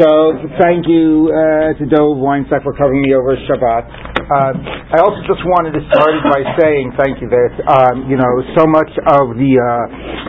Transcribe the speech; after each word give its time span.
So 0.00 0.32
thank 0.58 0.88
you 0.88 1.28
uh, 1.28 1.76
to 1.78 1.84
Dov 1.84 2.16
Weinstein 2.16 2.60
for 2.62 2.72
covering 2.72 3.02
me 3.02 3.12
over 3.12 3.36
Shabbat. 3.36 4.19
Uh, 4.30 4.54
I 4.94 5.02
also 5.02 5.18
just 5.26 5.42
wanted 5.42 5.74
to 5.74 5.82
start 5.90 6.14
by 6.30 6.46
saying 6.54 6.94
thank 6.94 7.18
you 7.18 7.26
that 7.26 7.54
um, 7.66 8.06
you 8.06 8.14
know 8.14 8.30
so 8.54 8.62
much 8.62 8.90
of 9.10 9.34
the 9.34 9.52
uh, 9.58 9.86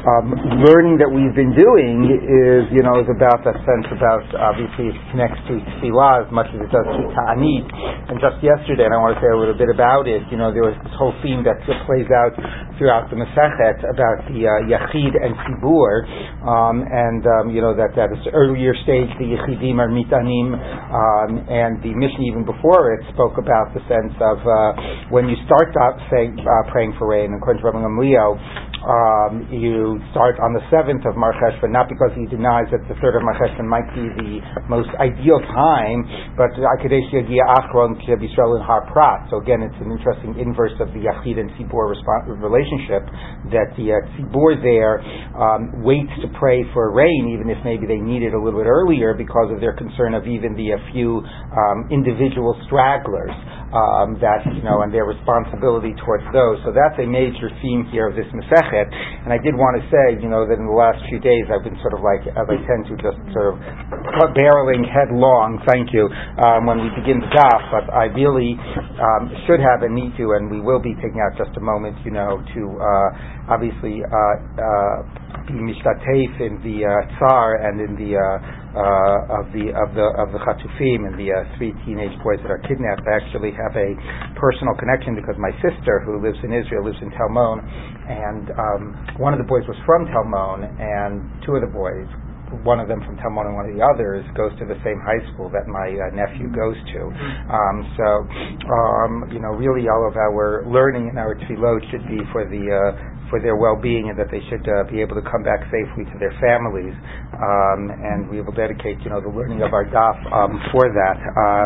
um, 0.10 0.34
learning 0.66 0.98
that 0.98 1.06
we've 1.06 1.38
been 1.38 1.54
doing 1.54 2.10
is 2.10 2.66
you 2.74 2.82
know 2.82 2.98
is 2.98 3.06
about 3.14 3.46
that 3.46 3.62
sense 3.62 3.86
about 3.94 4.26
obviously 4.42 4.90
it 4.90 4.98
connects 5.14 5.38
to 5.46 5.62
tefillah 5.78 6.26
as 6.26 6.30
much 6.34 6.50
as 6.50 6.66
it 6.66 6.74
does 6.74 6.88
to 6.98 7.14
ta'anit. 7.14 7.70
And 8.10 8.18
just 8.18 8.42
yesterday, 8.42 8.90
and 8.90 8.94
I 8.98 8.98
want 8.98 9.14
to 9.18 9.22
say 9.22 9.30
a 9.30 9.38
little 9.38 9.54
bit 9.54 9.70
about 9.70 10.10
it. 10.10 10.26
You 10.34 10.42
know 10.42 10.50
there 10.50 10.66
was 10.66 10.74
this 10.82 10.98
whole 10.98 11.14
theme 11.22 11.46
that 11.46 11.62
plays 11.86 12.10
out 12.10 12.34
throughout 12.82 13.06
the 13.14 13.22
Masechet 13.22 13.86
about 13.86 14.26
the 14.34 14.50
uh, 14.50 14.66
Yachid 14.66 15.14
and 15.14 15.38
Tzibur, 15.46 15.94
um, 16.42 16.82
and 16.90 17.22
um, 17.38 17.46
you 17.54 17.62
know 17.62 17.78
that 17.78 17.94
at 17.94 18.10
this 18.10 18.26
earlier 18.34 18.74
stage 18.82 19.14
the 19.22 19.30
Yachidim 19.38 19.78
are 19.78 19.94
mitanim, 19.94 20.58
um, 20.90 21.46
and 21.46 21.78
the 21.86 21.94
Mishnah 21.94 22.26
even 22.26 22.50
before 22.50 22.98
it 22.98 23.06
spoke 23.14 23.38
about 23.38 23.70
the 23.78 23.91
sense 23.92 24.16
of 24.24 24.40
uh, 24.48 25.12
when 25.12 25.28
you 25.28 25.36
start 25.44 25.76
saying, 26.08 26.40
uh, 26.40 26.72
praying 26.72 26.96
for 26.96 27.12
rain, 27.12 27.36
according 27.36 27.60
to 27.60 27.68
Rabbi 27.68 27.84
Gamliel, 27.84 28.40
um, 28.82 29.46
you 29.54 30.02
start 30.10 30.42
on 30.42 30.58
the 30.58 30.64
seventh 30.74 31.06
of 31.06 31.14
Mar 31.14 31.38
Cheshvan, 31.38 31.70
not 31.70 31.86
because 31.86 32.10
he 32.18 32.26
denies 32.26 32.66
that 32.74 32.82
the 32.90 32.98
third 32.98 33.14
of 33.14 33.22
Mar 33.22 33.38
Cheshvan 33.38 33.70
might 33.70 33.86
be 33.94 34.10
the 34.18 34.42
most 34.66 34.90
ideal 34.98 35.38
time, 35.54 36.02
but 36.34 36.50
Akadesh 36.58 37.06
Yagia 37.14 37.46
Achron 37.62 37.94
B'Yisrael 38.02 38.58
in 38.58 38.64
Har 38.66 38.90
Prat. 38.90 39.30
So 39.30 39.38
again, 39.38 39.62
it's 39.62 39.78
an 39.78 39.94
interesting 39.94 40.34
inverse 40.42 40.74
of 40.82 40.90
the 40.98 41.06
Yachid 41.06 41.38
and 41.38 41.54
Tzibur 41.54 41.94
relationship, 42.42 43.06
that 43.54 43.70
the 43.78 43.94
uh, 43.94 44.18
Tzibur 44.18 44.58
there 44.66 44.98
um, 45.38 45.86
waits 45.86 46.14
to 46.26 46.28
pray 46.42 46.66
for 46.74 46.90
rain, 46.90 47.38
even 47.38 47.54
if 47.54 47.62
maybe 47.62 47.86
they 47.86 48.02
need 48.02 48.26
it 48.26 48.34
a 48.34 48.42
little 48.42 48.66
bit 48.66 48.70
earlier 48.70 49.14
because 49.14 49.54
of 49.54 49.62
their 49.62 49.78
concern 49.78 50.18
of 50.18 50.26
even 50.26 50.58
the 50.58 50.74
a 50.74 50.82
few 50.92 51.22
um, 51.22 51.86
individual 51.92 52.58
stragglers 52.66 53.30
um, 53.72 54.20
that 54.20 54.44
you 54.52 54.64
know 54.64 54.84
and 54.84 54.92
their 54.94 55.08
responsibility 55.08 55.96
towards 56.04 56.24
those. 56.36 56.60
So 56.64 56.72
that's 56.76 56.96
a 57.00 57.08
major 57.08 57.48
theme 57.64 57.88
here 57.92 58.08
of 58.08 58.16
this 58.16 58.28
Masechet. 58.32 58.88
And 59.26 59.32
I 59.32 59.40
did 59.40 59.56
want 59.56 59.80
to 59.80 59.84
say, 59.88 60.20
you 60.20 60.28
know, 60.30 60.44
that 60.48 60.60
in 60.60 60.68
the 60.68 60.76
last 60.76 61.00
few 61.08 61.20
days 61.20 61.48
I've 61.50 61.64
been 61.64 61.80
sort 61.80 61.96
of 61.96 62.02
like, 62.04 62.24
as 62.28 62.48
I 62.48 62.58
tend 62.68 62.88
to, 62.92 62.96
just 63.00 63.20
sort 63.34 63.56
of 63.56 63.56
barreling 64.36 64.84
headlong. 64.88 65.64
Thank 65.68 65.94
you. 65.96 66.08
Um, 66.44 66.68
when 66.68 66.84
we 66.84 66.90
begin 67.00 67.20
the 67.24 67.32
daf, 67.32 67.62
but 67.72 67.86
I 67.94 68.12
really 68.12 68.56
um, 69.00 69.32
should 69.48 69.60
have 69.64 69.84
and 69.84 69.96
need 69.96 70.16
to, 70.20 70.36
and 70.38 70.52
we 70.52 70.60
will 70.60 70.82
be 70.82 70.94
taking 71.00 71.20
out 71.24 71.38
just 71.40 71.56
a 71.58 71.64
moment, 71.64 71.98
you 72.04 72.12
know, 72.12 72.40
to 72.42 72.62
uh, 72.80 73.10
obviously 73.56 74.04
uh, 74.04 74.36
uh, 74.60 74.96
be 75.48 75.56
mishtateif 75.58 76.32
in 76.42 76.60
the 76.62 76.86
uh, 76.86 76.92
tsar 77.18 77.56
and 77.66 77.82
in 77.82 77.96
the 77.98 78.18
uh, 78.18 78.61
uh, 78.72 79.42
of 79.44 79.52
the 79.52 79.76
of 79.76 79.92
the 79.96 80.08
of 80.16 80.32
the 80.32 80.40
Chatufim 80.40 81.04
and 81.04 81.16
the 81.20 81.28
uh, 81.28 81.44
three 81.60 81.76
teenage 81.84 82.16
boys 82.24 82.40
that 82.44 82.52
are 82.52 82.64
kidnapped. 82.64 83.04
I 83.04 83.20
actually 83.20 83.52
have 83.52 83.76
a 83.76 83.90
personal 84.40 84.76
connection 84.80 85.16
because 85.16 85.36
my 85.36 85.52
sister, 85.60 86.00
who 86.08 86.24
lives 86.24 86.40
in 86.44 86.56
Israel, 86.56 86.88
lives 86.88 87.00
in 87.04 87.12
Talmon, 87.12 87.60
and 88.08 88.46
um, 88.56 88.84
one 89.20 89.36
of 89.36 89.40
the 89.44 89.48
boys 89.48 89.68
was 89.68 89.76
from 89.84 90.08
Talmon, 90.08 90.64
and 90.80 91.20
two 91.44 91.60
of 91.60 91.62
the 91.62 91.72
boys. 91.72 92.08
One 92.68 92.84
of 92.84 92.92
them 92.92 93.00
from 93.08 93.16
Talmon 93.16 93.48
and 93.48 93.56
one 93.56 93.64
of 93.64 93.72
the 93.72 93.80
others 93.80 94.28
goes 94.36 94.52
to 94.60 94.68
the 94.68 94.76
same 94.84 95.00
high 95.00 95.24
school 95.32 95.48
that 95.56 95.72
my 95.72 95.88
uh, 95.88 96.12
nephew 96.12 96.52
goes 96.52 96.76
to. 96.76 97.02
Um, 97.48 97.78
so, 97.96 98.08
um, 98.68 99.32
you 99.32 99.40
know, 99.40 99.56
really 99.56 99.88
all 99.88 100.04
of 100.04 100.20
our 100.20 100.68
learning 100.68 101.08
and 101.08 101.16
our 101.16 101.32
tefillot 101.48 101.80
should 101.96 102.04
be 102.12 102.20
for 102.36 102.44
the 102.44 102.60
uh, 102.68 103.11
for 103.32 103.40
their 103.40 103.56
well-being 103.56 104.12
and 104.12 104.20
that 104.20 104.28
they 104.30 104.44
should 104.52 104.62
uh, 104.68 104.84
be 104.92 105.00
able 105.00 105.16
to 105.16 105.24
come 105.24 105.42
back 105.42 105.64
safely 105.72 106.04
to 106.12 106.16
their 106.20 106.36
families. 106.44 106.94
Um, 107.34 107.90
and 107.90 108.28
we 108.30 108.44
will 108.44 108.54
dedicate, 108.54 109.00
you 109.02 109.10
know, 109.10 109.24
the 109.24 109.32
learning 109.32 109.64
of 109.64 109.72
our 109.74 109.88
daf 109.88 110.20
um, 110.36 110.60
for 110.76 110.92
that. 110.92 111.18
Uh, 111.18 111.66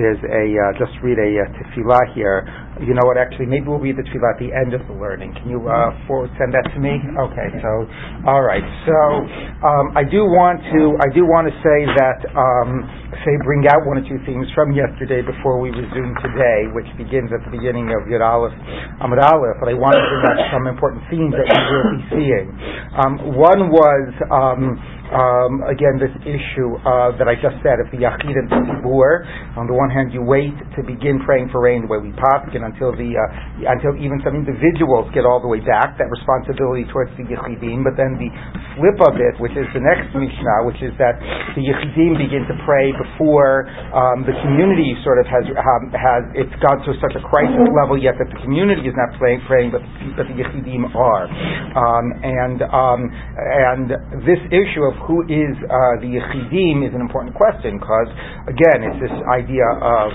there's 0.00 0.18
a 0.24 0.44
uh, 0.56 0.72
just 0.80 0.96
read 1.04 1.20
a 1.20 1.30
uh, 1.44 1.52
tefillah 1.60 2.02
here. 2.16 2.48
You 2.80 2.96
know 2.96 3.04
what? 3.04 3.20
Actually, 3.20 3.52
maybe 3.52 3.68
we'll 3.68 3.84
read 3.84 4.00
the 4.00 4.06
tefillah 4.08 4.32
at 4.32 4.40
the 4.40 4.48
end 4.48 4.72
of 4.72 4.80
the 4.88 4.96
learning. 4.96 5.36
Can 5.36 5.52
you 5.52 5.60
uh, 5.68 5.92
forward 6.08 6.32
send 6.40 6.56
that 6.56 6.64
to 6.72 6.78
me? 6.80 6.96
Okay. 6.96 7.48
So, 7.60 7.70
all 8.24 8.40
right. 8.40 8.64
So, 8.88 8.98
um, 9.60 9.92
I 9.92 10.08
do 10.08 10.24
want 10.24 10.64
to 10.72 10.96
I 11.04 11.12
do 11.12 11.28
want 11.28 11.52
to 11.52 11.54
say 11.60 11.84
that 11.84 12.18
um, 12.32 12.80
say 13.28 13.36
bring 13.44 13.68
out 13.68 13.84
one 13.84 14.00
or 14.00 14.04
two 14.08 14.16
things 14.24 14.48
from 14.56 14.72
yesterday 14.72 15.20
before 15.20 15.60
we 15.60 15.68
resume 15.68 16.16
today, 16.24 16.72
which 16.72 16.88
begins 16.96 17.28
at 17.36 17.44
the 17.44 17.52
beginning 17.52 17.92
of 17.92 18.08
Yud 18.08 18.24
Aleph 18.24 18.56
Amud 19.04 19.20
Aleph. 19.20 19.60
But 19.60 19.68
I 19.68 19.76
want 19.76 19.92
to 20.00 20.02
bring 20.08 20.24
out 20.32 20.40
some 20.48 20.64
important 20.64 21.04
themes 21.12 21.36
that 21.36 21.44
we 21.52 21.60
will 21.76 21.88
be 21.92 22.02
seeing. 22.08 22.46
Um, 22.96 23.12
one 23.36 23.68
was 23.68 24.08
um, 25.12 25.60
again, 25.68 26.00
this 26.00 26.12
issue 26.24 26.80
uh, 26.88 27.12
that 27.20 27.28
I 27.28 27.36
just 27.36 27.60
said, 27.60 27.76
if 27.84 27.92
the 27.92 28.00
Yachid 28.00 28.32
and 28.32 28.48
Tzibur, 28.48 29.28
on 29.60 29.68
the 29.68 29.76
one 29.76 29.92
hand, 29.92 30.08
you 30.08 30.24
wait 30.24 30.56
to 30.72 30.80
begin 30.80 31.20
praying 31.20 31.52
for 31.52 31.60
rain 31.60 31.84
the 31.84 31.90
way 31.92 32.00
we 32.00 32.16
paskin 32.16 32.64
until 32.64 32.96
the 32.96 33.12
uh, 33.12 33.76
until 33.76 33.92
even 34.00 34.24
some 34.24 34.32
individuals 34.32 35.12
get 35.12 35.28
all 35.28 35.36
the 35.36 35.50
way 35.50 35.60
back, 35.60 36.00
that 36.00 36.08
responsibility 36.08 36.88
towards 36.88 37.12
the 37.20 37.28
Yechidim, 37.28 37.84
but 37.84 37.92
then 38.00 38.16
the 38.16 38.32
flip 38.72 38.96
of 39.04 39.20
it, 39.20 39.36
which 39.36 39.52
is 39.52 39.68
the 39.76 39.84
next 39.84 40.08
Mishnah, 40.16 40.64
which 40.64 40.80
is 40.80 40.96
that 40.96 41.20
the 41.52 41.60
Yechidim 41.60 42.16
begin 42.16 42.48
to 42.48 42.56
pray 42.64 42.96
before 42.96 43.68
um, 43.92 44.24
the 44.24 44.32
community 44.40 44.96
sort 45.04 45.20
of 45.20 45.28
has 45.28 45.44
um, 45.44 45.92
has 45.92 46.24
it's 46.32 46.56
got 46.64 46.80
to 46.88 46.96
such 47.04 47.12
a 47.20 47.22
crisis 47.28 47.68
level 47.76 48.00
yet 48.00 48.16
that 48.16 48.32
the 48.32 48.40
community 48.40 48.88
is 48.88 48.96
not 48.96 49.12
praying, 49.20 49.44
praying 49.44 49.68
but, 49.68 49.84
but 50.16 50.24
the 50.24 50.36
Yechidim 50.40 50.88
are. 50.96 51.28
Um, 51.76 52.06
and 52.24 52.58
um, 52.72 53.00
and 53.12 53.86
this 54.24 54.40
issue 54.48 54.88
of 54.88 55.01
who 55.06 55.22
is 55.26 55.54
uh, 55.66 55.98
the 56.00 56.10
Yechidim 56.18 56.86
is 56.86 56.94
an 56.94 57.00
important 57.00 57.34
question 57.34 57.78
because, 57.78 58.08
again, 58.48 58.86
it's 58.86 59.00
this 59.08 59.16
idea 59.30 59.66
of 59.80 60.10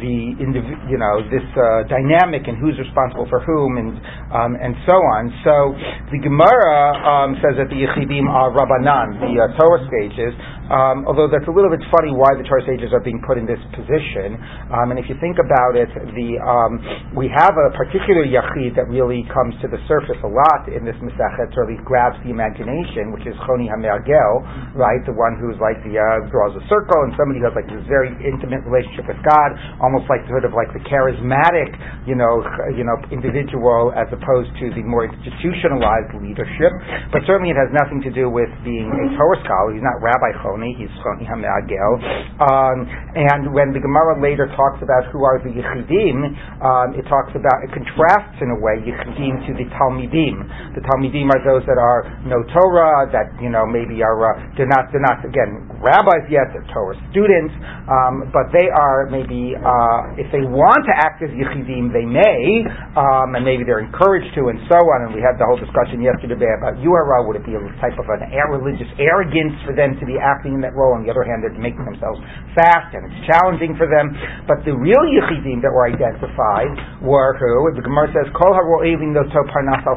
the 0.00 0.32
indiv- 0.40 0.88
you 0.88 0.96
know 0.96 1.20
this 1.28 1.44
uh, 1.52 1.84
dynamic 1.84 2.48
and 2.48 2.56
who's 2.56 2.78
responsible 2.80 3.28
for 3.28 3.44
whom 3.44 3.76
and 3.76 3.92
um, 4.32 4.56
and 4.56 4.72
so 4.88 4.96
on. 4.96 5.28
So 5.44 5.76
the 6.08 6.20
Gemara 6.22 6.96
um, 7.04 7.36
says 7.44 7.60
that 7.60 7.68
the 7.68 7.76
Yechidim 7.76 8.24
are 8.24 8.48
Rabbanan, 8.56 9.20
the 9.20 9.32
uh, 9.36 9.52
Torah 9.60 9.84
sages, 9.92 10.32
um, 10.72 11.04
although 11.04 11.28
that's 11.28 11.46
a 11.46 11.54
little 11.54 11.68
bit 11.68 11.84
funny 11.92 12.16
why 12.16 12.32
the 12.34 12.42
Torah 12.48 12.64
sages 12.64 12.90
are 12.96 13.04
being 13.04 13.20
put 13.22 13.36
in 13.36 13.44
this 13.44 13.60
position. 13.76 14.40
Um, 14.72 14.90
and 14.90 14.98
if 14.98 15.06
you 15.06 15.20
think 15.20 15.36
about 15.36 15.76
it, 15.76 15.92
the 15.92 16.40
um, 16.40 16.72
we 17.12 17.28
have 17.28 17.52
a 17.52 17.68
particular 17.76 18.24
Yachid 18.24 18.74
that 18.80 18.88
really 18.88 19.28
comes 19.28 19.52
to 19.60 19.68
the 19.68 19.78
surface 19.84 20.18
a 20.24 20.30
lot 20.32 20.72
in 20.72 20.88
this 20.88 20.96
Masachet, 21.04 21.52
or 21.54 21.68
at 21.68 21.76
least 21.76 21.84
grabs 21.84 22.16
the 22.24 22.32
imagination, 22.32 23.12
which 23.12 23.28
is 23.28 23.36
Choni 23.44 23.68
HaMe'agel, 23.68 24.72
right? 24.74 25.04
The 25.04 25.12
one 25.12 25.36
who's 25.36 25.60
like 25.60 25.76
the 25.84 26.00
uh, 26.00 26.26
draws 26.32 26.56
a 26.56 26.64
circle 26.72 27.04
and 27.04 27.12
somebody 27.20 27.44
who 27.44 27.46
has 27.52 27.56
like 27.56 27.68
this 27.68 27.84
very 27.84 28.08
intimate 28.24 28.64
relationship 28.64 29.04
with 29.12 29.20
God 29.22 29.50
almost 29.84 30.08
like 30.08 30.24
sort 30.30 30.48
of 30.48 30.56
like 30.56 30.72
the 30.72 30.82
charismatic, 30.88 31.70
you 32.08 32.16
know, 32.16 32.40
you 32.72 32.86
know, 32.86 32.96
individual 33.12 33.92
as 33.92 34.08
opposed 34.08 34.50
to 34.62 34.72
the 34.72 34.84
more 34.86 35.04
institutionalized 35.04 36.16
leadership. 36.22 36.72
But 37.12 37.28
certainly 37.28 37.52
it 37.52 37.58
has 37.60 37.68
nothing 37.74 38.00
to 38.08 38.12
do 38.12 38.32
with 38.32 38.48
being 38.64 38.88
a 38.88 39.06
Torah 39.20 39.40
scholar. 39.44 39.76
He's 39.76 39.84
not 39.84 40.00
Rabbi 40.00 40.32
Choni. 40.62 40.78
He's 40.78 40.90
Choni 41.02 41.26
Hameagel. 41.26 41.92
Um, 42.38 42.86
and 43.14 43.54
when 43.54 43.72
the 43.74 43.80
Gemara 43.80 44.20
later 44.22 44.46
talks 44.54 44.78
about 44.82 45.10
who 45.10 45.24
are 45.24 45.42
the 45.42 45.50
Yechidim, 45.50 46.16
um, 46.62 46.94
it 46.94 47.02
talks 47.10 47.34
about 47.34 47.66
it 47.66 47.70
contrasts 47.74 48.38
in 48.40 48.50
a 48.50 48.58
way 48.58 48.78
Yechidim 48.82 49.46
to 49.46 49.52
the 49.58 49.66
Talmidim. 49.74 50.36
The 50.74 50.82
Talmidim 50.86 51.30
are 51.34 51.42
those 51.42 51.66
that 51.66 51.78
are 51.78 52.06
no 52.26 52.42
Torah, 52.54 53.10
that 53.10 53.34
you 53.42 53.50
know 53.50 53.66
maybe 53.66 54.02
are 54.02 54.14
uh, 54.14 54.54
they're 54.56 54.70
not 54.70 54.90
they're 54.92 55.04
not 55.04 55.22
again 55.26 55.66
rabbis 55.82 56.26
yet. 56.30 56.50
They're 56.54 56.66
Torah 56.72 56.98
students, 57.10 57.54
um, 57.90 58.30
but 58.32 58.50
they 58.54 58.70
are 58.70 59.10
maybe. 59.10 59.54
Uh, 59.58 60.14
if 60.18 60.28
they 60.30 60.44
want 60.44 60.82
to 60.86 60.94
act 60.94 61.22
as 61.22 61.30
yichidim, 61.34 61.90
they 61.90 62.04
may, 62.06 62.66
um, 62.94 63.34
and 63.34 63.42
maybe 63.44 63.64
they're 63.64 63.82
encouraged 63.82 64.30
to, 64.36 64.48
and 64.52 64.58
so 64.70 64.78
on. 64.78 65.08
And 65.08 65.10
we 65.14 65.22
had 65.22 65.38
the 65.38 65.46
whole 65.46 65.58
discussion 65.58 66.02
yesterday 66.02 66.50
about 66.58 66.78
URL. 66.78 67.26
Would 67.26 67.42
it 67.42 67.46
be 67.46 67.54
a 67.56 67.62
type 67.80 67.96
of 67.98 68.06
an 68.10 68.22
religious 68.50 68.88
arrogance 68.98 69.56
for 69.64 69.72
them 69.72 69.96
to 69.96 70.04
be 70.04 70.18
acting 70.20 70.41
in 70.50 70.58
that 70.66 70.74
role? 70.74 70.98
On 70.98 71.06
the 71.06 71.10
other 71.14 71.22
hand, 71.22 71.46
they're 71.46 71.54
making 71.54 71.86
themselves 71.86 72.18
fast, 72.58 72.90
and 72.90 73.06
it's 73.06 73.22
challenging 73.30 73.78
for 73.78 73.86
them. 73.86 74.10
But 74.50 74.66
the 74.66 74.74
real 74.74 75.04
yichidim 75.06 75.62
that 75.62 75.70
were 75.70 75.86
identified 75.86 76.74
were 76.98 77.38
who? 77.38 77.70
The 77.78 77.86
Gemara 77.86 78.10
says, 78.10 78.26
"Kol 78.34 78.50
haro'evin 78.50 79.14
noto 79.14 79.46
parnas 79.46 79.86
al 79.86 79.94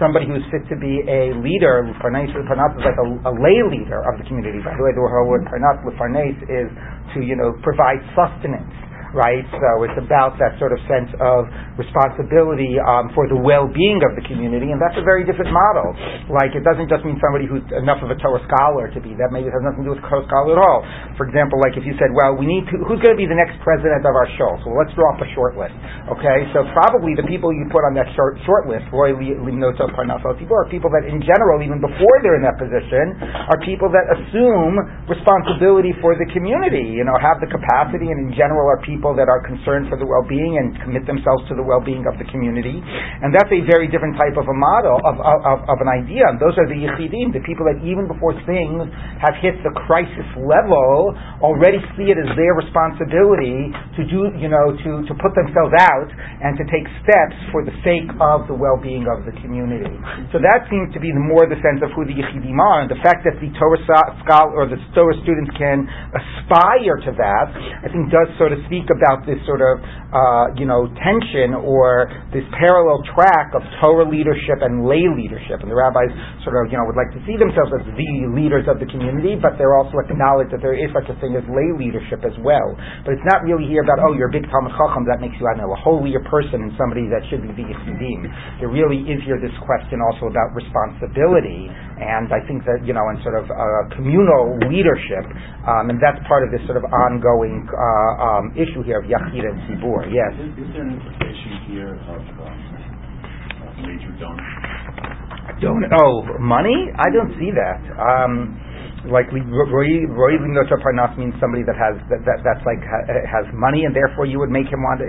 somebody 0.00 0.24
who's 0.24 0.42
fit 0.48 0.64
to 0.72 0.76
be 0.80 1.04
a 1.04 1.36
leader. 1.44 1.84
Parnas 2.00 2.32
is 2.32 2.48
like 2.48 2.96
a, 2.96 3.06
a, 3.28 3.32
lay 3.36 3.60
leader 3.68 4.00
of 4.08 4.16
the 4.16 4.24
community. 4.24 4.58
By 4.64 4.72
the 4.72 4.82
way, 4.82 4.96
the 4.96 5.04
word 5.04 5.44
parnas, 5.44 5.84
Parnas 6.00 6.38
is 6.48 6.72
to 7.14 7.20
you 7.20 7.36
know 7.36 7.52
provide 7.60 8.00
sustenance 8.16 8.72
right? 9.12 9.42
So 9.50 9.68
it's 9.86 9.98
about 9.98 10.38
that 10.38 10.56
sort 10.58 10.72
of 10.74 10.80
sense 10.86 11.10
of 11.18 11.46
responsibility 11.78 12.78
um, 12.82 13.10
for 13.14 13.26
the 13.26 13.38
well-being 13.38 14.00
of 14.06 14.14
the 14.14 14.24
community, 14.26 14.70
and 14.70 14.78
that's 14.78 14.96
a 14.98 15.04
very 15.06 15.26
different 15.26 15.50
model. 15.50 15.94
Like 16.30 16.54
it 16.54 16.62
doesn't 16.62 16.88
just 16.90 17.02
mean 17.02 17.18
somebody 17.18 17.46
who's 17.50 17.64
enough 17.74 18.02
of 18.02 18.10
a 18.10 18.18
Torah 18.18 18.42
scholar 18.46 18.90
to 18.92 19.00
be 19.02 19.14
that. 19.18 19.30
Maybe 19.34 19.50
it 19.50 19.54
has 19.54 19.64
nothing 19.64 19.86
to 19.86 19.88
do 19.90 19.94
with 19.98 20.04
Torah 20.06 20.26
scholar 20.26 20.54
at 20.54 20.60
all. 20.60 20.80
For 21.20 21.28
example, 21.28 21.60
like 21.60 21.76
if 21.76 21.84
you 21.84 21.92
said, 22.00 22.16
well, 22.16 22.32
we 22.32 22.48
need 22.48 22.64
to, 22.72 22.80
who's 22.88 22.96
going 23.04 23.12
to 23.12 23.20
be 23.20 23.28
the 23.28 23.36
next 23.36 23.60
president 23.60 24.08
of 24.08 24.16
our 24.16 24.24
show? 24.40 24.56
So 24.64 24.72
let's 24.72 24.88
draw 24.96 25.12
up 25.12 25.20
a 25.20 25.28
short 25.36 25.52
list. 25.52 25.76
Okay, 26.08 26.48
so 26.56 26.64
probably 26.72 27.12
the 27.12 27.28
people 27.28 27.52
you 27.52 27.68
put 27.68 27.84
on 27.84 27.92
that 27.92 28.08
short 28.16 28.40
short 28.48 28.64
list, 28.64 28.88
Roy 28.88 29.12
Limnoto 29.12 29.84
Parnasal 29.92 30.32
people, 30.40 30.56
are 30.56 30.64
people 30.72 30.88
that 30.88 31.04
in 31.04 31.20
general, 31.20 31.60
even 31.60 31.76
before 31.76 32.16
they're 32.24 32.40
in 32.40 32.44
that 32.48 32.56
position, 32.56 33.20
are 33.20 33.60
people 33.68 33.92
that 33.92 34.08
assume 34.16 34.80
responsibility 35.12 35.92
for 36.00 36.16
the 36.16 36.24
community. 36.32 36.88
You 36.88 37.04
know, 37.04 37.12
have 37.20 37.36
the 37.44 37.52
capacity, 37.52 38.08
and 38.08 38.16
in 38.16 38.32
general, 38.32 38.64
are 38.72 38.80
people 38.80 39.12
that 39.20 39.28
are 39.28 39.44
concerned 39.44 39.92
for 39.92 40.00
the 40.00 40.08
well-being 40.08 40.56
and 40.56 40.72
commit 40.80 41.04
themselves 41.04 41.44
to 41.52 41.54
the 41.54 41.66
well-being 41.66 42.08
of 42.08 42.16
the 42.16 42.24
community. 42.32 42.80
And 42.80 43.28
that's 43.36 43.52
a 43.52 43.60
very 43.68 43.92
different 43.92 44.16
type 44.16 44.40
of 44.40 44.48
a 44.48 44.56
model 44.56 44.96
of 45.04 45.20
of, 45.20 45.68
of 45.68 45.78
an 45.84 45.90
idea. 45.92 46.24
And 46.32 46.40
those 46.40 46.56
are 46.56 46.64
the 46.64 46.80
yichidim, 46.80 47.36
the 47.36 47.44
people 47.44 47.68
that 47.68 47.84
even 47.84 48.08
before 48.08 48.32
things 48.48 48.88
have 49.20 49.36
hit 49.44 49.60
the 49.60 49.76
crisis 49.84 50.24
level, 50.40 51.09
already 51.40 51.78
see 51.96 52.12
it 52.12 52.18
as 52.18 52.30
their 52.36 52.54
responsibility 52.54 53.72
to 53.96 54.02
do, 54.08 54.32
you 54.38 54.48
know, 54.48 54.72
to 54.74 54.90
to 55.08 55.12
put 55.18 55.32
themselves 55.34 55.74
out 55.80 56.08
and 56.10 56.56
to 56.60 56.64
take 56.68 56.86
steps 57.02 57.36
for 57.50 57.64
the 57.64 57.74
sake 57.82 58.08
of 58.20 58.46
the 58.50 58.56
well-being 58.56 59.08
of 59.08 59.24
the 59.24 59.34
community. 59.40 59.92
So 60.34 60.38
that 60.42 60.68
seems 60.68 60.92
to 60.92 61.00
be 61.00 61.10
the 61.10 61.22
more 61.22 61.46
the 61.48 61.58
sense 61.60 61.80
of 61.80 61.92
who 61.96 62.04
the 62.04 62.14
Yechidim 62.14 62.58
are, 62.58 62.84
and 62.84 62.90
the 62.90 63.00
fact 63.00 63.24
that 63.24 63.38
the 63.40 63.50
Torah 63.56 63.80
scholar 64.24 64.52
or 64.54 64.66
the 64.68 64.78
Torah 64.92 65.16
students 65.24 65.50
can 65.56 65.88
aspire 66.12 66.96
to 67.06 67.12
that, 67.16 67.46
I 67.56 67.88
think 67.88 68.12
does 68.12 68.28
sort 68.36 68.52
of 68.52 68.60
speak 68.66 68.90
about 68.92 69.24
this 69.24 69.38
sort 69.46 69.62
of, 69.64 69.80
uh, 70.12 70.46
you 70.58 70.66
know, 70.66 70.90
tension 71.00 71.54
or 71.56 72.10
this 72.34 72.44
parallel 72.56 73.00
track 73.14 73.54
of 73.54 73.62
Torah 73.80 74.06
leadership 74.08 74.60
and 74.60 74.84
lay 74.84 75.06
leadership. 75.08 75.62
And 75.62 75.70
the 75.70 75.78
rabbis 75.78 76.12
sort 76.44 76.58
of, 76.60 76.70
you 76.70 76.76
know, 76.76 76.84
would 76.86 76.98
like 76.98 77.12
to 77.16 77.22
see 77.24 77.38
themselves 77.38 77.72
as 77.80 77.84
the 77.88 78.10
leaders 78.32 78.66
of 78.68 78.78
the 78.82 78.88
community, 78.90 79.38
but 79.38 79.56
they're 79.56 79.76
also 79.76 79.98
acknowledge 80.02 80.50
that 80.52 80.60
there 80.60 80.76
is 80.76 80.90
such 81.00 81.08
a 81.08 81.16
thing 81.24 81.32
as 81.32 81.44
lay 81.48 81.72
leadership 81.72 82.20
as 82.28 82.36
well. 82.44 82.76
But 83.08 83.16
it's 83.16 83.24
not 83.24 83.40
really 83.48 83.64
here 83.64 83.80
about, 83.80 84.04
oh, 84.04 84.12
you're 84.12 84.28
a 84.28 84.34
big 84.34 84.44
Talmid 84.52 84.76
Chacham, 84.76 85.08
that 85.08 85.24
makes 85.24 85.32
you, 85.40 85.48
I 85.48 85.56
know, 85.56 85.72
a 85.72 85.80
holier 85.80 86.20
person 86.28 86.60
and 86.60 86.76
somebody 86.76 87.08
that 87.08 87.24
should 87.32 87.40
be 87.40 87.48
the 87.56 87.64
Yechidim. 87.64 88.20
There 88.60 88.68
really 88.68 89.08
is 89.08 89.24
here 89.24 89.40
this 89.40 89.54
question 89.64 90.04
also 90.04 90.28
about 90.28 90.52
responsibility, 90.52 91.72
and 91.72 92.28
I 92.28 92.44
think 92.44 92.68
that, 92.68 92.84
you 92.84 92.92
know, 92.92 93.08
and 93.08 93.16
sort 93.24 93.40
of 93.40 93.48
uh, 93.48 93.96
communal 93.96 94.60
leadership, 94.68 95.24
um, 95.64 95.88
and 95.88 95.96
that's 95.96 96.20
part 96.28 96.44
of 96.44 96.52
this 96.52 96.60
sort 96.68 96.76
of 96.76 96.84
ongoing 96.84 97.64
uh, 97.64 98.12
um, 98.20 98.44
issue 98.52 98.84
here 98.84 99.00
of 99.00 99.08
Yachid 99.08 99.40
and 99.40 99.56
Tzibur. 99.64 100.04
Yes? 100.12 100.36
Is, 100.36 100.52
is 100.60 100.68
there 100.76 100.84
an 100.84 101.00
implication 101.00 101.52
here 101.72 101.96
of, 101.96 102.20
um, 102.44 102.58
of 103.64 103.72
major 103.80 104.12
donors? 104.20 104.52
Don't, 105.60 105.84
oh, 105.92 106.24
money? 106.40 106.88
I 106.96 107.12
don't 107.12 107.32
see 107.36 107.52
that. 107.52 107.80
Um, 108.00 108.56
like 109.08 109.32
Roy 109.32 110.04
Parnas 110.84 111.16
means 111.16 111.32
somebody 111.40 111.64
that 111.64 111.76
has 111.76 111.96
that, 112.12 112.20
that 112.28 112.44
that's 112.44 112.60
like 112.68 112.84
ha, 112.84 113.00
has 113.24 113.48
money, 113.56 113.88
and 113.88 113.96
therefore 113.96 114.28
you 114.28 114.36
would 114.36 114.52
make 114.52 114.68
him 114.68 114.84
want 114.84 115.00
to. 115.00 115.08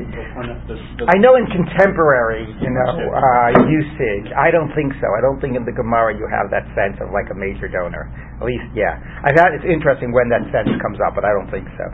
I 1.11 1.19
know 1.19 1.35
in 1.35 1.43
contemporary, 1.51 2.47
you 2.63 2.71
know, 2.71 2.87
uh, 3.11 3.49
usage, 3.67 4.31
I 4.31 4.47
don't 4.47 4.71
think 4.71 4.95
so. 5.03 5.11
I 5.11 5.19
don't 5.19 5.43
think 5.43 5.59
in 5.59 5.67
the 5.67 5.75
Gemara 5.75 6.15
you 6.15 6.23
have 6.31 6.47
that 6.55 6.63
sense 6.71 6.95
of 7.03 7.11
like 7.11 7.27
a 7.31 7.37
major 7.37 7.67
donor. 7.67 8.07
At 8.39 8.47
least, 8.47 8.71
yeah. 8.73 8.95
I 9.27 9.35
thought 9.35 9.53
it's 9.53 9.67
interesting 9.67 10.15
when 10.15 10.31
that 10.31 10.41
sense 10.49 10.71
comes 10.81 10.97
up, 11.03 11.13
but 11.13 11.27
I 11.27 11.35
don't 11.35 11.51
think 11.51 11.67
so. 11.75 11.85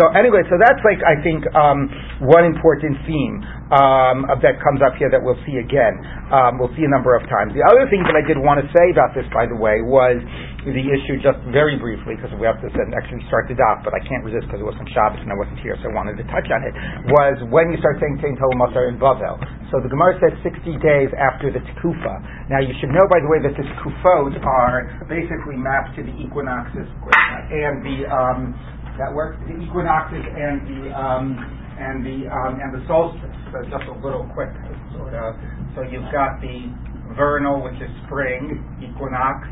So 0.00 0.02
anyway, 0.16 0.42
so 0.48 0.56
that's 0.56 0.80
like 0.82 1.04
I 1.04 1.20
think 1.20 1.44
um, 1.52 1.92
one 2.24 2.48
important 2.48 2.96
theme 3.04 3.44
um, 3.70 4.26
that 4.40 4.58
comes 4.64 4.80
up 4.80 4.96
here 4.96 5.12
that 5.12 5.20
we'll 5.20 5.38
see 5.46 5.60
again. 5.60 6.00
Um, 6.32 6.58
we'll 6.58 6.72
see 6.74 6.82
a 6.82 6.90
number 6.90 7.14
of 7.14 7.22
times. 7.30 7.52
The 7.52 7.62
other 7.62 7.86
thing 7.92 8.02
that 8.08 8.16
I 8.16 8.24
did 8.26 8.40
want 8.40 8.64
to 8.64 8.66
say 8.74 8.90
about 8.90 9.14
this, 9.14 9.28
by 9.30 9.46
the 9.46 9.54
way, 9.54 9.84
was 9.84 10.18
the 10.72 10.86
issue 10.88 11.20
just 11.20 11.36
very 11.52 11.76
briefly 11.76 12.16
because 12.16 12.32
we 12.40 12.48
have 12.48 12.56
to 12.64 12.68
actually 12.72 13.20
start 13.28 13.44
the 13.52 13.56
daf, 13.56 13.84
but 13.84 13.92
I 13.92 14.00
can't 14.08 14.24
resist 14.24 14.48
because 14.48 14.64
it 14.64 14.68
was 14.68 14.76
some 14.80 14.88
Shabbos 14.96 15.20
and 15.20 15.28
I 15.28 15.36
wasn't 15.36 15.60
here, 15.60 15.76
so 15.84 15.90
I 15.90 15.92
wanted 15.92 16.16
to 16.16 16.24
touch 16.32 16.48
on 16.48 16.60
it. 16.64 16.72
Was 17.12 17.36
when 17.52 17.68
you 17.68 17.76
start 17.84 18.00
saying 18.00 18.16
Tohu 18.20 18.56
Masar 18.56 18.88
in 18.88 18.96
Bavel. 18.96 19.36
So 19.68 19.84
the 19.84 19.92
Gemara 19.92 20.16
says 20.24 20.32
60 20.40 20.80
days 20.80 21.12
after 21.20 21.52
the 21.52 21.60
Tekufa. 21.60 22.48
Now 22.48 22.64
you 22.64 22.72
should 22.80 22.88
know, 22.88 23.04
by 23.12 23.20
the 23.20 23.28
way, 23.28 23.44
that 23.44 23.52
the 23.52 23.66
Tekufot 23.76 24.40
are 24.40 25.04
basically 25.04 25.60
mapped 25.60 26.00
to 26.00 26.02
the 26.02 26.14
equinoxes 26.16 26.88
and 26.88 27.84
the 27.84 28.08
um, 28.08 28.56
that 28.96 29.10
works 29.12 29.36
the 29.50 29.58
equinoxes 29.58 30.22
and 30.22 30.64
the 30.64 30.80
um, 30.94 31.26
and 31.76 32.06
the 32.06 32.30
um, 32.30 32.52
and 32.62 32.70
the 32.72 32.82
solstice. 32.86 33.36
So 33.52 33.60
just 33.68 33.86
a 33.90 33.96
little 34.00 34.24
quick 34.32 34.50
sort 34.94 35.12
of. 35.12 35.34
So 35.74 35.82
you've 35.82 36.08
got 36.14 36.38
the 36.40 36.70
vernal, 37.18 37.62
which 37.62 37.76
is 37.82 37.90
spring, 38.06 38.62
equinox, 38.78 39.46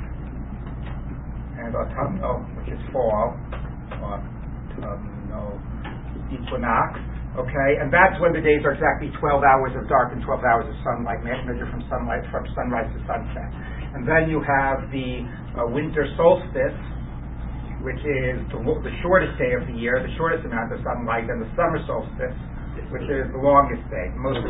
and 1.63 1.73
autumnal, 1.75 2.43
which 2.59 2.71
is 2.75 2.81
fall, 2.93 3.39
autumnal 4.03 5.59
equinox. 6.33 6.99
Okay, 7.33 7.81
and 7.81 7.89
that's 7.89 8.21
when 8.21 8.37
the 8.37 8.45
days 8.45 8.61
are 8.69 8.77
exactly 8.77 9.09
12 9.17 9.41
hours 9.41 9.73
of 9.73 9.89
dark 9.89 10.13
and 10.13 10.21
12 10.21 10.45
hours 10.45 10.69
of 10.69 10.77
sunlight, 10.85 11.25
measured 11.25 11.65
from 11.73 11.81
sunlight 11.89 12.21
from 12.29 12.45
sunrise 12.53 12.85
to 12.93 13.01
sunset. 13.09 13.49
And 13.97 14.05
then 14.05 14.29
you 14.29 14.45
have 14.45 14.93
the 14.93 15.25
uh, 15.57 15.65
winter 15.73 16.05
solstice, 16.21 16.77
which 17.81 18.01
is 18.05 18.37
the, 18.53 18.61
the 18.85 18.93
shortest 19.01 19.41
day 19.41 19.57
of 19.57 19.65
the 19.65 19.73
year, 19.73 19.97
the 20.05 20.13
shortest 20.21 20.45
amount 20.45 20.77
of 20.77 20.85
sunlight, 20.85 21.25
and 21.33 21.41
the 21.41 21.49
summer 21.57 21.81
solstice, 21.89 22.37
which 22.93 23.09
is 23.09 23.25
the 23.33 23.41
longest 23.41 23.81
day. 23.89 24.13
Most 24.13 24.45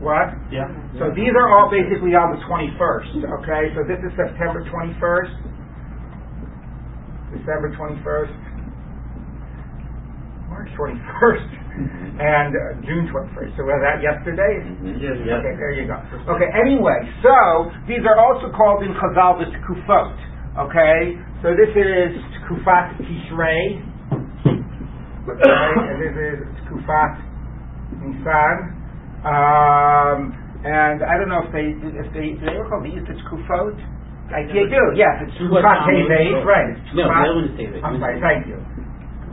what? 0.00 0.32
Yeah. 0.48 0.64
So 0.96 1.12
these 1.12 1.32
are 1.36 1.48
all 1.52 1.68
basically 1.68 2.16
on 2.16 2.32
the 2.32 2.40
21st. 2.48 3.20
Okay, 3.44 3.68
so 3.76 3.84
this 3.84 4.00
is 4.00 4.12
September 4.16 4.64
21st. 4.64 5.32
December 7.34 7.74
21st, 7.74 8.34
March 10.48 10.70
21st, 10.78 11.50
mm-hmm. 11.74 12.20
and 12.22 12.52
uh, 12.54 12.78
June 12.86 13.10
21st. 13.10 13.50
So 13.58 13.66
was 13.66 13.82
that 13.82 13.98
yesterday? 13.98 14.62
Mm-hmm. 14.62 15.02
Yes, 15.02 15.18
yes. 15.26 15.42
Okay, 15.42 15.54
there 15.58 15.74
you 15.74 15.90
go. 15.90 15.98
Okay, 16.30 16.46
anyway, 16.54 17.02
so 17.26 17.74
these 17.90 18.06
are 18.06 18.18
also 18.22 18.54
called 18.54 18.86
in 18.86 18.94
Chazal 18.94 19.42
the 19.42 19.50
Tkufot. 19.50 20.14
Okay, 20.54 21.18
so 21.42 21.50
this 21.58 21.74
is 21.74 22.14
Tkufat 22.38 23.02
Tishrei. 23.02 23.82
Okay, 25.26 25.70
and 25.90 25.98
this 25.98 26.14
is 26.14 26.38
Tkufat 26.70 27.18
Nisan. 27.98 28.56
Um, 29.26 30.36
and 30.64 31.02
I 31.02 31.18
don't 31.18 31.28
know 31.28 31.42
if 31.44 31.52
they 31.52 31.74
if 31.76 32.08
they 32.14 32.38
do 32.38 32.46
they 32.46 32.56
ever 32.56 32.68
call 32.68 32.80
these 32.84 33.02
the 33.04 33.16
Tkufot? 33.20 33.76
I 34.32 34.48
they 34.48 34.66
do, 34.70 34.82
yes. 34.96 35.20
It's 35.26 35.36
Tufat 35.36 35.84
Tevet, 35.84 36.44
right. 36.44 36.72
It's 36.72 36.94
no, 36.96 37.04
the 37.04 37.12
other 37.12 37.36
one 37.36 37.46
is 37.50 37.54
Tevet. 37.60 37.84
I'm 37.84 38.00
sorry, 38.00 38.16
thank 38.20 38.48
you. 38.48 38.56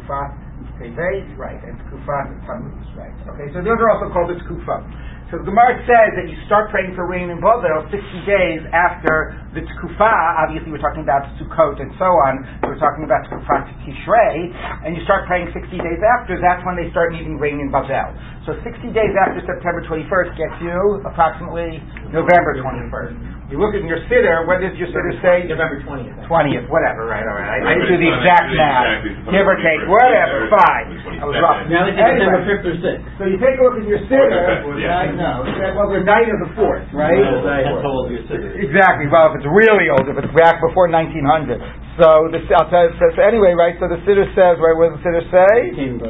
Tufat 0.04 0.36
Tevet, 0.80 1.38
right, 1.40 1.62
and 1.64 1.80
Tufat 1.88 2.28
Tammuz, 2.44 2.88
right. 3.00 3.16
Okay, 3.36 3.48
so 3.56 3.64
those 3.64 3.80
are 3.80 3.90
also 3.96 4.12
called 4.12 4.30
the 4.30 4.38
Tkufa. 4.44 4.84
So 5.32 5.40
the 5.40 5.48
Gemara 5.48 5.80
says 5.88 6.12
that 6.20 6.28
you 6.28 6.36
start 6.44 6.76
praying 6.76 6.92
for 6.92 7.08
rain 7.08 7.32
in 7.32 7.40
Bavel 7.40 7.88
60 7.88 8.04
days 8.28 8.60
after 8.76 9.40
the 9.56 9.64
Tkufa. 9.64 10.12
Obviously, 10.44 10.76
we're 10.76 10.84
talking 10.84 11.08
about 11.08 11.24
Sukkot 11.40 11.80
and 11.80 11.88
so 11.96 12.12
on. 12.28 12.44
We're 12.68 12.76
talking 12.76 13.08
about 13.08 13.24
Tkufat 13.32 13.72
Tishrei, 13.88 14.52
and 14.84 14.92
you 14.92 15.00
start 15.08 15.32
praying 15.32 15.48
60 15.56 15.72
days 15.72 16.02
after. 16.20 16.36
That's 16.36 16.60
when 16.68 16.76
they 16.76 16.92
start 16.92 17.16
needing 17.16 17.40
rain 17.40 17.64
in 17.64 17.72
Bavel. 17.72 18.12
So 18.44 18.60
60 18.60 18.92
days 18.92 19.16
after 19.24 19.40
September 19.48 19.80
21st 19.88 20.36
gets 20.36 20.56
you 20.60 21.00
approximately 21.08 21.80
November 22.12 22.60
21st. 22.60 23.31
You 23.52 23.60
look 23.60 23.76
at 23.76 23.84
your 23.84 24.00
siddur, 24.08 24.48
what 24.48 24.64
does 24.64 24.72
your 24.80 24.88
siddur 24.96 25.12
say? 25.20 25.44
November 25.52 25.84
20th. 25.84 26.24
20th, 26.24 26.72
whatever, 26.72 27.04
right, 27.04 27.20
all 27.28 27.36
right. 27.36 27.60
I, 27.60 27.76
I 27.76 27.84
do 27.84 28.00
the 28.00 28.08
exact 28.08 28.48
math. 28.56 29.04
Give 29.28 29.44
or 29.44 29.60
take, 29.60 29.84
whatever, 29.92 30.48
fine. 30.48 30.88
I 31.20 31.28
was 31.28 31.36
rough. 31.36 31.68
Now 31.68 31.84
it's 31.84 32.00
Anyway. 32.00 32.32
December 32.32 32.48
5th 32.48 32.64
or 32.72 32.76
6th. 32.80 33.04
So 33.20 33.24
you 33.28 33.36
take 33.44 33.60
a 33.60 33.64
look 33.68 33.76
at 33.76 33.84
your 33.92 34.00
siddur, 34.08 34.80
Yeah. 34.80 35.12
no, 35.20 35.44
well, 35.76 35.92
the 35.92 36.00
night 36.00 36.32
of 36.32 36.40
the 36.48 36.52
4th, 36.56 36.96
right? 36.96 37.20
How 37.20 37.84
old 37.92 38.08
your 38.16 38.24
sister? 38.32 38.56
Exactly, 38.56 39.12
well, 39.12 39.36
if 39.36 39.44
it's 39.44 39.50
really 39.52 39.92
old, 39.92 40.08
if 40.08 40.16
it's 40.16 40.32
back 40.32 40.64
before 40.64 40.88
1900. 40.88 41.60
So, 42.00 42.32
this, 42.32 42.48
I'll 42.56 42.72
tell 42.72 42.88
you, 42.88 42.96
so, 43.04 43.06
so 43.14 43.20
anyway, 43.20 43.52
right, 43.52 43.76
so 43.84 43.92
the 43.92 44.00
siddur 44.08 44.32
says, 44.32 44.64
right, 44.64 44.80
what 44.80 44.96
does 44.96 45.04
the 45.04 45.12
siddur 45.12 45.28
say? 45.28 45.52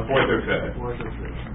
Fourth 0.06 0.30
or 0.30 0.42
fifth. 0.46 0.78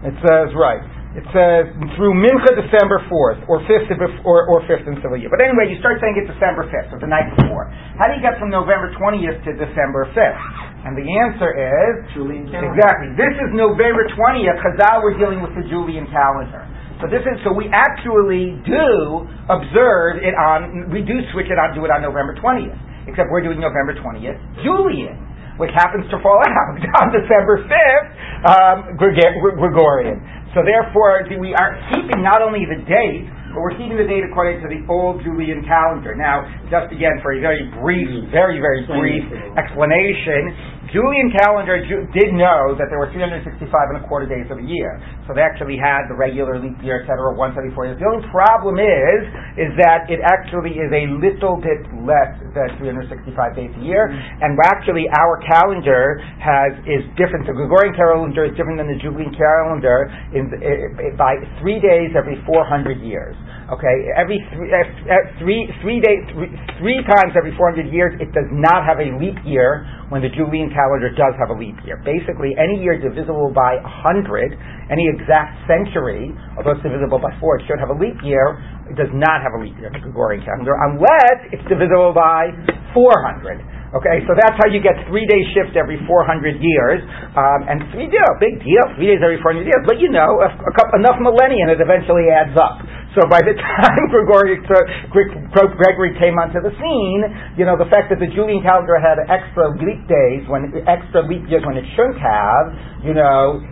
It 0.02 0.18
says, 0.18 0.50
right. 0.58 0.82
It 1.16 1.24
says 1.32 1.64
through 1.96 2.12
Mincha 2.20 2.52
December 2.60 3.00
4th, 3.08 3.48
or 3.48 3.64
5th 3.64 3.88
of, 3.88 3.98
or, 4.28 4.44
or 4.52 4.60
5th 4.68 4.84
in 4.84 5.00
civil 5.00 5.16
year. 5.16 5.32
But 5.32 5.40
anyway, 5.40 5.72
you 5.72 5.80
start 5.80 5.96
saying 6.04 6.12
it 6.20 6.28
December 6.28 6.68
5th, 6.68 6.92
or 6.92 7.00
the 7.00 7.08
night 7.08 7.32
before. 7.40 7.72
How 7.96 8.04
do 8.12 8.20
you 8.20 8.20
get 8.20 8.36
from 8.36 8.52
November 8.52 8.92
20th 8.92 9.40
to 9.48 9.56
December 9.56 10.12
5th? 10.12 10.40
And 10.84 10.92
the 10.92 11.08
answer 11.24 11.50
is 11.56 11.92
Julian 12.12 12.52
calendar. 12.52 12.68
exactly. 12.76 13.08
This 13.16 13.32
is 13.32 13.48
November 13.56 14.04
20th. 14.12 14.60
Chazal 14.60 15.00
we're 15.00 15.16
dealing 15.16 15.40
with 15.40 15.56
the 15.56 15.64
Julian 15.72 16.04
calendar. 16.12 16.68
So 17.00 17.08
this 17.08 17.24
is 17.24 17.40
so 17.44 17.52
we 17.52 17.68
actually 17.72 18.56
do 18.68 19.24
observe 19.48 20.20
it 20.20 20.36
on. 20.36 20.92
We 20.92 21.00
do 21.00 21.16
switch 21.32 21.48
it 21.48 21.56
on, 21.56 21.72
do 21.72 21.84
it 21.84 21.92
on 21.92 22.04
November 22.04 22.36
20th. 22.36 22.76
Except 23.08 23.32
we're 23.32 23.40
doing 23.44 23.60
November 23.60 23.96
20th 23.96 24.36
Julian. 24.64 25.16
which 25.56 25.72
happens 25.72 26.04
to 26.12 26.20
fall 26.20 26.36
out 26.44 26.76
on 27.00 27.08
December 27.12 27.64
5th, 27.64 28.08
um, 28.44 28.78
Gregorian. 29.00 30.20
So 30.56 30.64
therefore, 30.64 31.20
we 31.36 31.52
are 31.52 31.76
keeping 31.92 32.24
not 32.24 32.40
only 32.40 32.64
the 32.64 32.80
date, 32.88 33.28
but 33.52 33.60
we're 33.60 33.76
keeping 33.76 34.00
the 34.00 34.08
date 34.08 34.24
according 34.24 34.64
to 34.64 34.68
the 34.72 34.80
old 34.88 35.20
Julian 35.20 35.60
calendar. 35.68 36.16
Now, 36.16 36.48
just 36.72 36.88
again 36.96 37.20
for 37.20 37.36
a 37.36 37.40
very 37.44 37.68
brief, 37.76 38.08
very, 38.32 38.56
very 38.56 38.88
brief 38.88 39.28
explanation, 39.52 40.75
Julian 40.96 41.28
calendar 41.28 41.76
did 41.84 42.32
know 42.32 42.72
that 42.80 42.88
there 42.88 42.96
were 42.96 43.12
365 43.12 43.68
and 43.68 44.00
a 44.00 44.04
quarter 44.08 44.24
days 44.24 44.48
of 44.48 44.56
a 44.56 44.64
year. 44.64 44.96
So 45.28 45.36
they 45.36 45.44
actually 45.44 45.76
had 45.76 46.08
the 46.08 46.16
regular 46.16 46.56
leap 46.56 46.80
year, 46.80 47.04
et 47.04 47.06
cetera, 47.06 47.36
once 47.36 47.52
years. 47.52 48.00
The 48.00 48.08
only 48.08 48.24
problem 48.32 48.80
is, 48.80 49.20
is 49.60 49.76
that 49.76 50.08
it 50.08 50.24
actually 50.24 50.80
is 50.80 50.88
a 50.88 51.04
little 51.20 51.60
bit 51.60 51.84
less 52.00 52.32
than 52.56 52.72
365 52.80 53.12
days 53.52 53.68
a 53.76 53.82
year. 53.84 54.08
Mm-hmm. 54.08 54.44
And 54.48 54.56
actually 54.64 55.04
our 55.12 55.36
calendar 55.44 56.16
has, 56.40 56.72
is 56.88 57.04
different. 57.20 57.44
The 57.44 57.52
Gregorian 57.52 57.92
calendar 57.92 58.48
is 58.48 58.56
different 58.56 58.80
than 58.80 58.88
the 58.88 58.96
Julian 58.96 59.36
calendar 59.36 60.08
in, 60.32 60.48
in, 60.48 61.12
by 61.20 61.36
three 61.60 61.76
days 61.76 62.16
every 62.16 62.40
400 62.48 63.04
years. 63.04 63.36
Okay, 63.66 64.14
every 64.14 64.38
three, 64.54 64.70
uh, 64.70 65.18
three, 65.42 65.66
three 65.82 65.98
days, 65.98 66.22
three, 66.30 66.46
three 66.78 67.02
times 67.02 67.34
every 67.34 67.50
400 67.58 67.90
years, 67.90 68.14
it 68.22 68.30
does 68.30 68.46
not 68.54 68.86
have 68.86 69.02
a 69.02 69.10
leap 69.18 69.34
year 69.42 69.82
when 70.06 70.22
the 70.22 70.30
Julian 70.30 70.70
calendar 70.70 71.10
does 71.10 71.34
have 71.34 71.50
a 71.50 71.58
leap 71.58 71.74
year. 71.82 71.98
Basically, 72.06 72.54
any 72.54 72.78
year 72.78 72.94
divisible 72.94 73.50
by 73.50 73.82
100, 73.82 74.54
any 74.86 75.10
exact 75.10 75.66
century, 75.66 76.30
although 76.54 76.78
it's 76.78 76.84
divisible 76.86 77.18
by 77.18 77.34
4, 77.42 77.58
it 77.58 77.62
should 77.66 77.82
have 77.82 77.90
a 77.90 77.98
leap 77.98 78.14
year. 78.22 78.54
It 78.86 78.94
does 78.94 79.10
not 79.10 79.42
have 79.42 79.58
a 79.58 79.60
leap 79.60 79.74
year, 79.82 79.90
the 79.90 79.98
Gregorian 79.98 80.46
calendar, 80.46 80.78
unless 80.86 81.50
it's 81.50 81.66
divisible 81.66 82.14
by 82.14 82.54
400. 82.94 83.58
Okay, 83.94 84.22
so 84.26 84.34
that's 84.34 84.58
how 84.58 84.66
you 84.66 84.82
get 84.82 84.98
three 85.06 85.24
day 85.30 85.42
shift 85.54 85.78
every 85.78 85.98
400 86.10 86.58
years, 86.58 87.00
um, 87.38 87.70
and 87.70 87.86
three 87.94 88.10
deal, 88.10 88.30
big 88.42 88.58
deal, 88.60 88.82
three 88.98 89.14
days 89.14 89.22
every 89.22 89.38
400 89.40 89.62
years. 89.62 89.82
But 89.86 90.02
you 90.02 90.10
know, 90.10 90.42
a, 90.42 90.50
a 90.50 90.72
couple, 90.74 90.98
enough 91.00 91.16
millennia, 91.22 91.70
it 91.70 91.78
eventually 91.78 92.26
adds 92.28 92.52
up. 92.58 92.82
So 93.16 93.24
by 93.32 93.40
the 93.40 93.56
time 93.80 94.04
Gregory, 94.12 94.60
Gregory 94.60 96.12
came 96.20 96.36
onto 96.36 96.60
the 96.60 96.70
scene, 96.76 97.20
you 97.56 97.64
know, 97.64 97.80
the 97.80 97.88
fact 97.88 98.12
that 98.12 98.20
the 98.20 98.28
Julian 98.28 98.60
calendar 98.60 99.00
had 99.00 99.16
extra 99.24 99.72
leap 99.80 100.04
days, 100.04 100.44
when 100.52 100.68
extra 100.84 101.24
leap 101.24 101.48
years 101.48 101.64
when 101.64 101.80
it 101.80 101.88
shouldn't 101.96 102.20
have, 102.20 102.64
you 103.00 103.16
know, 103.16 103.64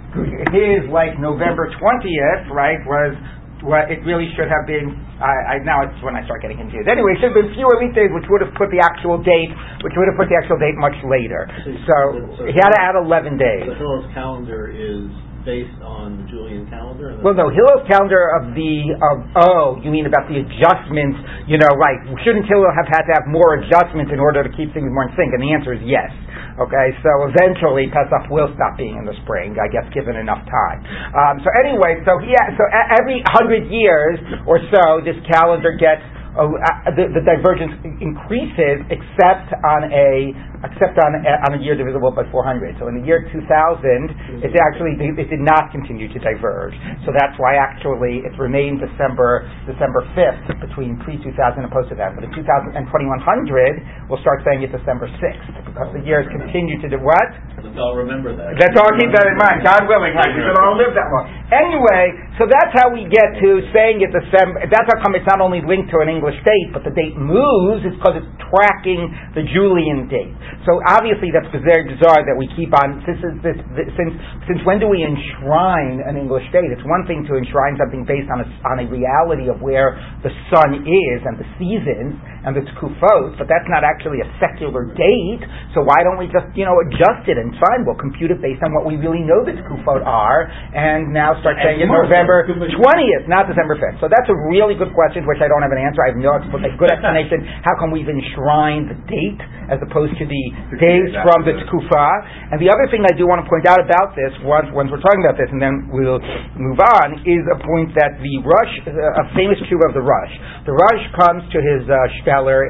his 0.49 0.89
like 0.89 1.21
November 1.21 1.69
20th, 1.77 2.49
right, 2.49 2.81
was 2.89 3.13
what 3.61 3.93
it 3.93 4.01
really 4.05 4.29
should 4.37 4.49
have 4.49 4.65
been. 4.69 4.93
I, 5.21 5.57
I, 5.57 5.65
now 5.65 5.85
it's 5.85 5.97
when 6.05 6.17
I 6.17 6.25
start 6.29 6.45
getting 6.45 6.61
confused. 6.61 6.89
Anyway, 6.89 7.17
it 7.17 7.21
should 7.21 7.33
have 7.33 7.39
been 7.41 7.53
fewer 7.57 7.77
leap 7.81 7.97
days, 7.97 8.13
which 8.13 8.29
would 8.29 8.45
have 8.45 8.53
put 8.57 8.69
the 8.73 8.81
actual 8.81 9.21
date, 9.21 9.53
which 9.81 9.97
would 9.97 10.09
have 10.09 10.17
put 10.21 10.29
the 10.29 10.37
actual 10.37 10.61
date 10.61 10.77
much 10.77 10.97
later. 11.05 11.49
So, 11.89 11.97
so 12.37 12.43
he 12.49 12.57
had 12.57 12.73
to 12.73 12.81
add 12.81 12.97
11 12.97 13.37
days. 13.41 13.69
The 13.69 13.77
Hillel's 13.77 14.09
calendar 14.13 14.69
is 14.69 15.09
based 15.45 15.77
on 15.85 16.25
the 16.25 16.25
Julian 16.33 16.65
calendar? 16.73 17.13
Well, 17.21 17.37
no, 17.37 17.53
Hillel's 17.53 17.85
calendar 17.87 18.33
of 18.41 18.57
the 18.57 18.73
of 18.99 19.17
oh, 19.37 19.79
you 19.85 19.93
mean 19.93 20.09
about 20.09 20.27
the 20.27 20.41
adjustments? 20.41 21.21
You 21.47 21.61
know, 21.61 21.71
right? 21.77 22.01
Shouldn't 22.25 22.49
Hillel 22.49 22.73
have 22.73 22.89
had 22.89 23.05
to 23.07 23.13
have 23.15 23.29
more 23.29 23.61
adjustments 23.61 24.11
in 24.11 24.19
order 24.19 24.43
to 24.43 24.51
keep 24.57 24.73
things 24.73 24.89
more 24.89 25.07
in 25.07 25.13
sync? 25.15 25.37
And 25.37 25.45
the 25.45 25.53
answer 25.53 25.77
is 25.77 25.85
yes. 25.85 26.11
Okay, 26.55 26.95
so 27.03 27.11
eventually 27.35 27.91
Pesach 27.91 28.31
will 28.31 28.47
stop 28.55 28.79
being 28.79 28.95
in 28.95 29.05
the 29.05 29.17
spring, 29.27 29.59
I 29.59 29.67
guess, 29.67 29.91
given 29.91 30.15
enough 30.15 30.39
time. 30.47 30.87
Um, 31.11 31.35
so 31.43 31.51
anyway, 31.59 31.99
so 32.07 32.23
yeah, 32.23 32.55
so 32.55 32.63
every 32.95 33.27
hundred 33.27 33.67
years 33.75 34.23
or 34.47 34.63
so, 34.71 35.03
this 35.03 35.19
calendar 35.27 35.75
gets 35.75 36.03
uh, 36.35 36.51
the, 36.99 37.15
the, 37.15 37.23
divergence 37.23 37.79
increases 38.03 38.83
except 38.91 39.55
on 39.63 39.87
a 39.87 40.35
except 40.67 40.99
on 40.99 41.17
uh, 41.23 41.47
on 41.49 41.57
a 41.57 41.61
year 41.63 41.79
divisible 41.79 42.11
by 42.11 42.27
400. 42.29 42.77
So 42.83 42.91
in 42.91 42.99
the 42.99 43.05
year 43.07 43.25
2000, 43.31 43.39
it 43.39 43.47
mm-hmm. 43.47 44.51
actually 44.51 44.99
it 44.99 45.31
did 45.31 45.41
not 45.41 45.71
continue 45.71 46.11
to 46.11 46.19
diverge. 46.19 46.75
So 47.07 47.15
that's 47.15 47.39
why 47.39 47.57
actually 47.57 48.27
it 48.27 48.35
remained 48.37 48.83
December 48.83 49.47
December 49.65 50.05
5th 50.19 50.61
between 50.61 50.99
pre 51.07 51.17
2000 51.23 51.31
and 51.63 51.71
post 51.71 51.95
2000. 51.95 52.19
But 52.19 52.27
in 52.27 52.33
2000 52.35 52.75
and 52.75 52.85
2100, 52.91 54.11
we'll 54.11 54.21
start 54.21 54.43
saying 54.43 54.67
it's 54.67 54.75
December 54.75 55.07
6th 55.07 55.49
because 55.71 55.89
the 55.95 56.03
years 56.03 56.27
continue 56.35 56.83
to 56.83 56.89
do 56.91 56.99
what? 56.99 57.31
Let's 57.63 57.79
all 57.79 57.95
remember 57.95 58.35
that. 58.35 58.59
Let's 58.59 58.77
all 58.77 58.93
keep 58.99 59.15
that 59.15 59.27
in 59.31 59.39
mind. 59.39 59.63
God 59.63 59.87
willing, 59.87 60.13
right? 60.19 60.35
We 60.35 60.43
will 60.43 60.59
all 60.59 60.77
live 60.77 60.93
that 60.93 61.09
long. 61.15 61.31
Anyway, 61.55 62.05
so 62.37 62.51
that's 62.51 62.75
how 62.75 62.91
we 62.91 63.07
get 63.07 63.39
to 63.39 63.65
saying 63.71 64.03
it's 64.03 64.13
December. 64.13 64.67
That's 64.69 64.91
how 64.91 64.99
come 65.01 65.17
it's 65.17 65.29
not 65.31 65.41
only 65.41 65.63
linked 65.63 65.89
to 65.95 66.03
an 66.03 66.11
English 66.11 66.25
English 66.25 66.41
date, 66.41 66.73
but 66.73 66.83
the 66.85 66.95
date 66.97 67.13
moves 67.21 67.85
is 67.85 67.93
because 68.01 68.17
it's 68.17 68.33
tracking 68.49 69.13
the 69.37 69.45
Julian 69.53 70.09
date. 70.09 70.33
So 70.63 70.79
obviously 70.87 71.35
that's 71.35 71.51
very 71.67 71.85
bizarre 71.91 72.23
that 72.23 72.37
we 72.39 72.47
keep 72.55 72.71
on, 72.73 73.03
since, 73.03 73.19
this, 73.43 73.59
this, 73.75 73.89
since, 73.99 74.15
since 74.47 74.61
when 74.63 74.79
do 74.79 74.87
we 74.87 75.03
enshrine 75.03 76.01
an 76.07 76.17
English 76.17 76.47
date? 76.55 76.71
It's 76.71 76.87
one 76.87 77.05
thing 77.11 77.27
to 77.27 77.35
enshrine 77.37 77.75
something 77.77 78.07
based 78.07 78.31
on 78.31 78.43
a, 78.43 78.49
on 78.71 78.77
a 78.83 78.87
reality 78.87 79.51
of 79.51 79.59
where 79.61 79.99
the 80.23 80.33
sun 80.55 80.87
is 80.87 81.19
and 81.27 81.35
the 81.37 81.49
seasons 81.59 82.17
and 82.45 82.53
the 82.53 82.65
tkufot, 82.77 83.41
but 83.41 83.49
that's 83.49 83.67
not 83.73 83.83
actually 83.83 84.21
a 84.21 84.29
secular 84.37 84.85
date, 84.93 85.43
so 85.73 85.81
why 85.81 86.05
don't 86.05 86.21
we 86.21 86.29
just, 86.29 86.47
you 86.53 86.69
know, 86.69 86.77
adjust 86.85 87.25
it 87.25 87.41
and 87.41 87.57
fine, 87.57 87.89
we'll 87.89 87.99
compute 87.99 88.29
it 88.29 88.39
based 88.45 88.61
on 88.61 88.71
what 88.77 88.85
we 88.85 89.01
really 89.01 89.25
know 89.25 89.41
the 89.41 89.57
tkufot 89.57 90.05
are, 90.05 90.47
and 90.77 91.09
now 91.09 91.33
start 91.41 91.57
saying 91.65 91.81
it's 91.81 91.89
November 91.89 92.45
20th, 92.45 93.25
not 93.27 93.49
December 93.49 93.81
5th. 93.81 93.99
So 94.05 94.13
that's 94.13 94.29
a 94.29 94.37
really 94.53 94.77
good 94.77 94.93
question, 94.93 95.25
which 95.25 95.41
I 95.41 95.49
don't 95.49 95.65
have 95.65 95.73
an 95.73 95.81
answer. 95.81 96.05
I 96.05 96.13
have 96.13 96.21
no 96.21 96.37
a 96.37 96.77
good 96.77 96.93
explanation. 96.97 97.47
How 97.65 97.79
come 97.81 97.95
we've 97.95 98.11
enshrined 98.11 98.93
the 98.93 98.99
date 99.09 99.41
as 99.73 99.81
opposed 99.81 100.13
to 100.21 100.25
the 100.29 100.45
days 100.77 101.15
from 101.25 101.47
the 101.49 101.57
Tkufa? 101.65 102.09
And 102.53 102.61
the 102.61 102.69
other 102.69 102.91
thing 102.93 103.07
I 103.07 103.15
do 103.17 103.25
want 103.25 103.41
to 103.41 103.49
point 103.49 103.65
out 103.65 103.81
about 103.81 104.13
this, 104.19 104.35
once, 104.45 104.69
once 104.77 104.93
we're 104.93 105.03
talking 105.03 105.25
about 105.25 105.41
this, 105.41 105.49
and 105.49 105.63
then 105.63 105.89
we'll 105.89 106.21
move 106.59 106.81
on, 106.83 107.25
is 107.25 107.43
a 107.49 107.59
point 107.63 107.95
that 107.97 108.21
the 108.21 108.35
Rosh, 108.45 108.75
uh, 108.85 109.23
a 109.23 109.25
famous 109.33 109.57
tshuva 109.65 109.89
of 109.89 109.95
the 109.97 110.05
Rosh, 110.05 110.35
The 110.67 110.75
Rosh 110.75 111.05
comes 111.17 111.43
to 111.53 111.59
his 111.63 111.87
uh, 111.89 111.97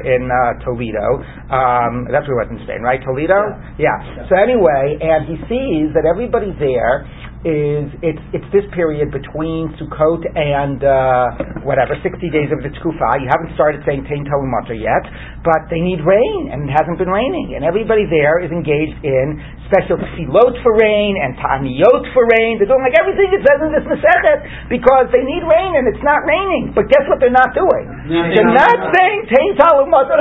In 0.03 0.29
uh, 0.29 0.61
Toledo. 0.61 1.23
Um, 1.49 2.05
that's 2.11 2.27
where 2.27 2.37
he 2.37 2.41
was 2.45 2.51
in 2.51 2.59
Spain, 2.67 2.81
right? 2.85 3.01
Toledo? 3.01 3.55
Yeah. 3.79 3.95
yeah. 3.97 4.29
So 4.29 4.35
anyway, 4.37 4.99
and 5.01 5.25
he 5.25 5.35
sees 5.49 5.93
that 5.95 6.05
everybody 6.05 6.53
there 6.59 7.07
is 7.45 7.85
it's 8.01 8.25
it's 8.33 8.49
this 8.49 8.65
period 8.73 9.13
between 9.13 9.69
Sukkot 9.77 10.25
and 10.33 10.81
uh, 10.81 11.61
whatever 11.61 11.93
sixty 12.01 12.33
days 12.33 12.49
of 12.49 12.65
the 12.65 12.73
Tkufa. 12.73 13.21
You 13.21 13.29
haven't 13.29 13.53
started 13.53 13.85
saying 13.85 14.09
Tain 14.09 14.25
Talumata 14.25 14.73
yet, 14.73 15.05
but 15.45 15.69
they 15.69 15.77
need 15.77 16.01
rain, 16.01 16.49
and 16.49 16.65
it 16.65 16.73
hasn't 16.73 16.97
been 16.97 17.13
raining, 17.13 17.53
and 17.53 17.61
everybody 17.61 18.09
there 18.09 18.41
is 18.41 18.49
engaged 18.49 18.97
in 19.05 19.37
special 19.69 20.01
tefillot 20.01 20.57
for 20.65 20.73
rain 20.73 21.17
and 21.21 21.37
ta'aniyot 21.37 22.03
for 22.17 22.25
rain. 22.37 22.57
They're 22.57 22.69
doing 22.69 22.81
like 22.81 22.97
everything 22.97 23.29
it 23.29 23.41
says 23.45 23.59
in 23.61 23.69
this 23.73 23.85
Masechet 23.85 24.69
because 24.73 25.13
they 25.13 25.21
need 25.21 25.45
rain, 25.45 25.77
and 25.77 25.85
it's 25.85 26.01
not 26.01 26.25
raining. 26.25 26.73
But 26.73 26.89
guess 26.89 27.05
what? 27.05 27.21
They're 27.21 27.33
not 27.33 27.53
doing. 27.53 27.85
No, 28.09 28.25
they're 28.25 28.57
not, 28.57 28.73
saying 28.89 29.19
Tain 29.29 29.53
Talumata 29.53 30.17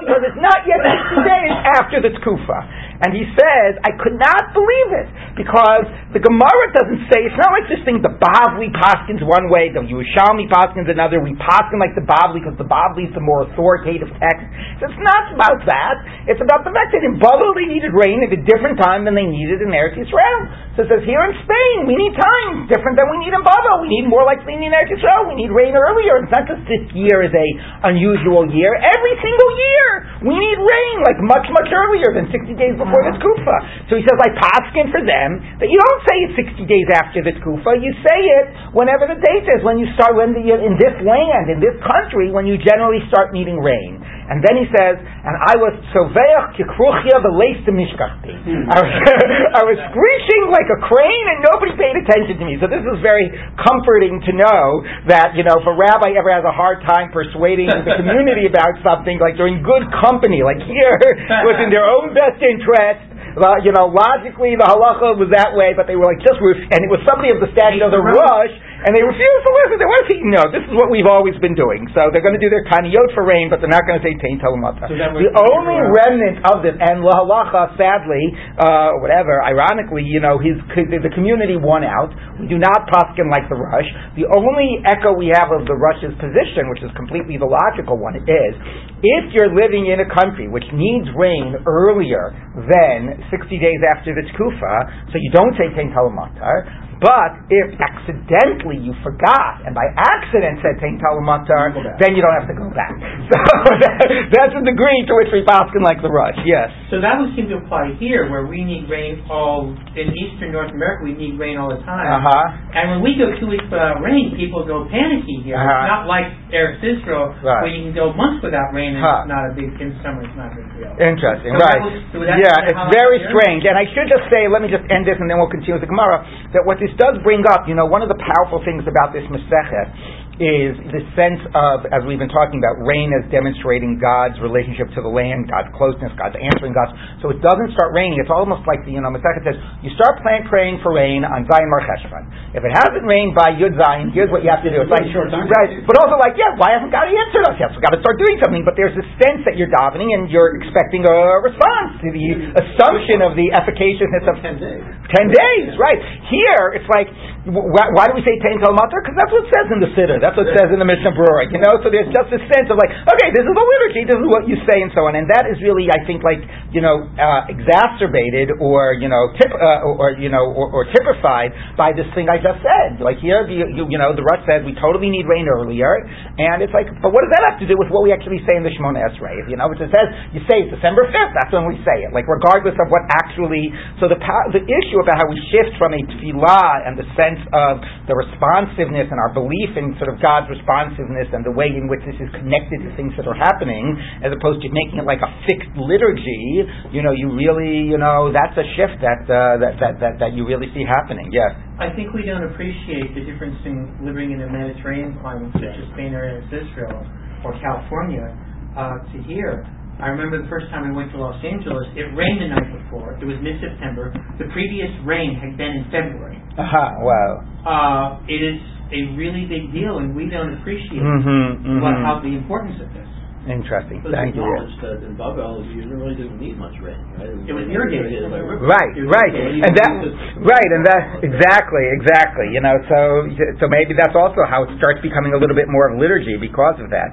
because 0.00 0.22
it's 0.24 0.40
not 0.40 0.64
yet 0.64 0.80
sixty 0.80 1.20
days 1.28 1.54
after 1.76 1.98
the 2.00 2.12
Tkufa. 2.16 2.83
And 3.02 3.10
he 3.10 3.26
says, 3.34 3.74
I 3.82 3.90
could 3.98 4.14
not 4.14 4.54
believe 4.54 4.90
it 4.94 5.08
because 5.34 5.86
the 6.14 6.22
Gemara 6.22 6.66
doesn't 6.70 7.10
say, 7.10 7.26
it's 7.26 7.34
not 7.34 7.50
like 7.50 7.66
this 7.66 7.82
thing, 7.82 7.98
the 7.98 8.14
Bavli 8.14 8.70
Paskins 8.70 9.18
one 9.26 9.50
way, 9.50 9.74
the 9.74 9.82
Yerushalmi 9.82 10.46
Paskins 10.46 10.86
another, 10.86 11.18
we 11.18 11.34
Paskin 11.34 11.82
like 11.82 11.98
the 11.98 12.06
Bavli 12.06 12.38
because 12.38 12.54
the 12.54 12.68
Bavli 12.68 13.10
is 13.10 13.14
the 13.18 13.24
more 13.24 13.50
authoritative 13.50 14.06
text. 14.22 14.46
So 14.78 14.86
it's 14.86 15.02
not 15.02 15.34
about 15.34 15.58
that. 15.66 15.96
It's 16.30 16.38
about 16.38 16.62
the 16.62 16.70
fact 16.70 16.94
that 16.94 17.02
in 17.02 17.18
Babel 17.18 17.50
they 17.58 17.66
needed 17.66 17.90
rain 17.90 18.22
at 18.22 18.30
a 18.30 18.40
different 18.46 18.78
time 18.78 19.02
than 19.02 19.18
they 19.18 19.26
needed 19.26 19.58
in 19.58 19.74
Eretz 19.74 19.98
Yisrael. 19.98 20.40
So 20.78 20.86
it 20.86 20.88
says 20.90 21.02
here 21.02 21.22
in 21.26 21.34
Spain, 21.42 21.90
we 21.90 21.98
need 21.98 22.14
time 22.14 22.70
different 22.70 22.94
than 22.94 23.10
we 23.10 23.26
need 23.26 23.34
in 23.34 23.42
Babel. 23.42 23.82
We 23.82 23.90
need 23.90 24.06
more 24.06 24.22
like 24.22 24.46
we 24.46 24.54
need 24.54 24.70
in 24.70 24.76
Eretz 24.76 24.94
Yisrael. 24.94 25.26
We 25.26 25.34
need 25.34 25.50
rain 25.50 25.74
earlier. 25.74 26.22
It's 26.22 26.30
not 26.30 26.46
just 26.46 26.62
this 26.70 26.86
year 26.94 27.26
is 27.26 27.34
a 27.34 27.48
unusual 27.90 28.46
year. 28.54 28.78
Every 28.78 29.14
single 29.18 29.50
year 29.58 29.86
we 30.30 30.34
need 30.38 30.58
rain 30.62 30.96
like 31.02 31.18
much, 31.26 31.46
much 31.50 31.74
earlier 31.74 32.14
than 32.14 32.30
60 32.30 32.54
days 32.54 32.76
before 32.84 33.02
the 33.08 33.16
tkufa. 33.16 33.56
So 33.88 33.96
he 33.96 34.04
says, 34.04 34.16
I 34.20 34.30
paskin 34.36 34.92
for 34.92 35.00
them 35.00 35.40
but 35.58 35.72
you 35.72 35.80
don't 35.80 36.02
say 36.04 36.16
it 36.28 36.30
60 36.54 36.68
days 36.68 36.88
after 36.92 37.24
the 37.24 37.32
tkufa. 37.40 37.80
You 37.80 37.92
say 38.04 38.20
it 38.20 38.46
whenever 38.76 39.08
the 39.08 39.18
date 39.18 39.48
is, 39.48 39.64
when 39.64 39.80
you 39.80 39.88
start, 39.96 40.14
when 40.14 40.36
the, 40.36 40.44
in 40.44 40.76
this 40.76 40.96
land, 41.00 41.48
in 41.48 41.58
this 41.58 41.76
country, 41.82 42.28
when 42.30 42.44
you 42.44 42.60
generally 42.60 43.00
start 43.08 43.32
needing 43.32 43.56
rain. 43.58 44.04
And 44.24 44.40
then 44.40 44.56
he 44.56 44.66
says, 44.72 44.96
and 44.96 45.34
I 45.36 45.54
was 45.60 45.76
soveach 45.92 46.56
kikruchia 46.56 47.20
v'leis 47.20 47.60
mishkachti. 47.68 48.32
I 48.72 48.78
was, 48.80 48.92
I 49.60 49.62
was 49.68 49.78
screeching 49.92 50.48
like 50.48 50.68
a 50.72 50.78
crane 50.88 51.26
and 51.28 51.44
nobody 51.44 51.76
paid 51.76 51.96
attention 52.00 52.40
to 52.40 52.44
me. 52.48 52.56
So 52.56 52.66
this 52.66 52.80
is 52.80 52.98
very 53.04 53.28
comforting 53.60 54.24
to 54.24 54.32
know 54.32 54.64
that, 55.12 55.36
you 55.36 55.44
know, 55.44 55.60
if 55.60 55.66
a 55.68 55.76
rabbi 55.76 56.16
ever 56.16 56.32
has 56.32 56.44
a 56.48 56.54
hard 56.54 56.80
time 56.88 57.12
persuading 57.12 57.68
the 57.68 57.96
community 58.00 58.48
about 58.48 58.80
something, 58.80 59.20
like 59.20 59.36
during 59.36 59.60
good 59.60 59.84
company, 60.00 60.40
like 60.40 60.60
here, 60.64 60.96
was 61.44 61.60
in 61.60 61.68
their 61.68 61.84
own 61.84 62.16
best 62.16 62.40
interest, 62.40 63.14
uh, 63.34 63.58
you 63.66 63.74
know, 63.74 63.90
logically 63.90 64.54
the 64.54 64.62
halacha 64.62 65.18
was 65.18 65.26
that 65.34 65.58
way, 65.58 65.74
but 65.74 65.90
they 65.90 65.98
were 65.98 66.06
like 66.06 66.22
just 66.22 66.38
and 66.38 66.80
it 66.86 66.90
was 66.90 67.02
somebody 67.02 67.34
of 67.34 67.42
the 67.42 67.50
stature 67.50 67.82
of 67.82 67.90
the 67.90 67.98
Rosh, 67.98 68.54
And 68.84 68.92
they 68.92 69.00
refuse 69.00 69.40
to 69.40 69.52
listen. 69.64 69.80
They 69.80 69.88
want 69.88 70.02
to 70.04 70.08
say, 70.12 70.20
no, 70.28 70.42
this 70.52 70.60
is 70.68 70.72
what 70.76 70.92
we've 70.92 71.08
always 71.08 71.32
been 71.40 71.56
doing. 71.56 71.88
So 71.96 72.12
they're 72.12 72.20
going 72.20 72.36
to 72.36 72.42
do 72.42 72.52
their 72.52 72.68
ta'aniyot 72.68 73.16
for 73.16 73.24
rain, 73.24 73.48
but 73.48 73.64
they're 73.64 73.72
not 73.72 73.88
going 73.88 73.96
to 73.96 74.04
say 74.04 74.12
tein 74.20 74.36
telamata. 74.36 74.92
So 74.92 74.94
the 75.24 75.32
only 75.32 75.80
remnant 75.88 76.44
of 76.44 76.60
this, 76.60 76.76
and 76.76 77.00
lahalacha, 77.00 77.80
sadly, 77.80 78.24
uh, 78.60 79.00
whatever, 79.00 79.40
ironically, 79.40 80.04
you 80.04 80.20
know, 80.20 80.36
his 80.36 80.60
the 80.76 81.12
community 81.16 81.56
won 81.56 81.80
out. 81.80 82.12
We 82.36 82.44
do 82.44 82.60
not 82.60 82.84
poskin 82.92 83.32
like 83.32 83.48
the 83.48 83.56
Rosh. 83.56 83.88
The 84.20 84.28
only 84.36 84.84
echo 84.84 85.16
we 85.16 85.32
have 85.32 85.48
of 85.48 85.64
the 85.64 85.72
Rosh's 85.72 86.12
position, 86.20 86.68
which 86.68 86.84
is 86.84 86.92
completely 86.92 87.40
the 87.40 87.48
logical 87.48 87.96
one, 87.96 88.20
is 88.20 88.52
if 89.00 89.24
you're 89.32 89.52
living 89.52 89.88
in 89.88 90.04
a 90.04 90.08
country 90.12 90.44
which 90.44 90.66
needs 90.76 91.08
rain 91.16 91.56
earlier 91.64 92.36
than 92.68 93.16
60 93.32 93.48
days 93.56 93.80
after 93.96 94.12
the 94.12 94.28
tkufa, 94.28 95.08
so 95.08 95.16
you 95.16 95.32
don't 95.32 95.56
say 95.56 95.72
tein 95.72 95.88
talamatar, 95.88 96.84
but 97.04 97.36
if 97.52 97.76
accidentally 97.76 98.80
you 98.80 98.96
forgot 99.04 99.60
and 99.68 99.76
by 99.76 99.84
accident 99.92 100.64
said 100.64 100.80
tein 100.80 100.96
talamatar, 100.96 101.76
then 102.00 102.16
you 102.16 102.24
don't 102.24 102.32
have 102.32 102.48
to 102.48 102.56
go 102.56 102.72
back. 102.72 102.96
So 103.34 103.40
that, 103.80 103.96
that's 104.30 104.54
the 104.54 104.60
degree 104.64 105.00
to 105.08 105.12
which 105.16 105.32
we 105.32 105.40
poskin 105.44 105.80
like 105.82 105.98
the 106.04 106.12
Rosh. 106.12 106.36
Yes. 106.44 106.68
So 106.92 107.00
that 107.00 107.16
would 107.18 107.32
seem 107.34 107.48
to 107.50 107.56
apply 107.64 107.96
here, 107.98 108.28
where 108.30 108.44
we 108.46 108.60
need 108.62 108.86
rain 108.88 109.24
all 109.32 109.72
in 109.96 110.06
eastern 110.14 110.52
North 110.52 110.70
America. 110.70 111.02
We 111.08 111.16
need 111.16 111.40
rain 111.40 111.56
all 111.56 111.72
the 111.72 111.80
time. 111.82 112.04
Uh 112.06 112.20
huh. 112.22 112.44
And 112.76 112.84
when 112.94 113.00
we 113.02 113.16
go 113.18 113.32
two 113.40 113.48
weeks 113.48 113.64
without 113.66 113.98
rain, 114.04 114.36
people 114.36 114.62
go 114.68 114.84
panicky 114.92 115.40
here. 115.42 115.56
Uh-huh. 115.56 115.66
It's 115.66 115.92
not 115.96 116.04
like 116.06 116.28
Eretz 116.52 116.84
Israel, 116.84 117.32
Right. 117.42 117.64
where 117.66 117.72
you 117.72 117.88
can 117.90 117.94
go 117.96 118.12
months 118.12 118.44
without 118.44 118.70
rain 118.76 118.94
and 118.94 119.02
Huh. 119.02 119.24
it's 119.26 119.32
not 119.32 119.42
a 119.48 119.52
big. 119.56 119.68
In 119.74 119.90
summer, 120.04 120.22
it's 120.22 120.36
not 120.38 120.52
a 120.52 120.54
big 120.54 120.68
deal. 120.78 120.92
Interesting, 121.00 121.52
So 121.58 121.64
right? 121.64 121.80
was- 121.82 122.04
so 122.14 122.16
yeah, 122.22 122.68
it's 122.70 122.84
very 122.94 123.18
strange. 123.32 123.64
And 123.66 123.74
I 123.74 123.88
should 123.90 124.06
just 124.06 124.28
say, 124.30 124.46
let 124.46 124.62
me 124.62 124.70
just 124.70 124.86
end 124.92 125.02
this, 125.08 125.18
and 125.18 125.26
then 125.26 125.40
we'll 125.42 125.50
continue 125.50 125.74
with 125.74 125.82
the 125.82 125.90
Gemara. 125.90 126.22
That 126.54 126.62
what 126.62 126.78
this 126.78 126.93
does 126.96 127.18
bring 127.22 127.44
up, 127.46 127.66
you 127.68 127.74
know, 127.74 127.86
one 127.86 128.02
of 128.02 128.08
the 128.08 128.18
powerful 128.18 128.62
things 128.64 128.84
about 128.86 129.12
this 129.12 129.24
Masechet 129.30 130.23
is 130.38 130.74
the 130.90 131.02
sense 131.18 131.42
of, 131.54 131.86
as 131.90 132.02
we've 132.06 132.18
been 132.18 132.32
talking 132.32 132.62
about, 132.62 132.78
rain 132.82 133.10
as 133.14 133.26
demonstrating 133.30 133.98
God's 133.98 134.38
relationship 134.38 134.90
to 134.94 135.00
the 135.02 135.10
land, 135.10 135.50
God's 135.50 135.74
closeness, 135.74 136.14
God's 136.14 136.38
answering 136.38 136.72
God. 136.74 136.94
So 137.20 137.34
it 137.34 137.42
doesn't 137.42 137.74
start 137.74 137.90
raining. 137.94 138.22
It's 138.22 138.30
almost 138.30 138.62
like 138.66 138.86
the, 138.86 138.94
you 138.94 139.02
know, 139.02 139.10
Masechet 139.10 139.42
says, 139.42 139.58
you 139.82 139.90
start 139.98 140.22
playing, 140.22 140.46
praying 140.46 140.82
for 140.86 140.94
rain 140.94 141.26
on 141.26 141.46
Zayin 141.50 141.66
Mar 141.68 141.82
Cheshvan. 141.82 142.30
If 142.54 142.62
it 142.62 142.72
hasn't 142.74 143.06
rained 143.06 143.34
by 143.34 143.58
Yud 143.58 143.74
Zayin, 143.74 144.14
here's 144.14 144.30
what 144.30 144.46
you 144.46 144.50
have 144.54 144.62
to 144.62 144.70
do. 144.70 144.82
It's 144.82 144.90
like, 144.90 145.06
right, 145.10 145.70
but 145.86 145.98
also 145.98 146.18
like, 146.22 146.38
yeah, 146.38 146.54
why 146.58 146.74
hasn't 146.78 146.94
God 146.94 147.10
answered 147.10 147.44
us 147.50 147.58
yet? 147.58 147.74
So 147.74 147.82
we've 147.82 147.86
got 147.86 147.94
to 147.98 148.02
start 148.02 148.18
doing 148.22 148.38
something. 148.42 148.62
But 148.62 148.78
there's 148.78 148.94
this 148.94 149.06
sense 149.18 149.42
that 149.46 149.58
you're 149.58 149.70
davening 149.70 150.14
and 150.14 150.30
you're 150.30 150.58
expecting 150.62 151.06
a 151.06 151.16
response 151.42 151.98
to 152.02 152.08
the 152.10 152.26
assumption 152.58 153.22
of 153.22 153.34
the 153.34 153.50
efficaciousness 153.50 154.26
of 154.30 154.36
Ten 154.44 154.60
days. 154.60 154.84
Ten 155.14 155.26
days, 155.32 155.72
right? 155.80 155.96
Here, 156.28 156.76
it's 156.76 156.88
like, 156.92 157.08
wh- 157.48 157.64
why, 157.70 157.88
why 157.96 158.04
do 158.10 158.18
we 158.18 158.22
say 158.26 158.36
Tein 158.44 158.60
Talmatar? 158.60 159.00
Because 159.00 159.16
that's 159.16 159.32
what 159.32 159.46
it 159.46 159.50
says 159.52 159.66
in 159.72 159.78
the 159.80 159.90
Siddur. 159.96 160.20
That's 160.24 160.32
what 160.40 160.48
it 160.48 160.56
says 160.56 160.72
in 160.72 160.80
the 160.80 160.88
Mishnah 160.88 161.12
Berurah. 161.12 161.52
You 161.52 161.60
know, 161.60 161.76
so 161.84 161.92
there's 161.92 162.08
just 162.08 162.32
a 162.32 162.40
sense 162.48 162.72
of 162.72 162.80
like, 162.80 162.88
okay, 162.88 163.28
this 163.36 163.44
is 163.44 163.52
the 163.52 163.60
liturgy. 163.60 164.08
This 164.08 164.16
is 164.16 164.24
what 164.32 164.48
you 164.48 164.56
say, 164.64 164.80
and 164.80 164.88
so 164.96 165.04
on. 165.04 165.20
And 165.20 165.28
that 165.28 165.44
is 165.44 165.60
really, 165.60 165.92
I 165.92 166.00
think, 166.08 166.24
like 166.24 166.40
you 166.72 166.80
know, 166.80 167.04
uh, 167.20 167.52
exacerbated 167.52 168.56
or 168.56 168.96
you 168.96 169.12
know, 169.12 169.36
tip, 169.36 169.52
uh, 169.52 169.84
or, 169.84 170.16
you 170.16 170.32
know, 170.32 170.48
or, 170.48 170.72
or 170.72 170.82
typified 170.88 171.52
by 171.76 171.92
this 171.92 172.08
thing 172.16 172.32
I 172.32 172.40
just 172.40 172.64
said. 172.64 173.04
Like 173.04 173.20
here, 173.20 173.44
the, 173.44 173.68
you, 173.68 173.84
you 173.84 174.00
know, 174.00 174.16
the 174.16 174.24
Rosh 174.24 174.40
said 174.48 174.64
we 174.64 174.72
totally 174.80 175.12
need 175.12 175.28
rain 175.28 175.44
earlier, 175.44 176.00
and 176.40 176.64
it's 176.64 176.72
like, 176.72 176.88
but 177.04 177.12
what 177.12 177.20
does 177.28 177.32
that 177.36 177.44
have 177.44 177.60
to 177.60 177.68
do 177.68 177.76
with 177.76 177.92
what 177.92 178.00
we 178.00 178.08
actually 178.08 178.40
say 178.48 178.56
in 178.56 178.64
the 178.64 178.72
Shemona 178.72 179.04
Esrei? 179.04 179.36
You 179.44 179.60
know, 179.60 179.68
which 179.68 179.84
it 179.84 179.92
says 179.92 180.08
you 180.32 180.40
say 180.48 180.64
it's 180.64 180.72
December 180.72 181.04
fifth. 181.12 181.36
That's 181.36 181.52
when 181.52 181.68
we 181.68 181.76
say 181.84 182.08
it. 182.08 182.16
Like 182.16 182.24
regardless 182.24 182.80
of 182.80 182.88
what 182.88 183.04
actually. 183.12 183.68
So 184.00 184.08
the 184.08 184.16
the 184.16 184.64
issue 184.64 185.04
about 185.04 185.20
how 185.20 185.28
we 185.28 185.36
shift 185.52 185.76
from 185.76 185.92
a 185.92 186.00
tefillah 186.08 186.88
and 186.88 186.96
the 186.96 187.04
sense 187.12 187.44
of 187.52 187.84
the 188.08 188.16
responsiveness 188.16 189.12
and 189.12 189.20
our 189.20 189.36
belief 189.36 189.76
in 189.76 189.92
sort 190.00 190.08
of 190.08 190.13
God's 190.20 190.50
responsiveness 190.50 191.30
and 191.32 191.46
the 191.46 191.54
way 191.54 191.70
in 191.70 191.86
which 191.86 192.02
this 192.04 192.18
is 192.18 192.30
connected 192.34 192.82
to 192.84 192.90
things 192.94 193.14
that 193.16 193.26
are 193.26 193.38
happening, 193.38 193.96
as 194.22 194.34
opposed 194.34 194.62
to 194.62 194.68
making 194.70 195.00
it 195.00 195.06
like 195.06 195.22
a 195.22 195.30
fixed 195.46 195.72
liturgy. 195.74 196.66
You 196.92 197.02
know, 197.02 197.14
you 197.14 197.32
really, 197.32 197.86
you 197.86 197.98
know, 197.98 198.30
that's 198.34 198.54
a 198.54 198.66
shift 198.78 199.00
that 199.00 199.26
uh, 199.26 199.58
that, 199.62 199.74
that 199.80 199.94
that 200.00 200.14
that 200.20 200.30
you 200.34 200.44
really 200.44 200.68
see 200.74 200.84
happening. 200.84 201.30
Yes. 201.32 201.54
I 201.80 201.90
think 201.94 202.14
we 202.14 202.22
don't 202.22 202.46
appreciate 202.54 203.14
the 203.18 203.26
difference 203.26 203.58
in 203.66 204.06
living 204.06 204.30
in 204.30 204.42
a 204.42 204.48
Mediterranean 204.50 205.18
climate 205.18 205.50
such 205.58 205.74
as 205.74 205.84
Spain 205.94 206.14
or 206.14 206.38
Israel 206.46 207.02
or 207.42 207.52
California 207.58 208.30
uh, 208.78 209.02
to 209.10 209.16
here. 209.26 209.66
I 210.02 210.10
remember 210.10 210.42
the 210.42 210.50
first 210.50 210.66
time 210.74 210.90
I 210.90 210.92
went 210.94 211.14
to 211.14 211.18
Los 211.22 211.38
Angeles, 211.38 211.86
it 211.94 212.10
rained 212.18 212.42
the 212.42 212.50
night 212.50 212.66
before. 212.82 213.14
It 213.14 213.26
was 213.26 213.38
mid-September. 213.38 214.10
The 214.42 214.50
previous 214.50 214.90
rain 215.06 215.38
had 215.38 215.54
been 215.54 215.70
in 215.70 215.84
February. 215.86 216.42
Uh-huh. 216.58 216.90
Wow. 216.98 217.30
Uh, 217.62 218.06
it 218.26 218.42
is 218.42 218.58
a 218.92 219.00
really 219.16 219.46
big 219.48 219.72
deal, 219.72 219.98
and 219.98 220.14
we 220.14 220.28
don't 220.28 220.60
appreciate 220.60 221.00
Mm-hmm, 221.00 221.80
what, 221.80 221.94
mm-hmm. 221.94 222.04
how 222.04 222.20
the 222.20 222.34
importance 222.36 222.80
of 222.82 222.92
this. 222.92 223.08
Interesting. 223.44 224.00
But 224.00 224.16
Thank 224.16 224.32
it's 224.32 224.40
you. 224.40 224.48
acknowledged 224.48 224.80
that 224.80 225.04
in 225.04 225.20
Babel, 225.20 225.60
you 225.68 225.84
really 225.84 226.16
didn't 226.16 226.40
need 226.40 226.56
much 226.56 226.72
rain, 226.80 226.96
right? 227.20 227.28
It 227.28 227.52
was 227.52 227.68
irrigated. 227.68 228.24
by 228.32 228.40
river. 228.40 228.64
Right, 228.64 228.92
right, 229.04 229.34
and 229.68 229.72
that, 229.76 229.92
right, 230.40 230.70
and 230.72 230.80
that 230.88 231.20
exactly, 231.20 231.84
exactly. 231.92 232.48
You 232.56 232.64
know, 232.64 232.72
so 232.88 233.28
so 233.60 233.68
maybe 233.68 233.92
that's 233.92 234.16
also 234.16 234.48
how 234.48 234.64
it 234.64 234.72
starts 234.80 235.04
becoming 235.04 235.36
a 235.36 235.40
little 235.40 235.52
bit 235.56 235.68
more 235.68 235.92
of 235.92 236.00
liturgy 236.00 236.40
because 236.40 236.80
of 236.80 236.88
that. 236.88 237.12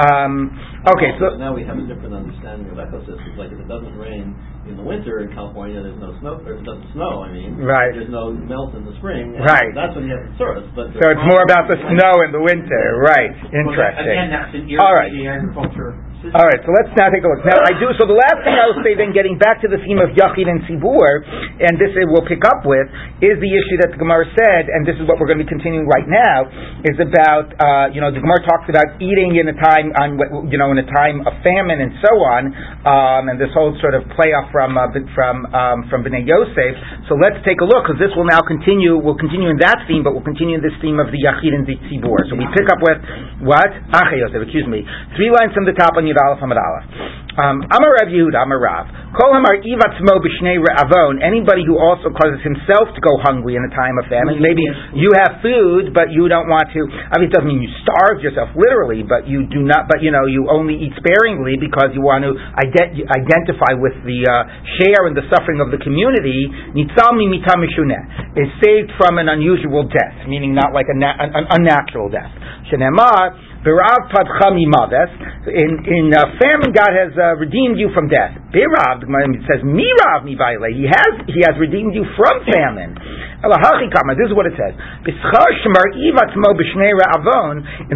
Um, 0.00 0.48
okay, 0.96 1.12
so 1.20 1.36
now 1.36 1.52
we 1.52 1.60
have 1.68 1.76
a 1.76 1.84
different 1.84 2.16
understanding 2.16 2.72
of 2.72 2.80
ecosystems. 2.80 3.36
Like 3.36 3.52
if 3.52 3.60
it 3.60 3.68
doesn't 3.68 4.00
rain 4.00 4.32
in 4.68 4.76
the 4.76 4.82
winter 4.82 5.20
in 5.22 5.30
California, 5.34 5.78
there's 5.82 5.98
no 6.02 6.14
snow, 6.20 6.42
or 6.42 6.54
if 6.54 6.60
it 6.60 6.66
doesn't 6.66 6.90
snow, 6.92 7.22
I 7.22 7.30
mean, 7.32 7.56
Right. 7.58 7.94
there's 7.94 8.10
no 8.10 8.30
melt 8.34 8.74
in 8.74 8.84
the 8.84 8.94
spring. 8.98 9.34
Right. 9.38 9.70
That's 9.74 9.94
when 9.94 10.06
you 10.10 10.14
have 10.14 10.26
the 10.26 10.36
source. 10.38 10.66
But 10.74 10.92
so 10.98 11.06
it's 11.10 11.26
more 11.26 11.42
about 11.46 11.66
the 11.70 11.78
snow 11.78 12.12
in 12.26 12.30
the 12.34 12.42
winter, 12.42 12.84
right? 13.02 13.30
Well, 13.30 13.54
Interesting. 13.66 14.10
Again, 14.10 14.30
that's 14.30 14.54
an 14.54 14.66
All 14.78 14.94
right. 14.94 15.10
irrigated 15.12 15.50
agriculture. 15.50 15.94
All 16.34 16.42
right, 16.42 16.58
so 16.66 16.74
let's 16.74 16.90
now 16.98 17.06
take 17.06 17.22
a 17.22 17.30
look. 17.30 17.46
Now, 17.46 17.62
I 17.62 17.70
do. 17.78 17.86
So 17.94 18.02
the 18.02 18.18
last 18.18 18.42
thing 18.42 18.58
I 18.58 18.66
will 18.66 18.82
say, 18.82 18.98
then, 18.98 19.14
getting 19.14 19.38
back 19.38 19.62
to 19.62 19.70
the 19.70 19.78
theme 19.86 20.02
of 20.02 20.10
Yachid 20.18 20.50
and 20.50 20.58
Tzibur, 20.66 21.22
and 21.62 21.78
this 21.78 21.94
it 21.94 22.10
will 22.10 22.26
pick 22.26 22.42
up 22.42 22.66
with, 22.66 22.90
is 23.22 23.38
the 23.38 23.52
issue 23.52 23.78
that 23.86 23.94
the 23.94 24.00
Gemara 24.00 24.26
said, 24.34 24.66
and 24.66 24.82
this 24.82 24.98
is 24.98 25.06
what 25.06 25.22
we're 25.22 25.30
going 25.30 25.38
to 25.38 25.46
be 25.46 25.52
continuing 25.52 25.86
right 25.86 26.08
now, 26.08 26.50
is 26.82 26.98
about 26.98 27.54
uh, 27.62 27.94
you 27.94 28.02
know 28.02 28.10
the 28.10 28.18
Gemara 28.18 28.42
talks 28.42 28.66
about 28.66 28.98
eating 28.98 29.38
in 29.38 29.46
a 29.46 29.54
time 29.54 29.94
on 30.02 30.18
you 30.50 30.58
know 30.58 30.74
in 30.74 30.82
a 30.82 30.88
time 30.90 31.22
of 31.22 31.36
famine 31.46 31.78
and 31.78 31.94
so 32.02 32.10
on, 32.18 32.42
um, 32.82 33.22
and 33.30 33.38
this 33.38 33.52
whole 33.54 33.76
sort 33.78 33.94
of 33.94 34.02
play 34.18 34.34
off 34.34 34.50
from 34.50 34.74
uh, 34.74 34.90
from 35.14 35.46
um, 35.54 35.86
from 35.92 36.02
Bnei 36.02 36.26
Yosef. 36.26 36.74
So 37.06 37.14
let's 37.14 37.38
take 37.46 37.62
a 37.62 37.68
look 37.68 37.86
because 37.86 38.02
this 38.02 38.10
will 38.18 38.26
now 38.26 38.42
continue. 38.42 38.98
We'll 38.98 39.20
continue 39.20 39.52
in 39.52 39.62
that 39.62 39.86
theme, 39.86 40.02
but 40.02 40.10
we'll 40.10 40.26
continue 40.26 40.58
in 40.58 40.64
this 40.64 40.74
theme 40.82 40.98
of 40.98 41.14
the 41.14 41.20
Yachid 41.22 41.54
and 41.54 41.62
the 41.68 41.78
Tzibur. 41.86 42.18
So 42.26 42.34
we 42.34 42.50
pick 42.56 42.66
up 42.66 42.82
with 42.82 42.98
what? 43.46 43.70
Achei 43.94 44.26
Yosef, 44.26 44.42
excuse 44.42 44.66
me. 44.66 44.82
Three 45.14 45.30
lines 45.30 45.54
from 45.54 45.68
the 45.68 45.76
top 45.76 45.94
on 45.94 46.15
Yud 46.16 46.24
Aleph 46.24 46.40
Amud 46.40 46.56
Aleph. 46.56 47.16
Um, 47.36 47.60
Amar 47.68 48.00
Rav 48.00 48.08
Yehuda, 48.08 48.48
Amar 48.48 48.56
Rav. 48.56 48.84
Kol 49.12 49.36
Hamar 49.36 49.60
Ivatzmo 49.60 50.16
B'Shnei 50.24 50.56
Re'avon. 50.56 51.20
Anybody 51.20 51.68
who 51.68 51.76
also 51.76 52.08
causes 52.08 52.40
himself 52.40 52.88
to 52.96 53.00
go 53.04 53.20
hungry 53.20 53.60
in 53.60 53.64
a 53.64 53.72
time 53.76 54.00
of 54.00 54.08
famine. 54.08 54.40
Maybe 54.40 54.64
you 54.96 55.12
have 55.20 55.44
food, 55.44 55.92
but 55.92 56.08
you 56.08 56.32
don't 56.32 56.48
want 56.48 56.72
to. 56.72 56.80
I 57.12 57.20
mean, 57.20 57.28
it 57.28 57.34
doesn't 57.36 57.44
mean 57.44 57.60
you 57.60 57.68
starve 57.84 58.24
yourself 58.24 58.56
literally, 58.56 59.04
but 59.04 59.28
you 59.28 59.44
do 59.52 59.60
not. 59.60 59.84
But 59.84 60.00
you 60.00 60.16
know, 60.16 60.24
you 60.24 60.48
only 60.48 60.80
eat 60.80 60.96
sparingly 60.96 61.60
because 61.60 61.92
you 61.92 62.00
want 62.00 62.24
to 62.24 62.32
ident- 62.36 63.04
identify 63.04 63.76
with 63.76 64.00
the 64.08 64.24
uh, 64.24 64.48
share 64.80 65.04
in 65.04 65.12
the 65.12 65.28
suffering 65.28 65.60
of 65.60 65.68
the 65.68 65.80
community. 65.84 66.48
Nitzalmi 66.72 67.28
is 67.36 68.48
saved 68.64 68.90
from 68.96 69.20
an 69.20 69.28
unusual 69.28 69.84
death, 69.84 70.24
meaning 70.24 70.56
not 70.56 70.72
like 70.72 70.88
a 70.88 70.96
na- 70.96 71.20
an, 71.20 71.36
an 71.36 71.44
unnatural 71.52 72.08
death. 72.08 72.32
Shenemar. 72.72 73.55
Birav 73.66 74.06
padcha 74.14 74.54
mimaves. 74.54 75.10
In 75.50 75.70
in 75.82 76.14
uh, 76.14 76.38
famine, 76.38 76.70
God 76.70 76.94
has 76.94 77.10
uh, 77.18 77.34
redeemed 77.42 77.82
you 77.82 77.90
from 77.90 78.06
death. 78.06 78.30
Birav, 78.54 79.02
the 79.02 79.10
says, 79.50 79.66
mirav 79.66 80.22
mivayle. 80.22 80.70
He 80.70 80.86
has 80.86 81.12
he 81.26 81.42
has 81.42 81.58
redeemed 81.58 81.98
you 81.98 82.06
from 82.14 82.46
famine. 82.46 82.94
This 83.42 84.30
is 84.30 84.34
what 84.34 84.46
it 84.46 84.56
says. 84.56 84.72
In 85.04 85.14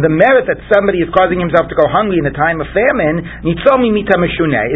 the 0.01 0.13
merit 0.13 0.45
that 0.47 0.59
somebody 0.69 0.99
is 0.99 1.09
causing 1.17 1.39
himself 1.39 1.65
to 1.67 1.75
go 1.75 1.89
hungry 1.89 2.19
in 2.21 2.27
a 2.29 2.35
time 2.35 2.61
of 2.61 2.67
famine, 2.75 3.25
is 3.41 3.57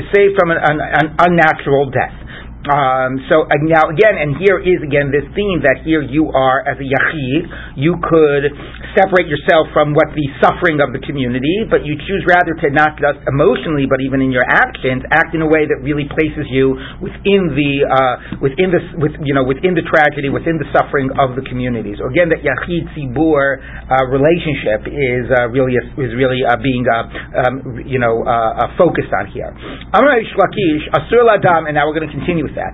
saved 0.09 0.33
from 0.39 0.51
an, 0.51 0.57
an, 0.63 0.77
an 0.81 1.07
unnatural 1.21 1.91
death. 1.91 2.24
Um, 2.65 3.21
so 3.29 3.45
now 3.69 3.93
again, 3.93 4.17
and 4.17 4.41
here 4.41 4.57
is 4.57 4.81
again 4.81 5.13
this 5.13 5.25
theme 5.37 5.61
that 5.61 5.85
here 5.85 6.01
you 6.01 6.33
are 6.33 6.65
as 6.65 6.81
a 6.81 6.87
yachid, 6.87 7.77
you 7.77 7.93
could 8.01 8.49
separate 8.97 9.29
yourself 9.29 9.69
from 9.69 9.93
what 9.93 10.09
the 10.17 10.25
suffering 10.41 10.81
of 10.81 10.89
the 10.89 11.01
community, 11.05 11.69
but 11.69 11.85
you 11.85 11.93
choose 11.93 12.25
rather 12.25 12.57
to 12.65 12.73
not 12.73 12.97
just 12.97 13.21
emotionally, 13.29 13.85
but 13.85 14.01
even 14.01 14.17
in 14.25 14.33
your 14.33 14.45
actions, 14.49 15.05
act 15.13 15.37
in 15.37 15.45
a 15.45 15.49
way 15.49 15.69
that 15.69 15.77
really 15.85 16.09
places 16.09 16.49
you 16.49 16.73
within 17.05 17.53
the 17.53 17.85
uh, 17.85 18.15
within 18.41 18.73
the 18.73 18.81
with 18.97 19.13
you 19.21 19.37
know 19.37 19.45
within 19.45 19.77
the 19.77 19.85
tragedy, 19.85 20.33
within 20.33 20.57
the 20.57 20.65
suffering 20.73 21.13
of 21.21 21.37
the 21.37 21.45
communities. 21.45 22.01
So 22.01 22.09
again, 22.09 22.33
that 22.33 22.41
yachid 22.41 22.89
tzibur 22.97 23.61
uh, 23.61 24.09
relationship 24.09 24.89
is 24.89 25.29
uh, 25.37 25.53
really 25.53 25.77
is 25.77 26.11
really 26.17 26.41
uh, 26.41 26.57
being 26.57 26.81
uh, 26.89 27.45
um, 27.45 27.85
you 27.85 28.01
know 28.01 28.25
focused 28.73 29.13
on 29.13 29.29
here. 29.29 29.53
Amar 29.93 30.17
asur 30.17 31.21
ladam, 31.21 31.69
and 31.69 31.77
now 31.77 31.85
we're 31.85 31.93
going 31.93 32.09
to 32.09 32.15
continue 32.15 32.54
that. 32.55 32.73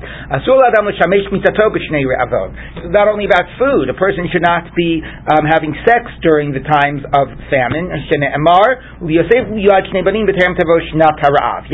Not 2.91 3.08
only 3.08 3.26
about 3.26 3.46
food, 3.60 3.89
a 3.89 3.98
person 3.98 4.30
should 4.32 4.46
not 4.46 4.70
be 4.78 5.02
um, 5.04 5.46
having 5.50 5.74
sex 5.84 6.08
during 6.22 6.54
the 6.54 6.63
times 6.63 7.02
of 7.13 7.28
famine. 7.50 7.89
He 8.02 9.17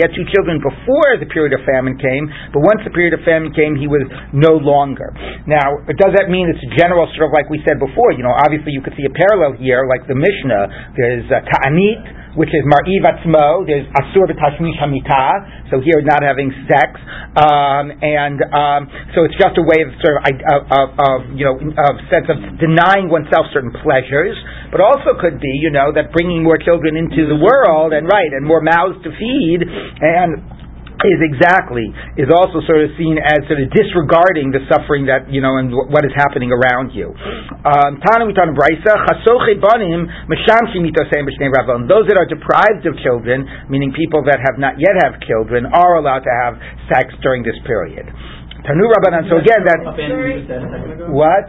had 0.01 0.11
two 0.15 0.27
children 0.33 0.55
before 0.63 1.09
the 1.19 1.29
period 1.29 1.53
of 1.53 1.61
famine 1.67 1.97
came, 1.99 2.25
but 2.53 2.61
once 2.63 2.81
the 2.83 2.91
period 2.91 3.13
of 3.13 3.21
famine 3.27 3.53
came, 3.53 3.75
he 3.75 3.87
was 3.87 4.03
no 4.33 4.57
longer. 4.57 5.13
Now, 5.45 5.83
does 5.85 6.13
that 6.17 6.29
mean 6.31 6.49
it's 6.49 6.63
general, 6.79 7.07
sort 7.15 7.29
of 7.29 7.33
like 7.33 7.49
we 7.49 7.61
said 7.67 7.79
before? 7.79 8.11
You 8.15 8.23
know, 8.23 8.33
obviously 8.33 8.71
you 8.71 8.81
could 8.81 8.95
see 8.95 9.05
a 9.05 9.13
parallel 9.13 9.59
here, 9.59 9.85
like 9.87 10.07
the 10.07 10.15
Mishnah. 10.15 10.95
There's 10.95 11.27
uh, 11.29 11.43
ta'anit 11.43 12.26
which 12.37 12.53
is 12.53 12.61
Mar'iv 12.69 13.01
Atzmo, 13.01 13.65
there's 13.65 13.89
Asur 13.97 14.29
B'Tashmish 14.29 14.77
Hamita, 14.77 15.73
so 15.73 15.81
here 15.81 15.99
not 16.05 16.21
having 16.21 16.53
sex, 16.69 16.93
um, 17.33 17.89
and 17.97 18.37
um, 18.53 18.81
so 19.17 19.25
it's 19.25 19.33
just 19.41 19.57
a 19.57 19.65
way 19.65 19.81
of 19.81 19.89
sort 20.05 20.21
of, 20.21 20.23
of, 20.45 20.61
of, 20.69 20.87
of 21.01 21.17
you 21.33 21.43
know, 21.49 21.57
of 21.57 21.93
sense 22.13 22.29
of 22.29 22.37
denying 22.61 23.09
oneself 23.09 23.49
certain 23.49 23.73
pleasures, 23.81 24.37
but 24.69 24.79
also 24.79 25.17
could 25.17 25.41
be, 25.41 25.49
you 25.65 25.73
know, 25.73 25.89
that 25.89 26.13
bringing 26.13 26.45
more 26.45 26.61
children 26.61 26.93
into 26.93 27.25
the 27.25 27.41
world, 27.41 27.91
and 27.91 28.05
right, 28.05 28.29
and 28.29 28.45
more 28.45 28.61
mouths 28.61 29.01
to 29.01 29.09
feed, 29.17 29.65
and 29.65 30.56
is 31.05 31.21
exactly 31.21 31.93
is 32.17 32.29
also 32.33 32.65
sort 32.65 32.81
of 32.81 32.89
seen 32.97 33.21
as 33.21 33.45
sort 33.45 33.61
of 33.61 33.69
disregarding 33.69 34.49
the 34.49 34.65
suffering 34.65 35.05
that 35.05 35.29
you 35.29 35.41
know 35.41 35.61
and 35.61 35.69
what 35.69 36.01
is 36.01 36.13
happening 36.17 36.49
around 36.49 36.89
you. 36.97 37.13
Um, 37.13 38.01
those 41.87 42.05
that 42.09 42.17
are 42.17 42.25
deprived 42.25 42.83
of 42.89 42.97
children, 43.05 43.45
meaning 43.69 43.93
people 43.93 44.25
that 44.25 44.39
have 44.41 44.57
not 44.57 44.81
yet 44.81 44.97
have 45.05 45.21
children, 45.21 45.69
are 45.69 46.01
allowed 46.01 46.25
to 46.25 46.33
have 46.33 46.57
sex 46.89 47.13
during 47.21 47.43
this 47.43 47.57
period. 47.65 48.09
Tanu 48.65 48.89
Rabbanan. 48.89 49.29
So 49.29 49.37
again, 49.37 49.61
that 49.69 49.79
what? 51.13 51.45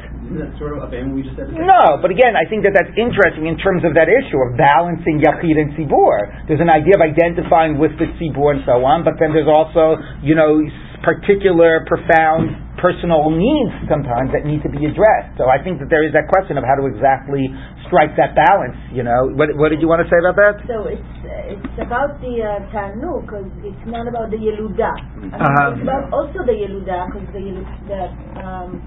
sort 0.61 0.77
of 0.77 0.93
we 0.93 1.25
just 1.25 1.41
said? 1.41 1.49
No, 1.57 1.97
but 2.05 2.13
again, 2.13 2.37
I 2.37 2.45
think 2.45 2.69
that 2.69 2.77
that's 2.77 2.93
interesting 3.01 3.49
in 3.49 3.57
terms 3.57 3.81
of 3.89 3.97
that 3.97 4.13
issue 4.13 4.37
of 4.37 4.61
balancing 4.61 5.25
yachid 5.25 5.57
and 5.57 5.73
tzibur. 5.73 6.49
There's 6.49 6.61
an 6.61 6.69
idea 6.69 7.01
of 7.01 7.03
identifying 7.03 7.81
with 7.81 7.97
the 7.97 8.13
tzibur 8.21 8.53
and 8.53 8.63
so 8.69 8.85
on, 8.85 9.09
but 9.09 9.17
then 9.17 9.33
there's 9.33 9.49
also, 9.49 9.97
you 10.21 10.37
know, 10.37 10.61
particular, 11.01 11.89
profound 11.89 12.68
personal 12.79 13.29
needs 13.31 13.75
sometimes 13.91 14.31
that 14.33 14.47
need 14.47 14.63
to 14.63 14.71
be 14.71 14.87
addressed. 14.87 15.35
So 15.37 15.51
I 15.51 15.59
think 15.61 15.83
that 15.83 15.91
there 15.91 16.07
is 16.07 16.15
that 16.15 16.31
question 16.31 16.57
of 16.57 16.65
how 16.65 16.79
to 16.79 16.87
exactly 16.87 17.51
strike 17.87 18.15
that 18.17 18.39
balance. 18.39 18.79
You 18.95 19.03
know, 19.03 19.35
what, 19.35 19.51
what 19.59 19.69
did 19.75 19.83
you 19.83 19.89
want 19.91 20.07
to 20.07 20.09
say 20.09 20.19
about 20.23 20.39
that? 20.39 20.55
So 20.65 20.87
it's 20.87 21.13
it's 21.59 21.79
about 21.83 22.21
the 22.23 22.35
uh, 22.45 22.71
tanu 22.71 23.25
because 23.25 23.51
it's 23.67 23.85
not 23.87 24.07
about 24.07 24.31
the 24.31 24.39
yeluda. 24.39 24.93
Uh-huh. 24.95 25.75
It's 25.75 25.83
about 25.83 26.13
also 26.15 26.47
the 26.47 26.55
yeluda 26.55 27.11
because 27.11 27.29
the 27.35 27.47
the 27.91 28.03
um, 28.41 28.81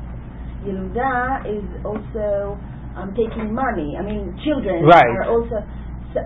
yeluda 0.64 1.46
is 1.50 1.68
also 1.84 2.56
um, 2.96 3.12
taking 3.18 3.54
money. 3.54 3.98
I 4.00 4.04
mean, 4.04 4.38
children 4.44 4.86
right. 4.86 5.12
are 5.20 5.28
also, 5.28 5.64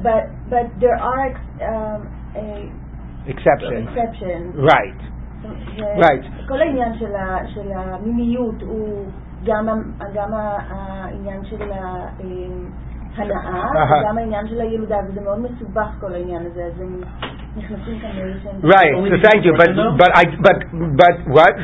but 0.04 0.30
but 0.50 0.70
there 0.80 0.98
are 0.98 1.34
um, 1.66 2.02
a 2.36 2.70
exceptions. 3.30 3.90
exceptions. 3.90 4.54
Right 4.60 5.15
right. 5.99 6.49
כל 6.49 6.61
העניין 6.61 6.99
של, 6.99 7.17
ה, 7.17 7.39
של 7.55 7.73
המיניות 7.75 8.63
הוא 8.63 9.07
גם, 9.45 9.69
גם 10.15 10.31
העניין 10.35 11.45
של 11.45 11.63
ההנאה 13.33 14.01
וגם 14.01 14.19
העניין 14.19 14.49
של 14.49 14.61
הילודה, 14.61 14.97
וזה 15.09 15.21
מאוד 15.21 15.39
מסובך 15.39 15.89
כל 16.01 16.15
העניין 16.15 16.43
הזה, 16.47 16.63
אז 16.65 16.81
הם 16.81 17.01
נכנסים 17.57 17.99
כאן 18.01 18.11
לאיזשהם... 18.17 18.61
Right, 18.63 18.93
so 19.11 19.17
thank 19.29 19.45
you, 19.45 19.53
but, 19.61 19.71
but, 20.03 20.11
I, 20.21 20.25
but, 20.47 20.59
but 21.03 21.17
what? 21.37 21.55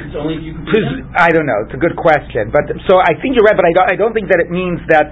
I 1.15 1.29
don't 1.35 1.47
know, 1.51 1.61
it's 1.65 1.75
a 1.75 1.83
good 1.87 1.97
question, 1.97 2.51
but, 2.51 2.65
so 2.89 2.99
I 2.99 3.13
think 3.21 3.37
you're 3.37 3.47
right, 3.49 3.59
but 3.61 3.67
I 3.71 3.73
don't, 3.77 3.89
I 3.95 3.97
don't 3.97 4.15
think 4.17 4.29
that 4.33 4.41
it 4.45 4.51
means 4.51 4.81
that 4.89 5.07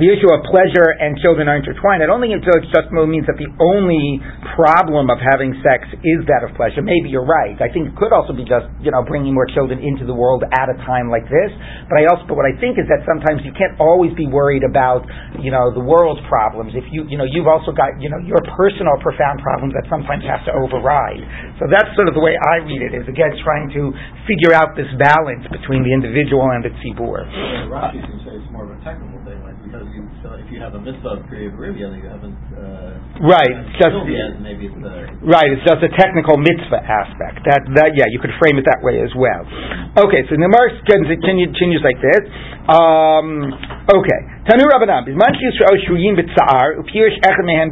the 0.00 0.08
issue 0.08 0.30
of 0.32 0.40
pleasure 0.48 0.96
and 0.96 1.20
children 1.20 1.52
are 1.52 1.60
intertwined. 1.60 2.00
I 2.00 2.08
don't 2.08 2.24
think 2.24 2.32
it 2.32 2.40
just 2.40 2.88
means 2.96 3.28
that 3.28 3.36
the 3.36 3.50
only 3.60 4.24
problem 4.56 5.12
of 5.12 5.20
having 5.20 5.52
sex 5.60 5.84
is 6.00 6.24
that 6.32 6.40
of 6.40 6.56
pleasure. 6.56 6.80
Maybe 6.80 7.12
you're 7.12 7.28
right. 7.28 7.52
I 7.60 7.68
think 7.68 7.92
it 7.92 7.94
could 8.00 8.08
also 8.08 8.32
be 8.32 8.48
just 8.48 8.72
you 8.80 8.88
know 8.88 9.04
bringing 9.04 9.36
more 9.36 9.44
children 9.52 9.84
into 9.84 10.08
the 10.08 10.16
world 10.16 10.48
at 10.48 10.72
a 10.72 10.76
time 10.88 11.12
like 11.12 11.28
this. 11.28 11.52
But 11.92 12.00
I 12.00 12.08
also, 12.08 12.24
but 12.24 12.40
what 12.40 12.48
I 12.48 12.56
think 12.56 12.80
is 12.80 12.88
that 12.88 13.04
sometimes 13.04 13.44
you 13.44 13.52
can't 13.52 13.76
always 13.76 14.16
be 14.16 14.24
worried 14.24 14.64
about 14.64 15.04
you 15.44 15.52
know 15.52 15.68
the 15.68 15.84
world's 15.84 16.24
problems. 16.24 16.72
If 16.72 16.88
you 16.88 17.04
you 17.12 17.20
know 17.20 17.28
you've 17.28 17.48
also 17.48 17.76
got 17.76 18.00
you 18.00 18.08
know 18.08 18.20
your 18.24 18.40
personal 18.56 18.96
profound 19.04 19.44
problems 19.44 19.76
that 19.76 19.84
sometimes 19.92 20.24
have 20.24 20.40
to 20.48 20.56
override. 20.56 21.20
So 21.60 21.68
that's 21.68 21.92
sort 22.00 22.08
of 22.08 22.16
the 22.16 22.24
way 22.24 22.32
I 22.32 22.64
read 22.64 22.80
it. 22.80 22.96
Is 22.96 23.04
again 23.12 23.36
trying 23.44 23.68
to 23.76 23.92
figure 24.24 24.56
out 24.56 24.72
this 24.72 24.88
balance 24.96 25.44
between 25.52 25.84
the 25.84 25.92
individual 25.92 26.48
and 26.48 26.64
the 26.64 26.72
tzibur. 26.80 27.28
Yeah, 27.28 27.68
Rashi 27.68 28.00
can 28.00 28.16
say 28.24 28.40
it's 28.40 28.48
more 28.48 28.64
of 28.64 28.72
a 28.72 28.80
technical 28.80 29.20
thing, 29.28 29.51
because 29.72 29.88
you 29.96 30.04
so 30.20 30.36
if 30.36 30.44
you 30.52 30.60
have 30.60 30.76
a 30.76 30.82
mitzvah 30.84 31.16
of 31.16 31.24
Kriya 31.32 31.48
you 31.48 32.04
haven't 32.04 32.36
uh, 32.52 33.24
right 33.24 33.56
just 33.80 33.96
yet, 34.04 34.36
maybe 34.44 34.68
it's 34.68 34.76
the 34.76 35.08
right. 35.24 35.48
It's 35.48 35.64
just 35.64 35.80
a 35.80 35.88
technical 35.96 36.36
mitzvah 36.36 36.84
aspect. 36.84 37.40
That 37.48 37.64
that 37.80 37.96
yeah, 37.96 38.04
you 38.12 38.20
could 38.20 38.36
frame 38.36 38.60
it 38.60 38.68
that 38.68 38.84
way 38.84 39.00
as 39.00 39.08
well. 39.16 39.48
Okay, 39.96 40.28
so 40.28 40.36
the 40.36 40.52
Mark 40.52 40.76
continues 41.24 41.80
like 41.80 41.96
this. 42.04 42.22
Um, 42.68 43.48
okay, 43.88 44.20
Tanu 44.42 44.66
Rabbanan, 44.66 45.06
Bisman 45.06 45.38
Yisrael 45.38 45.78
B'Tzar, 46.18 46.74
Upirish 46.82 47.14
Echad 47.22 47.46
Mehem 47.46 47.70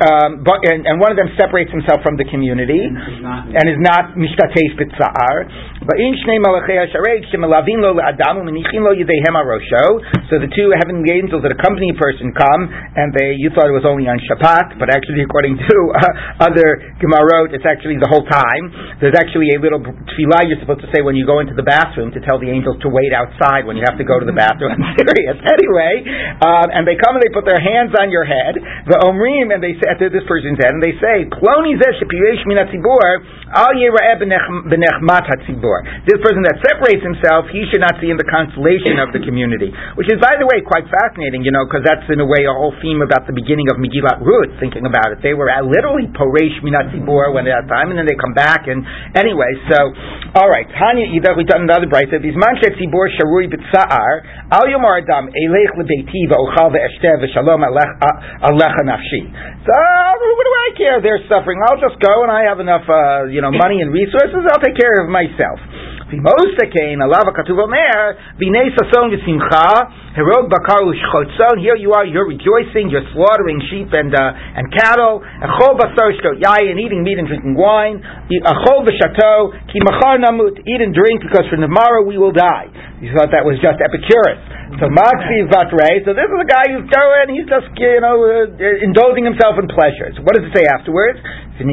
um, 0.00 0.40
and 0.40 0.96
one 0.96 1.12
of 1.12 1.20
them 1.20 1.28
separates 1.36 1.68
himself 1.68 2.00
from 2.00 2.16
the 2.16 2.24
community 2.32 2.80
and 2.80 3.64
is 3.68 3.76
not 3.76 4.16
Mishtatesh 4.16 4.72
B'Tzar. 4.80 5.34
Ba'in 5.84 6.16
Shnei 6.24 6.40
Malachei 6.40 6.80
Hasharei 6.80 7.28
Shemelavim 7.28 7.76
Lo 7.76 7.92
Le'Adam 7.92 8.40
U'Menichin 8.40 8.88
Lo 8.88 8.96
Yedehem 8.96 9.36
Arosho. 9.36 10.00
So 10.32 10.40
the 10.40 10.48
two 10.48 10.72
heavenly 10.80 11.12
angels 11.12 11.44
that 11.44 11.52
accompany 11.52 11.92
a 11.92 11.98
person 12.00 12.32
come, 12.32 12.64
and 12.96 13.12
they 13.12 13.36
you 13.36 13.52
thought 13.52 13.68
it 13.68 13.76
was 13.76 13.84
only 13.84 14.08
on 14.08 14.16
Shabbat, 14.24 14.80
but 14.80 14.88
actually 14.88 15.28
according 15.28 15.60
to 15.60 15.76
uh, 15.92 16.48
other 16.48 16.96
Gemarot, 17.04 17.52
it's 17.52 17.68
actually 17.68 18.00
the 18.00 18.08
whole 18.08 18.24
time. 18.24 18.96
There's 18.96 19.20
actually 19.20 19.52
a 19.52 19.60
little 19.60 19.84
tefillah 19.84 20.48
you're 20.48 20.64
supposed 20.64 20.80
to 20.88 20.90
say 20.96 21.04
when 21.04 21.20
you 21.20 21.28
go 21.28 21.44
into 21.44 21.52
the 21.52 21.68
bathroom 21.68 22.16
to 22.16 22.20
tell 22.24 22.40
the 22.40 22.48
angels 22.48 22.80
to 22.80 22.88
wait 22.88 23.12
outside 23.12 23.68
when 23.68 23.76
you 23.76 23.84
have 23.84 24.00
to 24.00 24.08
go 24.08 24.16
to 24.16 24.24
the 24.24 24.32
bathroom. 24.32 24.72
I'm 24.80 24.96
serious. 24.96 25.33
Anyway, 25.40 25.94
um, 26.44 26.68
and 26.70 26.86
they 26.86 26.94
come 27.00 27.16
and 27.16 27.22
they 27.22 27.32
put 27.32 27.48
their 27.48 27.58
hands 27.58 27.94
on 27.98 28.10
your 28.10 28.24
head, 28.26 28.54
the 28.86 28.98
omrim, 29.02 29.50
and 29.54 29.62
they 29.62 29.74
say 29.80 29.94
this 29.98 30.26
person's 30.28 30.58
head, 30.60 30.74
and 30.74 30.82
they 30.82 30.94
say, 31.00 31.24
"Ploni 31.30 31.74
This 36.04 36.20
person 36.20 36.42
that 36.44 36.56
separates 36.62 37.02
himself, 37.02 37.48
he 37.50 37.62
should 37.70 37.80
not 37.80 37.96
see 38.00 38.10
in 38.10 38.18
the 38.18 38.28
constellation 38.28 38.98
of 39.00 39.12
the 39.14 39.20
community, 39.24 39.72
which 39.96 40.10
is, 40.12 40.18
by 40.20 40.36
the 40.38 40.46
way, 40.46 40.60
quite 40.62 40.84
fascinating. 40.90 41.42
You 41.44 41.52
know, 41.52 41.64
because 41.64 41.82
that's 41.86 42.06
in 42.10 42.20
a 42.20 42.26
way 42.26 42.44
a 42.44 42.52
whole 42.54 42.74
theme 42.82 43.02
about 43.02 43.26
the 43.26 43.32
beginning 43.32 43.70
of 43.70 43.78
Megillat 43.80 44.20
Ruth. 44.20 44.58
Thinking 44.60 44.86
about 44.86 45.12
it, 45.14 45.22
they 45.22 45.34
were 45.34 45.48
literally 45.64 46.06
poresh 46.12 46.60
minat 46.62 46.90
tzibur 46.92 47.32
when 47.32 47.46
at 47.48 47.64
that 47.64 47.68
time, 47.70 47.90
and 47.90 47.98
then 47.98 48.06
they 48.06 48.18
come 48.18 48.34
back. 48.34 48.66
And 48.66 48.84
anyway, 49.14 49.50
so 49.70 49.78
all 50.34 50.50
right, 50.50 50.66
Tanya 50.74 51.06
Ida, 51.06 51.38
we 51.38 51.46
done 51.46 51.62
another 51.62 51.86
bright. 51.86 52.10
These 52.10 52.34
manchet 52.34 52.74
tzibur 52.74 53.06
sharui 53.14 53.46
b'tza'ar, 53.46 54.50
al 54.50 54.66
yomar 54.66 54.98
adam, 54.98 55.23
elech 55.32 55.72
lebeiti 55.78 56.26
v'ochal 56.28 56.72
ve'eshtev 56.74 57.24
v'shalom 57.24 57.64
alecha 57.64 58.82
nafshi. 58.84 59.22
So, 59.64 59.72
what 59.72 60.44
do 60.44 60.52
I 60.52 60.68
care? 60.76 60.96
They're 61.00 61.24
suffering. 61.28 61.60
I'll 61.64 61.80
just 61.80 61.96
go 62.00 62.22
and 62.22 62.30
I 62.30 62.44
have 62.48 62.60
enough, 62.60 62.84
uh, 62.88 63.24
you 63.30 63.40
know, 63.40 63.50
money 63.50 63.80
and 63.80 63.92
resources. 63.92 64.44
I'll 64.50 64.60
take 64.60 64.76
care 64.76 65.02
of 65.02 65.08
myself. 65.08 65.60
V'mosa 66.14 66.70
kain, 66.70 67.02
alav 67.02 67.26
ha'katuv 67.26 67.58
omer, 67.58 68.14
v'nei 68.38 68.70
sason 68.70 69.10
u'shchotzon, 70.86 71.58
here 71.58 71.74
you 71.74 71.90
are, 71.90 72.06
you're 72.06 72.28
rejoicing, 72.28 72.86
you're 72.86 73.02
slaughtering 73.10 73.58
sheep 73.66 73.90
and, 73.90 74.14
uh, 74.14 74.30
and 74.30 74.70
cattle, 74.70 75.22
shkot 75.42 76.38
yayin, 76.38 76.78
eating 76.78 77.02
meat 77.02 77.18
and 77.18 77.26
drinking 77.26 77.58
wine, 77.58 77.98
echol 78.30 78.86
v'shato, 78.86 79.50
ki 79.66 79.78
machar 79.82 80.22
namut, 80.22 80.54
eat 80.62 80.80
and 80.80 80.94
drink, 80.94 81.18
because 81.22 81.50
for 81.50 81.58
tomorrow 81.58 82.06
we 82.06 82.16
will 82.16 82.32
die. 82.32 82.70
You 83.02 83.10
thought 83.18 83.34
that 83.34 83.42
was 83.42 83.58
just 83.58 83.82
Epicurus. 83.82 84.38
So 84.78 84.86
Maxi 84.90 85.44
Vatre, 85.50 86.02
so 86.06 86.14
this 86.14 86.30
is 86.30 86.38
a 86.40 86.48
guy 86.48 86.66
who's 86.72 86.88
going, 86.88 87.26
he's 87.34 87.46
just, 87.46 87.68
you 87.74 88.00
know, 88.00 88.16
uh, 88.22 88.86
indulging 88.86 89.26
himself 89.26 89.58
in 89.58 89.66
pleasures. 89.66 90.14
What 90.22 90.38
does 90.38 90.46
it 90.46 90.54
say 90.54 90.64
afterwards? 90.66 91.18
This 91.54 91.70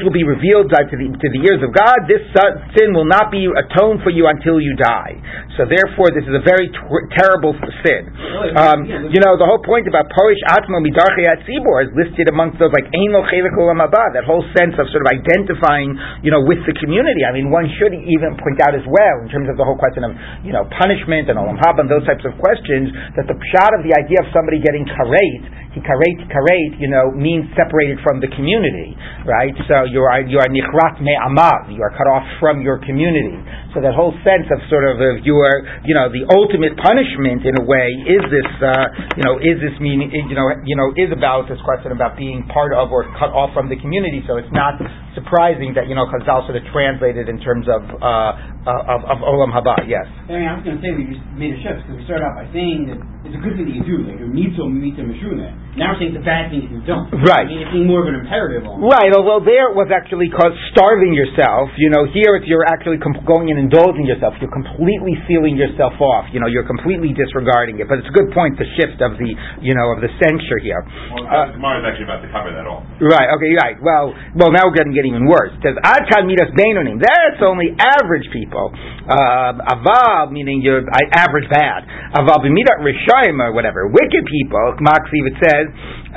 will 0.00 0.16
be 0.16 0.24
revealed 0.24 0.72
to 0.72 0.96
the, 0.96 1.06
to 1.12 1.28
the 1.28 1.40
ears 1.44 1.60
of 1.60 1.76
God. 1.76 2.08
This 2.08 2.24
sin 2.72 2.96
will 2.96 3.04
not 3.04 3.28
be 3.28 3.44
atoned 3.44 4.00
for 4.00 4.08
you 4.08 4.32
until 4.32 4.56
you 4.60 4.72
die. 4.80 5.20
So 5.60 5.68
therefore, 5.68 6.08
this 6.16 6.24
is 6.24 6.32
a 6.32 6.40
very 6.40 6.72
t- 6.72 7.06
terrible 7.20 7.52
sin. 7.84 8.08
Um, 8.56 9.12
you 9.12 9.20
know, 9.20 9.36
the 9.36 9.44
whole 9.44 9.60
point 9.60 9.84
about 9.84 10.08
Porish 10.08 10.40
Atmo 10.56 10.80
Midarche 10.80 11.20
Atzibor 11.28 11.84
is 11.84 11.92
listed 11.92 12.32
amongst 12.32 12.56
those 12.56 12.72
like 12.72 12.88
Ein 12.88 13.12
that 13.12 14.24
whole 14.24 14.44
sense 14.56 14.72
of 14.80 14.88
sort 14.88 15.04
of 15.04 15.08
identifying, 15.12 15.92
you 16.24 16.32
know, 16.32 16.40
with 16.40 16.64
the 16.64 16.72
community. 16.80 17.28
I 17.28 17.32
mean, 17.36 17.52
one 17.52 17.68
should 17.76 17.92
even 17.92 18.40
point 18.40 18.64
out 18.64 18.72
as 18.72 18.84
well, 18.88 19.16
in 19.20 19.28
terms 19.28 19.52
of 19.52 19.60
the 19.60 19.64
whole 19.68 19.76
question 19.76 20.00
of, 20.08 20.16
you 20.40 20.56
know, 20.56 20.64
punishment 20.80 21.28
and 21.28 21.36
Olam 21.36 21.60
Haba 21.60 21.84
and 21.84 21.90
those 21.92 22.06
types 22.08 22.24
of 22.24 22.32
questions, 22.40 22.88
that 23.20 23.28
the 23.28 23.36
shot 23.52 23.76
of 23.76 23.84
the 23.84 23.92
idea 23.92 24.24
of 24.24 24.32
somebody 24.32 24.56
getting 24.64 24.88
karet, 24.88 25.41
karet, 25.80 26.18
karet, 26.28 26.76
you 26.76 26.92
know, 26.92 27.08
means 27.16 27.48
separated 27.56 27.96
from 28.04 28.20
the 28.20 28.28
community, 28.36 28.92
right? 29.24 29.56
So 29.64 29.88
you 29.88 30.04
are, 30.04 30.20
you 30.20 30.36
are 30.36 30.50
nichrat 30.52 31.00
me'amav, 31.00 31.72
you 31.72 31.80
are 31.80 31.92
cut 31.96 32.04
off 32.04 32.26
from 32.36 32.60
your 32.60 32.76
community. 32.84 33.40
So 33.72 33.80
that 33.80 33.96
whole 33.96 34.12
sense 34.20 34.44
of 34.52 34.60
sort 34.68 34.84
of, 34.84 35.00
of 35.00 35.24
are, 35.24 35.58
you 35.88 35.96
know, 35.96 36.12
the 36.12 36.28
ultimate 36.28 36.76
punishment 36.76 37.48
in 37.48 37.56
a 37.56 37.64
way 37.64 37.88
is 38.04 38.20
this, 38.28 38.50
uh, 38.60 39.16
you 39.16 39.24
know, 39.24 39.40
is 39.40 39.56
this 39.64 39.72
meaning, 39.80 40.12
you 40.12 40.36
know, 40.36 40.52
you 40.68 40.76
know, 40.76 40.92
is 41.00 41.08
about 41.08 41.48
this 41.48 41.60
question 41.64 41.92
about 41.92 42.20
being 42.20 42.44
part 42.52 42.76
of 42.76 42.92
or 42.92 43.08
cut 43.16 43.32
off 43.32 43.56
from 43.56 43.72
the 43.72 43.78
community. 43.80 44.20
So 44.28 44.36
it's 44.36 44.52
not 44.52 44.76
surprising 45.14 45.74
that 45.76 45.88
you 45.88 45.94
know 45.94 46.08
Chazal 46.08 46.44
sort 46.48 46.56
of 46.56 46.64
translated 46.72 47.28
in 47.28 47.40
terms 47.40 47.66
of 47.68 47.82
uh, 48.00 48.32
of, 48.66 49.00
of 49.06 49.18
Olam 49.22 49.50
Haba. 49.50 49.74
Yes. 49.90 50.06
I 50.28 50.38
mean, 50.38 50.46
I 50.46 50.54
was 50.54 50.62
going 50.62 50.78
to 50.78 50.82
say 50.82 50.94
we 50.94 51.10
just 51.10 51.22
made 51.34 51.54
a 51.54 51.60
shift 51.60 51.82
because 51.82 51.98
we 51.98 52.04
started 52.06 52.24
out 52.24 52.38
by 52.38 52.46
saying 52.54 52.86
that 52.90 52.98
it's 53.26 53.34
a 53.38 53.42
good 53.42 53.54
thing 53.54 53.70
that 53.70 53.76
you 53.76 53.86
do, 53.86 54.02
like 54.02 54.18
you 54.18 54.30
need 54.30 54.54
to 54.58 54.66
meet 54.66 54.98
the 54.98 55.06
mishuna. 55.06 55.54
Now 55.78 55.94
we're 55.94 56.04
saying 56.04 56.12
it's 56.12 56.20
a 56.20 56.26
bad 56.26 56.52
thing 56.52 56.66
if 56.66 56.70
you 56.70 56.82
don't. 56.84 57.08
Right. 57.24 57.46
I 57.46 57.50
mean, 57.50 57.64
it's 57.64 57.72
being 57.72 57.88
more 57.88 58.04
of 58.04 58.10
an 58.10 58.18
imperative. 58.18 58.66
Almost. 58.66 58.92
Right. 58.92 59.08
Although 59.14 59.40
there 59.40 59.72
it 59.72 59.76
was 59.78 59.88
actually 59.88 60.28
called 60.28 60.52
starving 60.74 61.16
yourself. 61.16 61.72
You 61.80 61.88
know, 61.88 62.04
here 62.12 62.36
it's 62.36 62.44
you're 62.50 62.66
actually 62.66 63.00
comp- 63.00 63.24
going 63.24 63.48
and 63.48 63.56
indulging 63.56 64.04
yourself. 64.04 64.36
You're 64.42 64.52
completely 64.52 65.16
sealing 65.24 65.56
yourself 65.56 65.96
off. 66.02 66.28
You 66.34 66.44
know, 66.44 66.50
you're 66.50 66.66
completely 66.66 67.14
disregarding 67.16 67.80
it. 67.80 67.88
But 67.88 68.04
it's 68.04 68.10
a 68.10 68.14
good 68.14 68.34
point 68.36 68.58
the 68.58 68.68
shift 68.76 69.00
of 69.00 69.16
the 69.16 69.30
you 69.64 69.72
know 69.72 69.96
of 69.96 70.04
the 70.04 70.10
censure 70.20 70.60
here. 70.60 70.82
Well, 71.14 71.24
uh, 71.24 71.56
Gemara 71.56 71.82
is 71.82 71.84
actually 71.88 72.06
about 72.10 72.20
to 72.26 72.30
cover 72.30 72.52
that 72.52 72.66
all. 72.68 72.84
Right. 73.00 73.32
Okay. 73.38 73.50
Right. 73.58 73.78
Well. 73.80 74.12
Well. 74.36 74.52
Now 74.52 74.68
we're 74.68 74.76
going 74.76 74.92
to 74.92 74.96
get 74.98 75.01
even 75.06 75.26
worse. 75.26 75.50
It 75.58 75.72
says 75.72 75.76
Ad 75.82 76.06
Kan 76.10 76.26
Midas 76.26 76.50
Beinonim. 76.54 77.02
That's 77.02 77.42
only 77.42 77.74
average 77.74 78.26
people. 78.32 78.70
Uh, 79.06 79.58
Avav 79.74 80.30
meaning 80.30 80.62
you're 80.62 80.86
average 81.14 81.48
bad. 81.50 81.86
Avav 82.14 82.46
Midat 82.46 82.80
Rishayim 82.82 83.42
or 83.42 83.52
whatever. 83.52 83.88
Wicked 83.88 84.24
people. 84.26 84.78
Maksiv 84.78 85.22
it 85.26 85.36
says. 85.42 85.66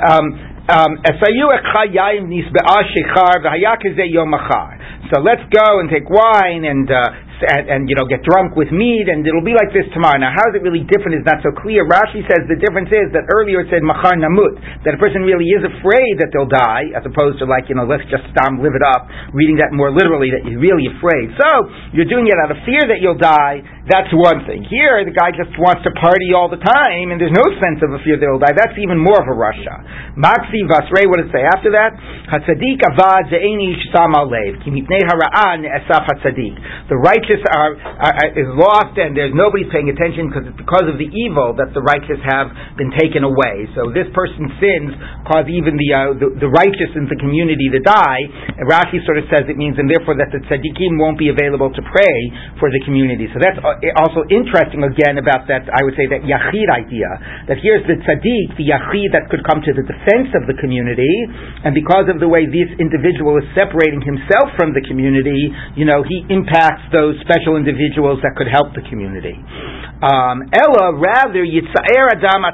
Um, 0.02 0.26
um, 0.66 0.98
so 5.06 5.22
let's 5.22 5.46
go 5.54 5.78
and 5.78 5.88
take 5.88 6.10
wine 6.10 6.64
and 6.66 6.90
uh, 6.90 7.25
and, 7.44 7.64
and, 7.68 7.80
you 7.88 7.96
know 7.96 8.04
get 8.08 8.24
drunk 8.24 8.56
with 8.56 8.68
mead, 8.72 9.08
and 9.08 9.24
it'll 9.24 9.44
be 9.44 9.56
like 9.56 9.72
this 9.72 9.88
tomorrow. 9.96 10.20
Now, 10.20 10.32
how 10.32 10.52
is 10.52 10.58
it 10.58 10.62
really 10.64 10.84
different? 10.84 11.20
Is 11.20 11.26
not 11.26 11.40
so 11.40 11.52
clear. 11.52 11.88
Rashi 11.88 12.24
says 12.28 12.44
the 12.48 12.60
difference 12.60 12.92
is 12.92 13.12
that 13.16 13.24
earlier 13.32 13.64
it 13.64 13.72
said 13.72 13.80
machar 13.80 14.14
namut, 14.16 14.60
that 14.84 14.96
a 14.96 15.00
person 15.00 15.24
really 15.24 15.48
is 15.48 15.64
afraid 15.64 16.20
that 16.20 16.34
they'll 16.34 16.50
die, 16.50 16.92
as 16.92 17.04
opposed 17.08 17.40
to 17.40 17.48
like 17.48 17.72
you 17.72 17.76
know 17.76 17.88
let's 17.88 18.04
just 18.12 18.26
stam 18.36 18.60
live 18.60 18.76
it 18.76 18.84
up, 18.84 19.08
reading 19.32 19.56
that 19.58 19.72
more 19.72 19.88
literally 19.88 20.28
that 20.32 20.44
you're 20.44 20.60
really 20.60 20.92
afraid. 20.92 21.32
So 21.40 21.48
you're 21.96 22.08
doing 22.08 22.28
it 22.28 22.36
out 22.36 22.52
of 22.52 22.60
fear 22.62 22.84
that 22.88 23.00
you'll 23.00 23.20
die. 23.20 23.64
That's 23.86 24.10
one 24.10 24.42
thing. 24.50 24.66
Here, 24.66 25.06
the 25.06 25.14
guy 25.14 25.30
just 25.30 25.54
wants 25.62 25.86
to 25.86 25.94
party 25.94 26.34
all 26.34 26.50
the 26.50 26.58
time, 26.58 27.14
and 27.14 27.22
there's 27.22 27.34
no 27.34 27.46
sense 27.62 27.78
of 27.86 27.94
a 27.94 28.02
fear 28.02 28.18
that 28.18 28.26
he'll 28.26 28.42
die. 28.42 28.50
That's 28.50 28.74
even 28.82 28.98
more 28.98 29.18
of 29.18 29.28
a 29.30 29.36
Russia. 29.36 29.78
Maxi. 30.18 30.58
What 30.66 31.22
does 31.22 31.30
it 31.30 31.34
say 31.34 31.44
after 31.46 31.70
that? 31.78 31.94
Hatzadik 32.26 32.82
avad 32.82 33.30
ze'eni 33.30 33.74
shsam 33.86 34.14
alev 34.18 34.62
kimipnei 34.62 35.02
hara'an 35.06 35.62
esaf 35.62 36.06
hatzadik. 36.10 36.54
The 36.88 36.98
righteous 36.98 37.25
righteous 37.26 37.42
are, 37.50 37.74
is 38.38 38.46
lost 38.54 38.94
and 38.94 39.18
there's 39.18 39.34
nobody 39.34 39.66
paying 39.66 39.90
attention 39.90 40.30
because 40.30 40.46
it's 40.46 40.58
because 40.58 40.86
of 40.86 40.94
the 40.94 41.10
evil 41.10 41.58
that 41.58 41.74
the 41.74 41.82
righteous 41.82 42.22
have 42.22 42.54
been 42.78 42.94
taken 42.94 43.26
away. 43.26 43.66
So 43.74 43.90
this 43.90 44.06
person's 44.14 44.54
sins 44.62 44.94
cause 45.26 45.50
even 45.50 45.74
the, 45.74 45.88
uh, 45.90 45.98
the, 46.14 46.28
the 46.46 46.50
righteous 46.50 46.94
in 46.94 47.10
the 47.10 47.18
community 47.18 47.66
to 47.74 47.82
die. 47.82 48.22
And 48.54 48.64
Rashi 48.70 49.02
sort 49.02 49.18
of 49.18 49.26
says 49.26 49.50
it 49.50 49.58
means, 49.58 49.74
and 49.74 49.90
therefore 49.90 50.14
that 50.22 50.30
the 50.30 50.38
tzaddikim 50.46 51.02
won't 51.02 51.18
be 51.18 51.34
available 51.34 51.74
to 51.74 51.82
pray 51.82 52.18
for 52.62 52.70
the 52.70 52.78
community. 52.86 53.26
So 53.34 53.42
that's 53.42 53.58
uh, 53.58 54.02
also 54.06 54.22
interesting 54.30 54.86
again 54.86 55.18
about 55.18 55.50
that, 55.50 55.66
I 55.66 55.82
would 55.82 55.98
say, 55.98 56.06
that 56.14 56.22
yachid 56.22 56.68
idea. 56.70 57.10
That 57.50 57.58
here's 57.58 57.82
the 57.90 57.98
tzaddik, 58.06 58.54
the 58.54 58.70
yachid 58.70 59.10
that 59.18 59.26
could 59.34 59.42
come 59.42 59.66
to 59.66 59.72
the 59.74 59.82
defense 59.82 60.30
of 60.38 60.46
the 60.46 60.54
community, 60.62 61.10
and 61.66 61.74
because 61.74 62.06
of 62.06 62.22
the 62.22 62.30
way 62.30 62.46
this 62.46 62.70
individual 62.78 63.34
is 63.42 63.46
separating 63.58 63.98
himself 64.04 64.54
from 64.54 64.70
the 64.70 64.84
community, 64.86 65.50
you 65.74 65.84
know, 65.88 66.06
he 66.06 66.22
impacts 66.30 66.86
those 66.92 67.15
special 67.24 67.56
individuals 67.56 68.20
that 68.24 68.36
could 68.36 68.48
help 68.48 68.74
the 68.76 68.82
community. 68.88 69.36
Um, 69.96 70.44
Ella, 70.52 70.92
rather, 71.00 71.40
Adam. 71.40 72.44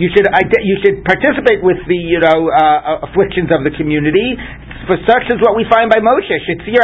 You 0.00 0.08
should 0.16 0.24
you 0.24 0.76
should 0.80 1.04
participate 1.04 1.60
with 1.60 1.76
the 1.84 2.00
you 2.00 2.16
know 2.20 2.48
uh, 2.48 3.04
afflictions 3.04 3.52
of 3.52 3.60
the 3.64 3.70
community. 3.76 4.36
For 4.88 4.96
such 5.04 5.28
is 5.28 5.36
what 5.44 5.52
we 5.54 5.68
find 5.68 5.92
by 5.92 6.00
Moshe. 6.00 6.32
Shetzir 6.48 6.80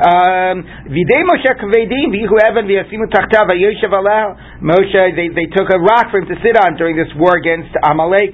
um, 0.00 0.64
Moshe 1.28 1.52
Moshe 4.64 5.16
they 5.16 5.28
they 5.28 5.44
took 5.52 5.68
a 5.68 5.76
rock 5.78 6.08
for 6.10 6.24
him 6.24 6.28
to 6.32 6.36
sit 6.40 6.56
on 6.56 6.76
during 6.80 6.96
this 6.96 7.12
war 7.16 7.36
against 7.36 7.68
Amalek. 7.84 8.32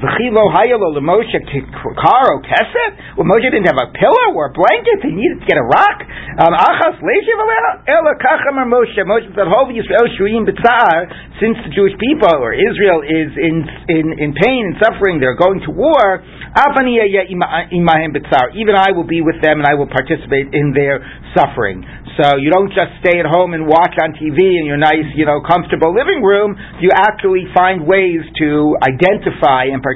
V'chilo 0.00 0.48
hayalo 0.48 0.96
Moshe 1.04 1.36
karo 1.44 2.40
keset. 2.40 2.92
Well, 3.20 3.28
Moshe 3.28 3.52
didn't 3.52 3.68
have 3.68 3.76
a 3.76 3.92
pillow 3.92 4.32
or 4.32 4.48
a 4.48 4.52
blanket. 4.56 5.04
He 5.04 5.12
needed 5.12 5.44
to 5.44 5.46
get 5.46 5.60
a 5.60 5.66
rock. 5.68 6.00
Um, 6.40 6.56
Achas 6.56 6.96
leishiv 7.04 7.36
ela 7.84 8.16
kachamar 8.16 8.64
Moshe. 8.64 8.96
Moshe 9.04 9.28
said, 9.36 9.44
"Hov 9.44 9.68
Yisrael 9.68 10.08
shuim 10.16 10.48
b'tzar." 10.48 11.04
Since 11.36 11.58
the 11.64 11.70
Jewish 11.76 11.92
people 12.00 12.32
or 12.32 12.52
Israel 12.56 13.04
is 13.04 13.36
in 13.36 13.68
in 13.88 14.12
in 14.16 14.32
pain 14.32 14.72
and 14.72 14.76
suffering, 14.80 15.20
they're 15.20 15.36
going 15.36 15.60
to 15.68 15.70
war. 15.70 16.24
Even 18.56 18.74
I 18.74 18.90
will 18.92 19.06
be 19.06 19.20
with 19.20 19.40
them 19.40 19.60
and 19.60 19.66
I 19.66 19.74
will 19.74 19.86
participate 19.86 20.52
in 20.52 20.72
their 20.74 20.98
suffering. 21.36 21.84
So 22.18 22.36
you 22.36 22.50
don't 22.50 22.68
just 22.74 22.90
stay 23.00 23.22
at 23.22 23.24
home 23.24 23.54
and 23.54 23.64
watch 23.70 23.94
on 24.02 24.12
TV 24.12 24.58
in 24.58 24.66
your 24.66 24.76
nice, 24.76 25.08
you 25.14 25.24
know, 25.24 25.40
comfortable 25.40 25.94
living 25.94 26.20
room. 26.20 26.58
You 26.82 26.90
actually 26.92 27.46
find 27.54 27.86
ways 27.86 28.20
to 28.42 28.76
identify 28.82 29.70
and 29.70 29.78
participate 29.78 29.89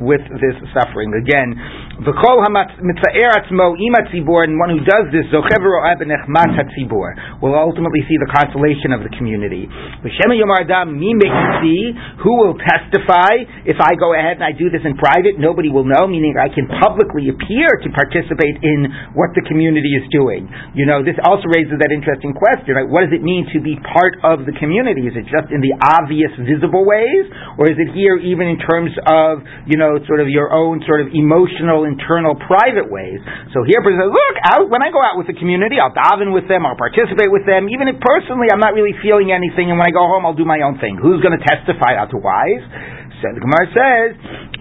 with 0.00 0.22
this 0.40 0.56
suffering. 0.74 1.12
Again, 1.14 1.54
V'kol 1.98 2.38
mitzaer 2.46 3.34
atzmo 3.42 3.74
ima 3.74 4.06
tzibor, 4.06 4.46
and 4.46 4.54
one 4.54 4.70
who 4.70 4.78
does 4.86 5.10
this, 5.10 5.26
zochever 5.34 5.66
ro'eh 5.66 5.98
b'nechmat 5.98 6.54
hatzibor, 6.54 7.42
will 7.42 7.58
ultimately 7.58 8.06
see 8.06 8.14
the 8.22 8.30
consolation 8.30 8.94
of 8.94 9.02
the 9.02 9.10
community. 9.18 9.66
V'shem 10.06 10.30
yomar 10.30 10.62
adam 10.62 10.94
mi 10.94 11.10
who 12.22 12.32
will 12.38 12.54
testify 12.54 13.42
if 13.66 13.82
I 13.82 13.98
go 13.98 14.14
ahead 14.14 14.38
and 14.38 14.46
I 14.46 14.54
do 14.54 14.70
this 14.70 14.86
in 14.86 14.94
private, 14.94 15.42
nobody 15.42 15.74
will 15.74 15.82
know, 15.82 16.06
meaning 16.06 16.38
I 16.38 16.46
can 16.46 16.70
publicly 16.78 17.34
appear 17.34 17.66
to 17.82 17.88
participate 17.90 18.62
in 18.62 18.86
what 19.18 19.34
the 19.34 19.42
community 19.50 19.98
is 19.98 20.06
doing. 20.14 20.46
You 20.78 20.86
know, 20.86 21.02
this 21.02 21.18
also 21.26 21.50
raises 21.50 21.82
that 21.82 21.90
interesting 21.90 22.30
question, 22.30 22.78
right? 22.78 22.86
What 22.86 23.10
does 23.10 23.14
it 23.18 23.26
mean 23.26 23.50
to 23.50 23.58
be 23.58 23.74
part 23.74 24.14
of 24.22 24.46
the 24.46 24.54
community? 24.54 25.10
Is 25.10 25.18
it 25.18 25.26
just 25.26 25.50
in 25.50 25.58
the 25.58 25.74
obvious, 25.82 26.30
visible 26.46 26.86
ways, 26.86 27.26
or 27.58 27.66
is 27.66 27.74
it 27.74 27.90
here 27.90 28.22
even 28.22 28.46
in 28.46 28.62
terms 28.62 28.94
of, 29.10 29.42
you 29.66 29.74
know, 29.74 29.98
sort 30.06 30.22
of 30.22 30.30
your 30.30 30.54
own 30.54 30.78
sort 30.86 31.02
of 31.02 31.10
emotional 31.10 31.87
internal, 31.88 32.36
private 32.36 32.92
ways. 32.92 33.18
So 33.56 33.64
here, 33.64 33.80
says, 33.80 34.12
look, 34.12 34.36
out, 34.44 34.68
when 34.68 34.84
I 34.84 34.92
go 34.92 35.00
out 35.00 35.16
with 35.16 35.26
the 35.26 35.34
community, 35.34 35.80
I'll 35.80 35.96
daven 35.96 36.36
with 36.36 36.44
them, 36.46 36.68
I'll 36.68 36.76
participate 36.76 37.32
with 37.32 37.48
them. 37.48 37.72
Even 37.72 37.88
if 37.88 37.96
personally 37.98 38.52
I'm 38.52 38.60
not 38.60 38.76
really 38.76 38.92
feeling 39.00 39.32
anything, 39.32 39.72
and 39.72 39.80
when 39.80 39.88
I 39.88 39.94
go 39.96 40.04
home, 40.04 40.28
I'll 40.28 40.36
do 40.36 40.44
my 40.44 40.60
own 40.60 40.76
thing. 40.78 41.00
Who's 41.00 41.24
going 41.24 41.34
to 41.34 41.42
testify 41.42 41.96
otherwise? 41.96 42.62
So 43.18 43.34
the 43.34 43.42
Gemara 43.42 43.66
says, 43.74 44.08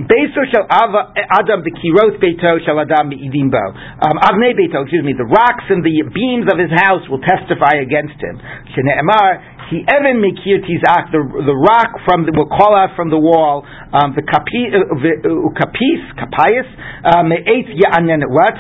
"Beso 0.10 0.42
shel 0.50 0.66
adam 0.66 1.62
bekirot 1.62 2.18
beito 2.18 2.58
shall 2.66 2.82
adam 2.82 3.14
beidimbo." 3.14 3.62
Um, 4.02 4.18
Avnei 4.18 4.58
beito, 4.58 4.82
excuse 4.82 5.06
me, 5.06 5.14
the 5.14 5.30
rocks 5.30 5.70
and 5.70 5.86
the 5.86 6.02
beams 6.10 6.50
of 6.50 6.58
his 6.58 6.74
house 6.74 7.06
will 7.06 7.22
testify 7.22 7.78
against 7.86 8.18
him. 8.18 8.42
Shene'emar, 8.74 9.57
he 9.70 9.84
even 9.84 10.24
mekir 10.24 10.64
tizak, 10.64 11.12
the 11.12 11.22
the 11.44 11.56
rock 11.56 12.00
from 12.08 12.24
the, 12.26 12.32
will 12.32 12.48
call 12.48 12.76
out 12.76 12.96
from 12.96 13.10
the 13.10 13.20
wall. 13.20 13.68
Um, 13.92 14.16
the 14.16 14.24
kapi, 14.24 14.72
uh, 14.72 14.80
uh 14.80 15.52
kapis, 15.56 16.02
kapayis, 16.16 16.68
um, 17.04 17.30
me'etz 17.30 17.68
ya'anen, 17.76 18.24
what? 18.32 18.56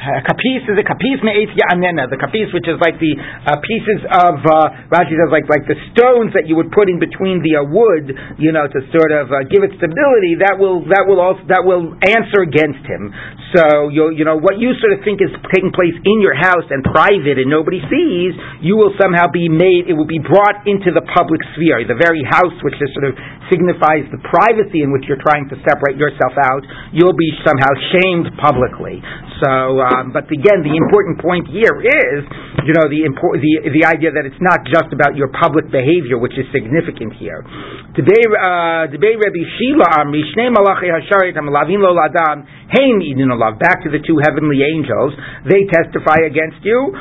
kapis 0.00 0.64
is 0.64 0.76
a 0.80 0.86
kapis 0.86 1.20
me'etz 1.22 1.52
ya'anena. 1.52 2.08
The 2.08 2.16
kapis, 2.16 2.48
which 2.56 2.64
is 2.64 2.80
like 2.80 2.96
the 2.96 3.12
uh, 3.20 3.60
pieces 3.60 4.00
of 4.08 4.40
uh, 4.42 4.88
Rashi 4.88 5.12
says, 5.12 5.28
like 5.28 5.44
like 5.52 5.68
the 5.68 5.76
stones 5.92 6.32
that 6.32 6.48
you 6.48 6.56
would 6.56 6.72
put 6.72 6.88
in 6.88 6.96
between 6.96 7.44
the 7.44 7.60
uh, 7.60 7.68
wood, 7.68 8.10
you 8.40 8.52
know, 8.52 8.64
to 8.64 8.78
sort 8.90 9.12
of 9.12 9.28
uh, 9.28 9.44
give 9.52 9.60
it 9.60 9.76
stability. 9.76 10.40
That 10.40 10.56
will 10.56 10.88
that 10.88 11.04
will 11.04 11.20
also 11.20 11.44
that 11.52 11.62
will 11.62 11.92
answer 12.00 12.40
against 12.42 12.82
him. 12.88 13.12
So 13.54 13.90
you 13.90 14.14
you 14.14 14.22
know 14.22 14.38
what 14.38 14.62
you 14.62 14.70
sort 14.78 14.94
of 14.94 15.02
think 15.02 15.18
is 15.18 15.32
taking 15.50 15.74
place 15.74 15.96
in 16.06 16.22
your 16.22 16.38
house 16.38 16.66
and 16.70 16.86
private 16.86 17.42
and 17.42 17.50
nobody 17.50 17.82
sees, 17.90 18.32
you 18.62 18.78
will 18.78 18.94
somehow 18.94 19.26
be 19.26 19.50
made. 19.50 19.90
It 19.90 19.98
will 19.98 20.08
be 20.08 20.22
brought 20.22 20.62
into 20.70 20.94
the 20.94 21.02
public 21.02 21.42
sphere. 21.58 21.82
The 21.82 21.98
very 21.98 22.22
house 22.22 22.54
which 22.62 22.78
is 22.78 22.88
sort 22.94 23.10
of 23.10 23.18
signifies 23.50 24.06
the 24.14 24.22
privacy 24.22 24.86
in 24.86 24.94
which 24.94 25.10
you're 25.10 25.20
trying 25.20 25.50
to 25.50 25.58
separate 25.66 25.98
yourself 25.98 26.38
out, 26.38 26.62
you'll 26.94 27.18
be 27.18 27.34
somehow 27.42 27.72
shamed 27.90 28.30
publicly. 28.38 29.02
So, 29.42 29.82
um, 29.82 30.14
but 30.14 30.30
again, 30.30 30.62
the 30.62 30.76
important 30.76 31.18
point 31.18 31.50
here 31.50 31.80
is, 31.82 32.20
you 32.62 32.76
know, 32.76 32.86
the, 32.86 33.02
import, 33.08 33.40
the 33.42 33.72
the 33.72 33.88
idea 33.88 34.12
that 34.12 34.28
it's 34.28 34.38
not 34.38 34.62
just 34.68 34.92
about 34.92 35.16
your 35.16 35.32
public 35.32 35.72
behavior, 35.72 36.20
which 36.20 36.36
is 36.36 36.44
significant 36.52 37.16
here. 37.16 37.42
Today, 37.96 38.22
uh, 38.30 38.86
Shila 38.86 39.86
Amri 39.98 40.22
Shnei 40.30 40.52
Malachi 40.52 40.92
Hasharit 40.92 41.34
Amalavin 41.40 41.80
Lo 41.80 41.96
Ladam 41.96 42.44
Hein 42.70 43.00
Idin 43.00 43.32
Olav. 43.40 43.56
Back 43.56 43.80
to 43.84 43.90
the 43.90 44.04
two 44.04 44.20
heavenly 44.20 44.60
angels, 44.60 45.16
they 45.48 45.64
testify 45.72 46.28
against 46.28 46.60
you. 46.60 46.92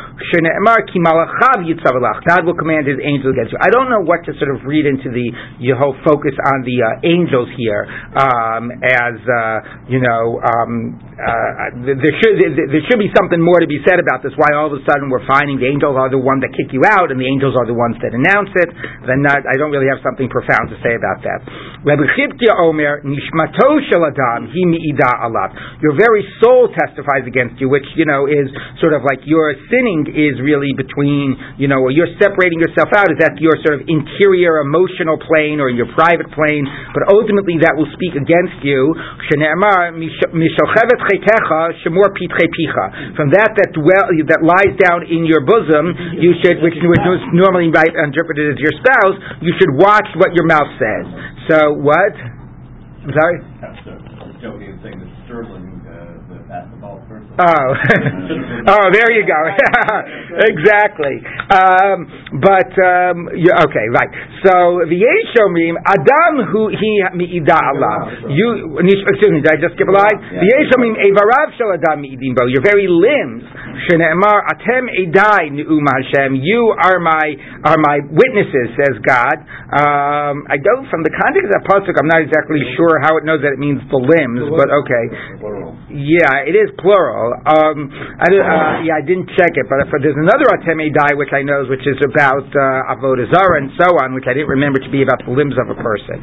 God 2.23 2.41
will 2.47 2.56
command 2.56 2.88
His 2.88 3.04
angel 3.04 3.36
against 3.36 3.52
you. 3.52 3.60
I 3.60 3.67
don't 3.67 3.91
know 3.91 3.99
what 4.08 4.23
to 4.23 4.32
sort 4.39 4.56
of 4.56 4.63
read 4.63 4.88
into 4.88 5.12
the 5.12 5.28
your 5.60 5.75
whole 5.75 5.99
focus 6.08 6.32
on 6.56 6.63
the 6.63 6.80
uh, 6.80 7.04
angels 7.04 7.52
here, 7.60 7.84
um, 8.15 8.71
as 8.80 9.19
uh, 9.19 9.91
you 9.91 9.99
know. 9.99 10.39
Um, 10.39 10.95
uh, 11.19 11.84
there 11.84 12.15
should 12.23 12.39
there 12.71 12.84
should 12.88 13.02
be 13.02 13.12
something 13.12 13.43
more 13.43 13.60
to 13.60 13.67
be 13.67 13.84
said 13.84 13.99
about 13.99 14.23
this. 14.23 14.32
Why 14.39 14.56
all 14.56 14.71
of 14.71 14.80
a 14.80 14.84
sudden 14.88 15.12
we're 15.12 15.28
finding 15.28 15.60
the 15.60 15.67
angels 15.67 15.99
are 15.99 16.08
the 16.08 16.21
ones 16.21 16.47
that 16.47 16.56
kick 16.56 16.71
you 16.71 16.88
out 16.88 17.12
and 17.12 17.19
the 17.19 17.28
angels 17.28 17.60
are 17.60 17.67
the 17.67 17.75
ones 17.75 17.99
that 17.99 18.15
announce 18.15 18.56
it? 18.56 18.69
Then 19.04 19.19
not, 19.19 19.43
I 19.43 19.60
don't 19.60 19.75
really 19.75 19.91
have 19.91 19.99
something 19.99 20.32
profound 20.32 20.71
to 20.71 20.78
say 20.80 20.95
about 20.95 21.19
that. 21.28 21.39
Rabbi 21.84 22.08
Chibtia 22.15 22.56
Omer 22.63 23.04
Nishmato 23.04 23.84
Shel 23.91 24.08
Adam 24.08 24.47
Hi 24.47 24.63
Mi'ida 24.63 25.12
Alav. 25.28 25.52
Your 25.84 25.99
very 25.99 26.23
soul 26.39 26.70
testifies 26.72 27.26
against 27.26 27.58
you, 27.58 27.70
which 27.70 27.86
you 27.98 28.06
know 28.06 28.30
is 28.30 28.48
sort 28.80 28.94
of 28.94 29.02
like 29.04 29.26
your 29.26 29.54
sinning 29.68 30.08
is 30.13 30.38
really 30.39 30.72
between 30.78 31.36
you 31.58 31.68
know, 31.68 31.82
or 31.84 31.92
you're 31.92 32.12
separating 32.22 32.60
yourself 32.62 32.89
out. 32.96 33.12
Is 33.12 33.20
that 33.22 33.36
your 33.42 33.58
sort 33.65 33.82
of 33.82 33.88
interior 33.89 34.62
emotional 34.63 35.18
plane 35.20 35.60
or 35.60 35.70
your 35.70 35.89
private 35.96 36.30
plane? 36.32 36.65
But 36.94 37.10
ultimately, 37.12 37.60
that 37.65 37.76
will 37.76 37.89
speak 37.96 38.15
against 38.15 38.62
you. 38.63 38.94
From 43.15 43.30
that 43.36 43.52
that 43.56 43.70
dwell 43.76 44.08
that 44.30 44.42
lies 44.42 44.74
down 44.80 45.06
in 45.06 45.26
your 45.26 45.42
bosom, 45.46 45.94
you 46.20 46.34
should, 46.44 46.62
which 46.63 46.76
is 46.76 46.84
normally 47.34 47.70
interpreted 47.70 48.56
as 48.56 48.60
your 48.60 48.74
spouse, 48.80 49.18
you 49.42 49.54
should 49.60 49.74
watch 49.76 50.08
what 50.15 50.34
your 50.34 50.46
mouth 50.46 50.72
says. 50.80 51.06
So 51.50 51.58
what? 51.80 52.13
I'm 53.00 53.13
sorry. 53.15 53.38
That's 53.62 53.80
that 53.86 54.00
Sterling, 55.26 55.82
uh, 55.86 56.18
the 56.32 56.42
basketball 56.50 57.06
person. 57.06 57.29
Oh, 57.39 57.71
oh, 58.75 58.86
there 58.91 59.15
you 59.15 59.23
go. 59.23 59.39
exactly. 60.52 61.23
Um, 61.47 61.97
but 62.43 62.67
um, 62.75 63.32
yeah, 63.39 63.63
okay, 63.63 63.88
right. 63.95 64.12
So 64.43 64.84
the 64.84 64.99
Yeshomim 64.99 65.80
Adam 65.88 66.52
who 66.52 66.67
he 66.67 66.99
miida 67.15 67.56
Allah. 67.56 68.28
You 68.28 68.75
excuse 68.84 69.32
me. 69.32 69.39
Did 69.39 69.56
I 69.56 69.58
just 69.63 69.80
skip 69.80 69.88
a 69.88 69.95
line? 69.95 70.19
The 70.36 70.52
Yeshomim 70.52 70.99
Evarav 70.99 71.56
Shel 71.56 71.71
Adam 71.80 72.04
miidim 72.04 72.36
bo. 72.36 72.43
Your 72.52 72.60
very 72.60 72.91
limbs. 72.91 73.47
Shene'emar 73.88 74.43
Atem 74.52 74.91
Edai 74.91 75.47
Neum 75.56 75.88
Hashem. 75.88 76.36
You 76.43 76.75
are 76.75 76.99
my 76.99 77.39
are 77.63 77.80
my 77.80 78.04
witnesses, 78.04 78.75
says 78.75 78.99
God. 79.08 79.39
Um, 79.71 80.43
I 80.52 80.60
don't 80.60 80.91
from 80.91 81.08
the 81.08 81.13
context 81.15 81.56
of 81.56 81.56
that 81.56 81.65
pasuk. 81.71 81.95
I'm 81.95 82.12
not 82.12 82.19
exactly 82.19 82.60
sure 82.75 82.99
how 82.99 83.15
it 83.15 83.23
knows 83.23 83.39
that 83.47 83.56
it 83.56 83.62
means 83.63 83.80
the 83.88 84.02
limbs, 84.02 84.43
but 84.60 84.67
okay. 84.67 85.06
Yeah, 85.89 86.45
it 86.45 86.54
is 86.54 86.69
plural. 86.78 87.34
Um, 87.49 87.89
I, 87.89 88.28
uh, 88.30 88.86
yeah, 88.86 89.02
I 89.02 89.04
didn't 89.06 89.25
check 89.34 89.58
it, 89.58 89.65
but 89.65 89.82
if, 89.82 89.89
there's 90.02 90.17
another 90.21 90.45
Atem 90.54 90.78
Edai 90.86 91.17
which 91.17 91.34
I 91.34 91.41
know, 91.41 91.65
which 91.65 91.82
is 91.82 91.97
about 92.06 92.45
uh, 92.45 92.93
Avodah 92.93 93.25
Zarah 93.34 93.58
and 93.58 93.73
so 93.73 93.97
on, 93.97 94.13
which 94.13 94.30
I 94.30 94.38
didn't 94.38 94.54
remember 94.54 94.78
to 94.78 94.91
be 94.93 95.02
about 95.02 95.25
the 95.25 95.34
limbs 95.34 95.58
of 95.58 95.73
a 95.73 95.78
person. 95.82 96.17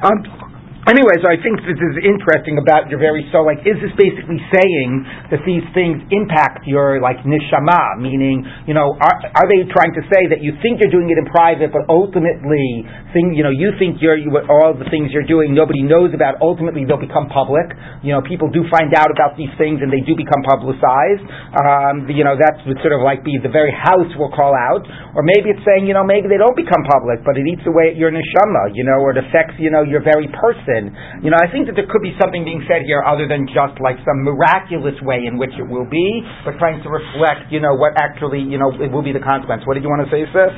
Um, 0.00 0.51
Anyway, 0.82 1.14
so 1.22 1.30
I 1.30 1.38
think 1.38 1.62
this 1.62 1.78
is 1.78 1.94
interesting 2.02 2.58
about 2.58 2.90
your 2.90 2.98
very 2.98 3.22
soul. 3.30 3.46
Like, 3.46 3.62
is 3.62 3.78
this 3.78 3.94
basically 3.94 4.42
saying 4.50 4.90
that 5.30 5.38
these 5.46 5.62
things 5.78 6.02
impact 6.10 6.66
your 6.66 6.98
like 6.98 7.22
neshama? 7.22 8.02
Meaning, 8.02 8.42
you 8.66 8.74
know, 8.74 8.98
are, 8.98 9.16
are 9.30 9.46
they 9.46 9.62
trying 9.70 9.94
to 9.94 10.02
say 10.10 10.26
that 10.34 10.42
you 10.42 10.58
think 10.58 10.82
you're 10.82 10.90
doing 10.90 11.06
it 11.06 11.22
in 11.22 11.30
private, 11.30 11.70
but 11.70 11.86
ultimately, 11.86 12.82
think 13.14 13.38
you 13.38 13.46
know, 13.46 13.54
you 13.54 13.70
think 13.78 14.02
you're 14.02 14.18
you, 14.18 14.34
all 14.50 14.74
the 14.74 14.90
things 14.90 15.14
you're 15.14 15.22
doing 15.22 15.54
nobody 15.54 15.86
knows 15.86 16.10
about. 16.18 16.42
Ultimately, 16.42 16.82
they'll 16.82 16.98
become 16.98 17.30
public. 17.30 17.70
You 18.02 18.18
know, 18.18 18.20
people 18.26 18.50
do 18.50 18.66
find 18.66 18.90
out 18.98 19.14
about 19.14 19.38
these 19.38 19.54
things 19.54 19.86
and 19.86 19.86
they 19.86 20.02
do 20.02 20.18
become 20.18 20.42
publicized. 20.42 21.22
Um, 21.62 22.10
you 22.10 22.26
know, 22.26 22.34
that 22.34 22.58
would 22.66 22.82
sort 22.82 22.90
of 22.90 23.06
like 23.06 23.22
be 23.22 23.38
the 23.38 23.54
very 23.54 23.70
house 23.70 24.10
will 24.18 24.34
call 24.34 24.50
out, 24.50 24.82
or 25.14 25.22
maybe 25.22 25.54
it's 25.54 25.62
saying, 25.62 25.86
you 25.86 25.94
know, 25.94 26.02
maybe 26.02 26.26
they 26.26 26.42
don't 26.42 26.58
become 26.58 26.82
public, 26.90 27.22
but 27.22 27.38
it 27.38 27.46
eats 27.46 27.62
away 27.70 27.94
at 27.94 27.96
your 28.02 28.10
neshama. 28.10 28.74
You 28.74 28.82
know, 28.82 28.98
or 28.98 29.14
it 29.14 29.22
affects 29.22 29.62
you 29.62 29.70
know 29.70 29.86
your 29.86 30.02
very 30.02 30.26
person 30.26 30.71
person. 30.72 30.96
You 31.22 31.30
know, 31.30 31.38
I 31.40 31.50
think 31.50 31.66
that 31.68 31.76
there 31.76 31.86
could 31.88 32.02
be 32.02 32.14
something 32.20 32.44
being 32.44 32.64
said 32.68 32.82
here 32.86 33.04
other 33.04 33.28
than 33.28 33.46
just 33.46 33.78
like 33.80 33.96
some 34.04 34.24
miraculous 34.24 34.96
way 35.02 35.24
in 35.28 35.36
which 35.38 35.52
it 35.58 35.66
will 35.66 35.86
be, 35.88 36.08
but 36.44 36.56
trying 36.58 36.82
to 36.82 36.88
reflect, 36.88 37.52
you 37.52 37.60
know, 37.60 37.74
what 37.76 37.92
actually, 38.00 38.40
you 38.40 38.58
know, 38.58 38.72
it 38.80 38.90
will 38.90 39.04
be 39.04 39.12
the 39.12 39.22
consequence. 39.22 39.62
What 39.66 39.74
did 39.74 39.84
you 39.84 39.90
want 39.90 40.08
to 40.08 40.10
say, 40.10 40.24
Seth? 40.32 40.56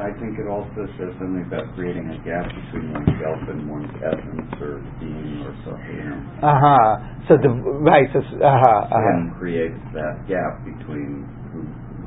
I 0.00 0.10
think 0.18 0.38
it 0.38 0.48
also 0.48 0.86
says 0.96 1.10
something 1.18 1.44
about 1.46 1.74
creating 1.74 2.08
a 2.10 2.18
gap 2.22 2.48
between 2.48 2.92
oneself 2.94 3.40
and 3.50 3.66
one's 3.68 3.92
essence 4.00 4.50
or 4.62 4.80
being 5.02 5.42
or 5.42 5.52
something. 5.66 5.96
You 5.96 6.08
know? 6.14 6.46
Uh 6.46 6.58
huh. 6.58 6.90
So 7.28 7.32
the 7.42 7.50
right. 7.82 8.06
So 8.14 8.22
uh 8.22 8.46
huh. 8.46 8.94
Uh-huh. 8.94 9.34
creates 9.38 9.78
that 9.92 10.24
gap 10.30 10.62
between 10.62 11.26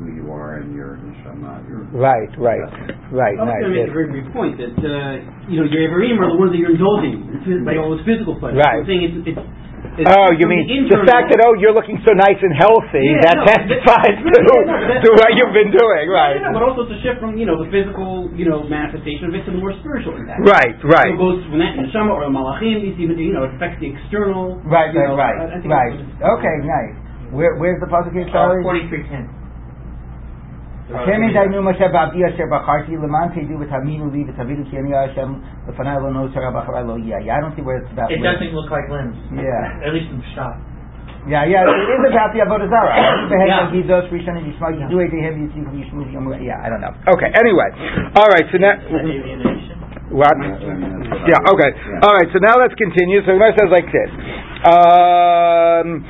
who 0.09 0.25
you 0.25 0.27
are 0.33 0.65
and 0.65 0.73
your 0.73 0.97
neshama. 0.97 1.61
Your 1.69 1.85
right, 1.93 2.33
right, 2.41 2.65
right. 3.13 3.37
I 3.37 3.45
was 3.45 3.61
going 3.61 3.69
to 3.69 3.77
make 3.77 3.89
a 3.89 3.93
very 3.93 4.09
brief 4.09 4.27
point 4.33 4.57
that 4.57 4.73
uh, 4.81 5.21
you 5.45 5.61
know 5.61 5.67
your 5.69 5.85
Ivarim 5.85 6.17
are 6.17 6.33
the 6.33 6.39
ones 6.41 6.51
that 6.51 6.59
you're 6.59 6.73
indulging 6.73 7.29
by 7.65 7.77
all 7.77 7.93
this 7.93 8.01
physical 8.03 8.41
pleasure. 8.41 8.57
Right. 8.57 8.81
I'm 8.81 8.89
saying 8.89 9.05
it's, 9.05 9.37
it's 9.37 9.41
oh, 10.07 10.31
you 10.35 10.47
mean 10.47 10.65
the, 10.67 10.95
the, 10.95 11.03
fact 11.07 11.31
that 11.31 11.39
oh 11.43 11.55
you're 11.59 11.75
looking 11.75 11.99
so 12.03 12.11
nice 12.15 12.39
and 12.39 12.55
healthy 12.55 13.03
yeah, 13.03 13.23
that 13.31 13.35
no, 13.39 13.45
testifies 13.47 14.15
that, 14.15 14.25
to, 14.25 14.53
yeah, 14.55 14.99
no, 14.99 15.03
to 15.03 15.09
what 15.15 15.31
you've 15.35 15.55
been 15.55 15.71
doing, 15.71 16.05
right? 16.11 16.39
Yeah, 16.39 16.51
but 16.55 16.63
also 16.63 16.87
it's 16.87 16.95
a 16.95 16.99
shift 17.03 17.19
from 17.19 17.35
you 17.35 17.47
know 17.47 17.59
the 17.59 17.69
physical 17.71 18.31
you 18.35 18.47
know 18.47 18.63
manifestation 18.65 19.29
of 19.29 19.35
it 19.35 19.43
to 19.47 19.51
the 19.51 19.59
more 19.59 19.75
spiritual 19.79 20.15
impact. 20.17 20.43
Right, 20.43 20.75
right. 20.83 21.11
So 21.11 21.15
it 21.15 21.21
goes 21.21 21.39
from 21.47 21.59
that 21.59 21.75
neshama 21.79 22.15
or 22.15 22.27
the 22.27 22.33
malachim, 22.33 22.83
you 22.83 22.93
see, 22.95 23.07
you 23.07 23.35
know, 23.35 23.47
it 23.47 23.55
affects 23.55 23.79
the 23.79 23.91
external. 23.91 24.59
Right, 24.63 24.91
right, 24.91 25.09
know, 25.09 25.15
right, 25.15 25.35
I, 25.35 25.59
I 25.59 25.67
right. 25.67 25.95
Okay, 26.39 26.55
nice. 26.63 26.95
Where, 27.29 27.55
where's 27.61 27.77
the 27.77 27.85
puzzle 27.85 28.09
case, 28.09 28.25
Charlie? 28.33 28.65
Forty-three 28.65 29.05
ten. 29.05 29.38
השמן 30.94 31.32
דיינו 31.32 31.62
משה 31.62 31.88
בעבדי 31.88 32.26
אשר 32.26 32.44
בחרתי 32.50 32.96
למען 32.96 33.28
תדעו 33.28 33.60
ותאמינו 33.60 34.10
לי 34.12 34.24
ותבינו 34.28 34.64
כי 34.70 34.78
אני 34.78 34.96
השם 34.96 35.34
לפניי 35.68 35.96
לא 36.02 36.10
נוצר 36.10 36.40
ואחריי 36.54 36.84
לא 36.86 36.98
יהיה. 36.98 37.18
Yeah, 37.18 37.38
I 37.38 37.40
don't 37.40 37.54
see 37.56 37.62
where 37.62 37.78
it's 37.80 37.92
about 37.92 38.12
It 38.12 38.20
doesn't 38.20 38.52
look 38.52 38.70
like 38.70 38.88
limbs. 38.90 39.16
Yeah. 39.32 39.86
At 39.86 39.92
least 39.94 40.10
in 40.12 40.22
shot. 40.34 40.56
Yeah, 41.26 41.48
yeah, 41.48 41.64
it 41.64 41.88
is 41.88 42.04
about 42.12 42.36
the 42.36 42.40
Avodah 42.44 42.68
Zarah. 42.68 43.00
Yeah, 46.44 46.60
I 46.60 46.68
don't 46.68 46.82
know. 46.84 46.94
Okay, 47.16 47.30
anyway. 47.32 47.68
All 48.20 48.28
right, 48.28 48.44
so 48.52 48.58
now... 48.60 48.74
What? 50.12 50.36
Yeah, 51.24 51.50
okay. 51.52 51.70
All 52.04 52.12
right, 52.12 52.28
so 52.28 52.38
now 52.44 52.60
let's 52.60 52.76
continue. 52.76 53.24
So 53.24 53.32
it 53.32 53.56
says 53.56 53.70
like 53.72 53.88
this. 53.88 54.10
Um... 54.68 56.04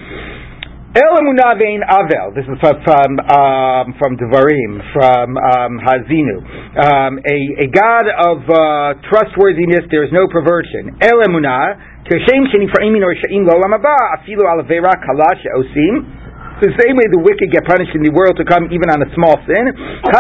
El 0.90 1.22
vein 1.62 1.82
avel. 1.86 2.34
This 2.34 2.50
is 2.50 2.58
from 2.66 3.22
um, 3.22 3.94
from 4.02 4.18
Devarim, 4.18 4.82
from 4.90 5.38
um, 5.38 5.78
Hazinu. 5.86 6.42
Um, 6.82 7.22
a, 7.22 7.38
a 7.62 7.68
God 7.70 8.10
of 8.10 8.42
uh, 8.50 8.98
trustworthiness. 9.06 9.86
There 9.92 10.04
is 10.04 10.10
no 10.12 10.26
perversion. 10.26 10.98
El 11.00 11.22
emunah. 11.30 12.10
Keshem 12.10 12.42
shenifraim 12.50 12.98
or 13.06 13.14
she'im 13.14 13.46
lo 13.46 13.62
haba 13.70 14.18
afilu 14.18 14.50
alavera 14.50 14.90
kalash 14.98 15.46
osim. 15.54 16.29
So 16.60 16.68
the 16.68 16.76
same 16.76 17.00
way 17.00 17.08
the 17.08 17.24
wicked 17.24 17.56
get 17.56 17.64
punished 17.64 17.96
in 17.96 18.04
the 18.04 18.12
world 18.12 18.36
to 18.36 18.44
come, 18.44 18.68
even 18.68 18.92
on 18.92 19.00
a 19.00 19.08
small 19.16 19.40
sin. 19.48 19.72
Therefore, 19.72 20.12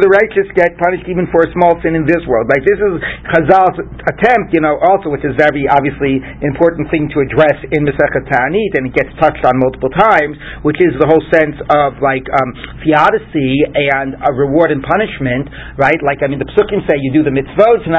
the 0.00 0.08
righteous 0.08 0.48
get 0.56 0.72
punished 0.80 1.04
even 1.04 1.28
for 1.28 1.44
a 1.44 1.52
small 1.52 1.76
sin 1.84 1.92
in 1.92 2.08
this 2.08 2.24
world. 2.24 2.48
Like 2.48 2.64
this 2.64 2.80
is 2.80 2.96
Chazal's 3.36 3.84
attempt, 3.84 4.56
you 4.56 4.64
know, 4.64 4.80
also 4.80 5.12
which 5.12 5.28
is 5.28 5.36
very 5.36 5.68
obviously 5.68 6.24
important 6.40 6.88
thing 6.88 7.12
to 7.12 7.20
address 7.20 7.60
in 7.68 7.84
Masechet 7.84 8.32
Ta'anit, 8.32 8.80
and 8.80 8.88
it 8.88 8.96
gets 8.96 9.12
touched 9.20 9.44
on 9.44 9.60
multiple 9.60 9.92
times, 9.92 10.40
which 10.64 10.80
is 10.80 10.96
the 10.96 11.04
whole 11.04 11.20
sense 11.28 11.60
of 11.68 12.00
like 12.00 12.24
um, 12.32 12.48
theodicy 12.80 13.60
and 13.76 14.16
a 14.24 14.32
reward 14.32 14.72
and 14.72 14.80
punishment, 14.80 15.52
right? 15.76 16.00
Like 16.00 16.24
I 16.24 16.32
mean, 16.32 16.40
the 16.40 16.48
psukim 16.56 16.80
say 16.88 16.96
you 16.96 17.12
do 17.12 17.20
the 17.20 17.34
mitzvot, 17.36 17.84
you 17.84 17.92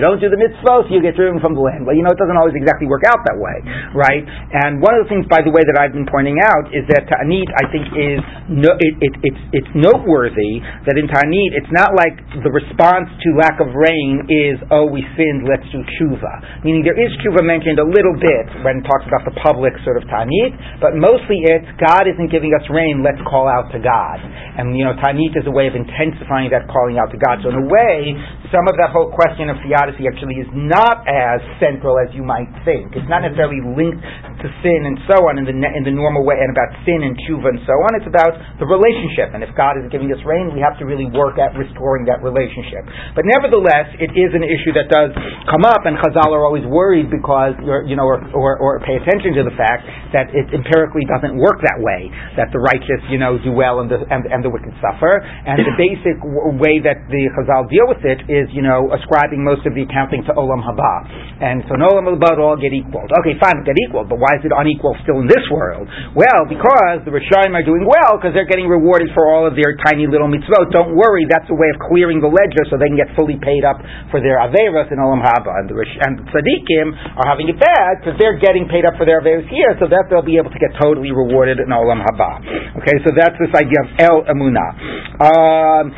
don't 0.00 0.20
do 0.24 0.32
the 0.32 0.40
mitzvot, 0.40 0.88
you 0.88 1.04
get 1.04 1.20
driven 1.20 1.36
from 1.36 1.52
the 1.52 1.60
land. 1.60 1.84
Well, 1.84 1.92
you 1.92 2.00
know, 2.00 2.16
it 2.16 2.20
doesn't 2.22 2.40
always 2.40 2.56
exactly 2.56 2.88
work 2.88 3.04
out 3.04 3.20
that 3.28 3.36
way 3.36 3.41
way, 3.42 3.58
right? 3.98 4.22
And 4.22 4.78
one 4.78 4.94
of 4.94 5.02
the 5.02 5.10
things, 5.10 5.26
by 5.26 5.42
the 5.42 5.50
way, 5.50 5.66
that 5.66 5.74
I've 5.74 5.90
been 5.90 6.06
pointing 6.06 6.38
out 6.38 6.70
is 6.70 6.86
that 6.94 7.10
Ta'anit, 7.10 7.50
I 7.58 7.64
think, 7.74 7.84
is 7.90 8.22
no, 8.46 8.70
it, 8.78 8.94
it, 9.02 9.14
it's, 9.26 9.42
it's 9.50 9.72
noteworthy 9.74 10.62
that 10.86 10.94
in 10.94 11.10
Ta'anit, 11.10 11.58
it's 11.58 11.72
not 11.74 11.98
like 11.98 12.14
the 12.46 12.52
response 12.54 13.10
to 13.10 13.28
lack 13.42 13.58
of 13.58 13.74
rain 13.74 14.30
is, 14.30 14.62
oh, 14.70 14.86
we 14.86 15.02
sinned, 15.18 15.50
let's 15.50 15.66
do 15.74 15.82
tshuva. 15.98 16.62
Meaning 16.62 16.86
there 16.86 16.96
is 16.96 17.10
tshuva 17.20 17.42
mentioned 17.42 17.82
a 17.82 17.88
little 17.88 18.14
bit 18.14 18.46
when 18.62 18.80
it 18.80 18.84
talks 18.86 19.02
about 19.10 19.26
the 19.26 19.34
public 19.42 19.74
sort 19.82 19.98
of 19.98 20.06
Ta'anit, 20.06 20.54
but 20.78 20.94
mostly 20.94 21.42
it's 21.42 21.66
God 21.82 22.06
isn't 22.06 22.30
giving 22.30 22.54
us 22.54 22.62
rain, 22.70 23.02
let's 23.02 23.20
call 23.26 23.50
out 23.50 23.74
to 23.74 23.82
God. 23.82 24.22
And, 24.22 24.78
you 24.78 24.86
know, 24.86 24.94
Ta'anit 24.94 25.34
is 25.34 25.48
a 25.48 25.54
way 25.54 25.66
of 25.66 25.74
intensifying 25.74 26.52
that 26.54 26.68
calling 26.68 27.00
out 27.00 27.10
to 27.10 27.18
God. 27.18 27.40
So 27.42 27.50
in 27.50 27.58
a 27.58 27.66
way, 27.66 28.14
some 28.52 28.68
of 28.68 28.76
that 28.76 28.92
whole 28.92 29.08
question 29.08 29.48
of 29.48 29.56
theodicy 29.64 30.04
actually 30.04 30.36
is 30.38 30.50
not 30.52 31.08
as 31.08 31.40
central 31.56 31.96
as 31.96 32.12
you 32.12 32.20
might 32.22 32.52
think. 32.68 32.92
It's 32.92 33.08
not 33.08 33.24
necessarily 33.32 33.64
linked 33.64 34.04
to 34.44 34.46
sin 34.60 34.80
and 34.84 35.00
so 35.08 35.16
on 35.32 35.40
in 35.40 35.48
the 35.48 35.54
in 35.56 35.82
the 35.88 35.94
normal 35.94 36.20
way, 36.28 36.36
and 36.36 36.52
about 36.52 36.68
sin 36.84 37.00
and 37.00 37.16
tshuva 37.24 37.48
and 37.48 37.60
so 37.64 37.72
on. 37.72 37.96
It's 37.96 38.10
about 38.10 38.36
the 38.60 38.68
relationship. 38.68 39.32
And 39.32 39.40
if 39.40 39.48
God 39.56 39.80
is 39.80 39.88
giving 39.88 40.12
us 40.12 40.20
rain, 40.28 40.52
we 40.52 40.60
have 40.60 40.76
to 40.78 40.84
really 40.84 41.08
work 41.08 41.40
at 41.40 41.56
restoring 41.56 42.04
that 42.12 42.20
relationship. 42.20 42.84
But 43.16 43.24
nevertheless, 43.24 43.88
it 43.96 44.12
is 44.12 44.36
an 44.36 44.44
issue 44.44 44.76
that 44.76 44.92
does 44.92 45.16
come 45.48 45.64
up, 45.64 45.88
and 45.88 45.96
Chazal 45.96 46.28
are 46.36 46.44
always 46.44 46.68
worried 46.68 47.08
because 47.08 47.56
you 47.88 47.96
know, 47.96 48.04
or, 48.04 48.20
or, 48.36 48.60
or 48.60 48.72
pay 48.84 49.00
attention 49.00 49.32
to 49.40 49.42
the 49.48 49.54
fact 49.56 49.88
that 50.12 50.28
it 50.36 50.52
empirically 50.52 51.08
doesn't 51.08 51.38
work 51.40 51.62
that 51.64 51.80
way. 51.80 52.12
That 52.36 52.52
the 52.52 52.60
righteous, 52.60 53.00
you 53.08 53.16
know, 53.16 53.40
do 53.40 53.54
well 53.54 53.80
and 53.80 53.88
the 53.88 54.04
and, 54.10 54.28
and 54.28 54.44
the 54.44 54.52
wicked 54.52 54.74
suffer. 54.82 55.22
And 55.22 55.62
the 55.64 55.76
basic 55.78 56.20
w- 56.20 56.58
way 56.60 56.82
that 56.84 57.08
the 57.08 57.22
Chazal 57.38 57.70
deal 57.70 57.88
with 57.88 58.02
it 58.04 58.26
is, 58.28 58.50
you 58.52 58.60
know, 58.60 58.92
ascribing 58.92 59.40
most 59.40 59.64
of 59.64 59.72
the 59.72 59.86
accounting 59.86 60.26
to 60.28 60.32
Olam 60.34 60.60
Haba. 60.60 60.94
And 61.40 61.62
so 61.70 61.78
in 61.78 61.80
Olam 61.80 62.10
Haba 62.10 62.34
all 62.42 62.58
get 62.58 62.74
equal. 62.74 63.06
Okay, 63.22 63.38
fine, 63.38 63.62
get 63.62 63.78
equal, 63.86 64.02
but 64.02 64.18
why 64.18 64.34
is 64.34 64.42
it 64.42 64.50
unequal 64.50 64.98
still 65.06 65.22
in 65.22 65.30
this 65.30 65.46
world? 65.46 65.86
Well, 66.18 66.42
because 66.50 67.06
the 67.06 67.14
Rishayim 67.14 67.54
are 67.54 67.62
doing 67.62 67.86
well 67.86 68.18
because 68.18 68.34
they're 68.34 68.50
getting 68.50 68.66
rewarded 68.66 69.14
for 69.14 69.30
all 69.30 69.46
of 69.46 69.54
their 69.54 69.78
tiny 69.86 70.10
little 70.10 70.26
mitzvot. 70.26 70.74
Don't 70.74 70.98
worry, 70.98 71.22
that's 71.30 71.46
a 71.46 71.54
way 71.54 71.70
of 71.70 71.78
clearing 71.86 72.18
the 72.18 72.26
ledger 72.26 72.66
so 72.66 72.74
they 72.74 72.90
can 72.90 72.98
get 72.98 73.14
fully 73.14 73.38
paid 73.38 73.62
up 73.62 73.78
for 74.10 74.18
their 74.18 74.42
Averas 74.42 74.90
in 74.90 74.98
Olam 74.98 75.22
Haba. 75.22 75.54
And 75.62 75.70
the, 75.70 75.78
Rish- 75.78 76.02
and 76.02 76.18
the 76.18 76.34
are 76.34 77.26
having 77.30 77.46
it 77.46 77.62
bad 77.62 78.02
because 78.02 78.18
they're 78.18 78.42
getting 78.42 78.66
paid 78.66 78.82
up 78.82 78.98
for 78.98 79.06
their 79.06 79.22
Averas 79.22 79.46
here 79.46 79.78
so 79.78 79.86
that 79.86 80.10
they'll 80.10 80.26
be 80.26 80.34
able 80.34 80.50
to 80.50 80.58
get 80.58 80.74
totally 80.82 81.14
rewarded 81.14 81.62
in 81.62 81.70
Olam 81.70 82.02
Haba. 82.02 82.42
Okay, 82.82 82.98
so 83.06 83.14
that's 83.14 83.38
this 83.38 83.54
idea 83.54 83.86
of 83.86 83.88
El 84.02 84.18
Emunah. 84.34 84.74
Um, 85.22 85.94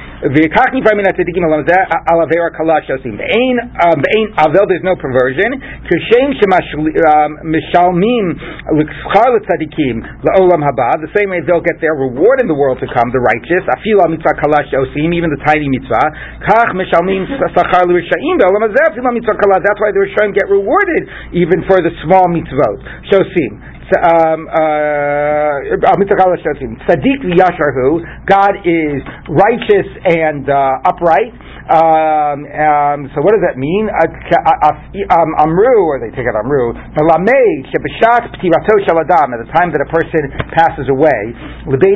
yosim. 2.85 3.17
Be'ein 3.17 3.57
avel, 4.37 4.69
there's 4.69 4.85
no 4.85 4.97
perversion. 4.97 5.57
Kishem 5.89 6.37
Um, 7.15 7.39
shemishalmim 7.47 8.27
l'schar 8.75 9.31
l'tzadikim 9.39 10.03
la'olam 10.27 10.63
haba. 10.67 10.99
The 10.99 11.13
same 11.15 11.31
way 11.31 11.41
they'll 11.47 11.65
get 11.65 11.79
their 11.79 11.95
reward 11.95 12.43
in 12.43 12.49
the 12.49 12.57
world 12.57 12.83
to 12.83 12.89
come, 12.91 13.15
the 13.15 13.23
righteous. 13.23 13.63
Afil 13.71 14.03
mitzvah 14.11 14.35
kalash 14.41 14.75
yosim, 14.75 15.15
even 15.15 15.31
the 15.31 15.43
tiny 15.47 15.71
mitzvah. 15.71 16.43
Kach 16.43 16.75
mishalmim 16.75 17.31
sachar 17.57 17.87
l'rishaim 17.87 18.35
be'olam 18.43 18.67
hazeh. 18.67 18.99
Mitzvah 18.99 19.39
kalash. 19.39 19.63
That's 19.63 19.79
why 19.79 19.95
the 19.95 20.03
rishaim 20.03 20.35
get 20.35 20.51
rewarded 20.51 21.07
even 21.33 21.63
for 21.71 21.79
the 21.79 21.95
small 22.03 22.27
mitzvot. 22.27 22.83
Shosim 23.13 23.75
um, 24.01 24.49
uh, 24.49 25.89
Sadiq 26.89 27.21
Yasharhu, 27.37 28.01
God 28.27 28.55
is 28.65 29.03
righteous 29.29 29.89
and 30.05 30.49
uh, 30.49 30.81
upright. 30.89 31.33
Um, 31.65 32.45
um, 32.45 33.09
so 33.17 33.25
what 33.25 33.33
does 33.33 33.45
that 33.49 33.57
mean? 33.57 33.89
Um, 33.89 35.31
amru, 35.41 35.89
or 35.89 35.97
they 35.97 36.13
take 36.13 36.29
it 36.29 36.37
Amru, 36.37 36.77
at 39.33 39.41
the 39.41 39.49
time 39.57 39.73
that 39.73 39.81
a 39.81 39.89
person 39.89 40.29
passes 40.53 40.93
away, 40.93 41.33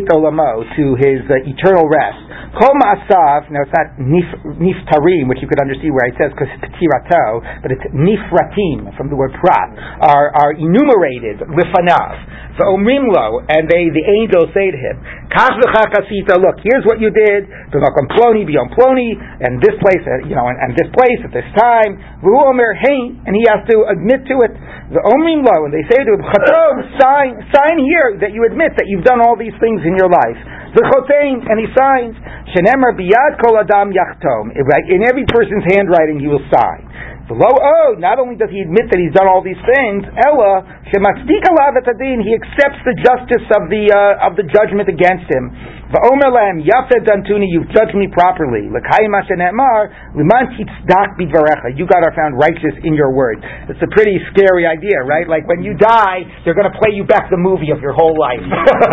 Olamo, 0.09 0.65
to 0.73 0.97
his 0.97 1.21
uh, 1.29 1.37
eternal 1.45 1.85
rest. 1.85 2.17
Kol 2.57 2.73
now 2.81 2.97
it's 2.97 3.77
not 3.77 4.01
nif, 4.01 4.25
Niftarim, 4.57 5.29
which 5.29 5.39
you 5.45 5.49
could 5.49 5.61
understand 5.61 5.93
where 5.93 6.09
it 6.09 6.17
says 6.17 6.33
because 6.33 6.49
Ptirato, 6.65 7.45
but 7.61 7.69
it's 7.69 7.85
Nifratim, 7.93 8.97
from 8.97 9.13
the 9.13 9.17
word 9.17 9.37
Prat, 9.37 9.69
are, 10.01 10.33
are 10.33 10.57
enumerated, 10.57 11.45
Lifanav. 11.79 12.39
So 12.59 12.75
Omrimlo, 12.75 13.47
and 13.47 13.71
they, 13.71 13.87
the 13.87 14.03
angels 14.19 14.51
say 14.51 14.75
to 14.75 14.79
him, 14.79 14.99
Kach 15.31 15.55
look, 15.63 16.59
here's 16.67 16.83
what 16.83 16.99
you 16.99 17.15
did, 17.15 17.47
B'makom 17.71 18.11
Ploni, 18.19 18.43
B'yom 18.43 18.75
Ploni, 18.75 19.15
and 19.15 19.63
this 19.63 19.79
place, 19.79 20.03
uh, 20.03 20.27
you 20.27 20.35
know, 20.35 20.51
and, 20.51 20.59
and, 20.59 20.71
this 20.75 20.91
place 20.91 21.23
at 21.23 21.31
this 21.31 21.47
time, 21.55 22.03
V'hu 22.19 22.35
Omer 22.35 22.75
and 22.83 23.31
he 23.31 23.47
has 23.47 23.63
to 23.71 23.87
admit 23.95 24.27
to 24.27 24.43
it. 24.43 24.53
The 24.91 25.05
Omrim 25.05 25.47
Lo, 25.47 25.69
and 25.69 25.73
they 25.73 25.87
say 25.87 26.03
to 26.03 26.11
him, 26.19 26.23
Chatom, 26.25 26.75
sign, 26.99 27.31
sign 27.55 27.77
here 27.79 28.19
that 28.27 28.35
you 28.35 28.43
admit 28.49 28.75
that 28.75 28.91
you've 28.91 29.07
done 29.07 29.23
all 29.23 29.39
these 29.39 29.55
things 29.63 29.85
in 29.87 29.95
your 29.95 30.11
life. 30.11 30.41
The 30.75 30.83
Chotein, 30.83 31.47
and 31.47 31.57
he 31.63 31.69
signs, 31.77 32.17
Shenemar 32.57 32.97
Biyad 32.97 33.39
Kol 33.39 33.55
Adam 33.61 33.95
Yachtom. 33.95 34.57
In 34.57 35.05
every 35.07 35.29
person's 35.29 35.63
handwriting, 35.71 36.19
he 36.19 36.27
will 36.27 36.43
sign. 36.51 36.89
Oh, 37.31 37.95
not 38.01 38.17
only 38.19 38.37
does 38.41 38.49
he 38.49 38.65
admit 38.65 38.89
that 38.89 38.97
he's 38.97 39.13
done 39.13 39.29
all 39.29 39.45
these 39.45 39.61
things, 39.61 40.09
Ella, 40.17 40.65
he 40.89 42.33
accepts 42.33 42.81
the 42.89 42.97
justice 43.05 43.45
of 43.53 43.69
the, 43.69 43.93
uh, 43.93 44.27
of 44.29 44.37
the 44.41 44.49
judgment 44.49 44.89
against 44.89 45.29
him. 45.29 45.53
Va'omer 45.89 46.29
lam 46.29 46.61
yafed 46.61 47.01
dantuni, 47.09 47.49
you've 47.49 47.69
judged 47.73 47.97
me 47.97 48.13
properly. 48.13 48.69
L'kayim 48.69 49.09
ashenemar, 49.17 49.89
liman 50.13 50.53
titzdak 50.53 51.17
bidvarecha. 51.17 51.73
You 51.73 51.89
God 51.89 52.05
are 52.05 52.13
found 52.13 52.37
righteous 52.37 52.77
in 52.85 52.93
your 52.93 53.09
word. 53.17 53.41
It's 53.73 53.81
a 53.81 53.89
pretty 53.97 54.21
scary 54.29 54.69
idea, 54.69 55.01
right? 55.09 55.25
Like 55.25 55.49
when 55.49 55.65
you 55.65 55.73
die, 55.73 56.29
they're 56.45 56.53
going 56.53 56.69
to 56.69 56.77
play 56.77 56.93
you 56.93 57.09
back 57.09 57.33
the 57.33 57.41
movie 57.41 57.73
of 57.73 57.81
your 57.81 57.97
whole 57.97 58.13
life. 58.21 58.45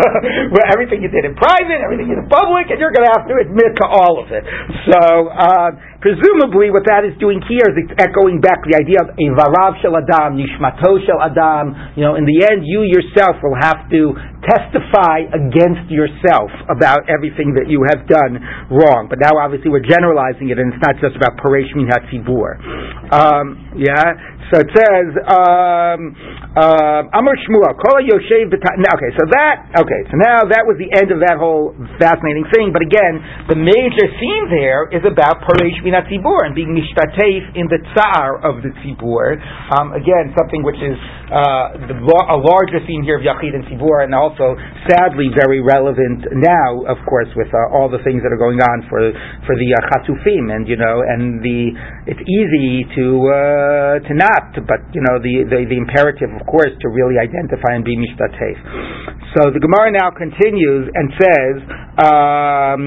everything 0.72 1.04
you 1.04 1.12
did 1.12 1.28
in 1.28 1.36
private, 1.36 1.84
everything 1.84 2.08
you 2.08 2.16
did 2.16 2.24
in 2.24 2.32
public, 2.32 2.72
and 2.72 2.80
you're 2.80 2.96
going 2.96 3.04
to 3.04 3.12
have 3.12 3.28
to 3.28 3.36
admit 3.44 3.76
to 3.76 3.84
all 3.84 4.16
of 4.16 4.32
it. 4.32 4.44
So, 4.88 5.00
uh, 5.36 5.76
presumably 6.00 6.72
what 6.72 6.88
that 6.88 7.04
is 7.04 7.12
doing 7.20 7.44
here 7.44 7.76
is 7.76 7.76
it's 7.76 7.94
echoing 8.00 8.40
back 8.40 8.64
the 8.64 8.72
idea 8.72 9.04
of 9.04 9.12
Ivarav 9.20 9.84
shel 9.84 10.00
Adam, 10.00 10.40
Nishmato 10.40 10.96
shel 11.04 11.20
Adam. 11.20 11.76
You 11.92 12.08
know, 12.08 12.14
in 12.16 12.24
the 12.24 12.40
end, 12.48 12.64
you 12.64 12.88
yourself 12.88 13.36
will 13.44 13.58
have 13.60 13.84
to 13.92 14.16
testify 14.44 15.24
against 15.32 15.88
yourself 15.88 16.52
about 16.68 17.08
everything 17.08 17.56
that 17.56 17.70
you 17.72 17.84
have 17.88 18.04
done 18.04 18.36
wrong. 18.68 19.08
But 19.08 19.18
now, 19.18 19.38
obviously, 19.40 19.72
we're 19.72 19.86
generalizing 19.86 20.52
it, 20.52 20.58
and 20.60 20.74
it's 20.74 20.82
not 20.84 21.00
just 21.00 21.16
about 21.16 21.40
Paresh 21.40 21.72
Min 21.72 21.88
HaTzibur. 21.88 22.50
Um, 23.12 23.72
yeah? 23.80 24.35
So 24.52 24.62
it 24.62 24.70
says, 24.70 25.08
um, 25.26 26.14
uh, 26.54 27.18
Amr 27.18 27.34
Shmuel, 27.46 27.74
Kol 27.82 27.98
Yoshev 27.98 28.52
Okay, 28.52 29.10
so 29.18 29.24
that, 29.34 29.74
okay, 29.74 30.00
so 30.06 30.14
now 30.22 30.46
that 30.46 30.62
was 30.62 30.78
the 30.78 30.86
end 30.94 31.10
of 31.10 31.18
that 31.18 31.36
whole 31.40 31.74
fascinating 31.98 32.46
thing, 32.54 32.70
but 32.70 32.80
again, 32.80 33.18
the 33.50 33.58
major 33.58 34.06
theme 34.06 34.46
there 34.54 34.86
is 34.94 35.02
about 35.02 35.42
Paresh 35.42 35.82
Min 35.82 35.98
and 35.98 36.54
being 36.54 36.72
Mishtateif 36.76 37.58
in 37.58 37.66
the 37.66 37.80
Tsar 37.94 38.38
of 38.46 38.62
the 38.62 38.70
Tzibur. 38.82 39.40
Um, 39.74 39.92
again, 39.96 40.30
something 40.38 40.62
which 40.62 40.78
is 40.78 40.98
uh, 41.26 41.90
the, 41.90 41.96
a 41.98 42.38
larger 42.38 42.78
theme 42.86 43.02
here 43.02 43.18
of 43.18 43.24
Yachid 43.26 43.50
and 43.50 43.66
Tzibur, 43.66 44.06
and 44.06 44.14
also, 44.14 44.54
sadly, 44.86 45.32
very 45.34 45.58
relevant 45.58 46.22
now, 46.38 46.86
of 46.86 46.98
course, 47.08 47.28
with 47.34 47.50
uh, 47.50 47.74
all 47.74 47.90
the 47.90 48.02
things 48.06 48.22
that 48.22 48.30
are 48.30 48.38
going 48.38 48.62
on 48.62 48.86
for 48.86 49.00
for 49.46 49.54
the 49.58 49.68
uh, 49.74 49.80
Chatufim, 49.90 50.54
and 50.54 50.68
you 50.68 50.76
know, 50.76 51.02
and 51.02 51.42
the 51.42 51.74
it's 52.06 52.22
easy 52.22 52.86
to 52.94 53.06
uh, 53.26 53.94
to 54.06 54.12
not, 54.14 54.35
but 54.66 54.80
you 54.92 55.02
know, 55.04 55.20
the, 55.20 55.46
the, 55.48 55.64
the 55.68 55.78
imperative, 55.78 56.32
of 56.34 56.44
course, 56.46 56.72
to 56.82 56.88
really 56.88 57.16
identify 57.20 57.76
and 57.76 57.84
be 57.84 57.96
mishtatef. 57.96 58.56
So 59.36 59.52
the 59.52 59.60
Gemara 59.60 59.92
now 59.92 60.10
continues 60.10 60.90
and 60.92 61.06
says. 61.16 61.56
Um, 61.96 62.82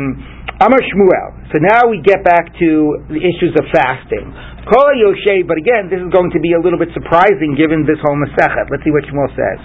Shmuel. 0.60 1.56
So 1.56 1.64
now 1.64 1.88
we 1.88 2.04
get 2.04 2.20
back 2.20 2.52
to 2.52 2.70
the 3.08 3.22
issues 3.24 3.56
of 3.56 3.64
fasting. 3.72 4.28
Kol 4.68 4.92
Yoshe, 5.00 5.48
but 5.48 5.56
again, 5.56 5.88
this 5.88 6.04
is 6.04 6.12
going 6.12 6.30
to 6.36 6.42
be 6.44 6.52
a 6.52 6.60
little 6.60 6.78
bit 6.78 6.92
surprising 6.92 7.56
given 7.56 7.88
this 7.88 7.98
whole 8.04 8.20
Masechet. 8.20 8.68
Let's 8.68 8.84
see 8.84 8.92
what 8.92 9.08
Shmuel 9.08 9.32
says. 9.34 9.60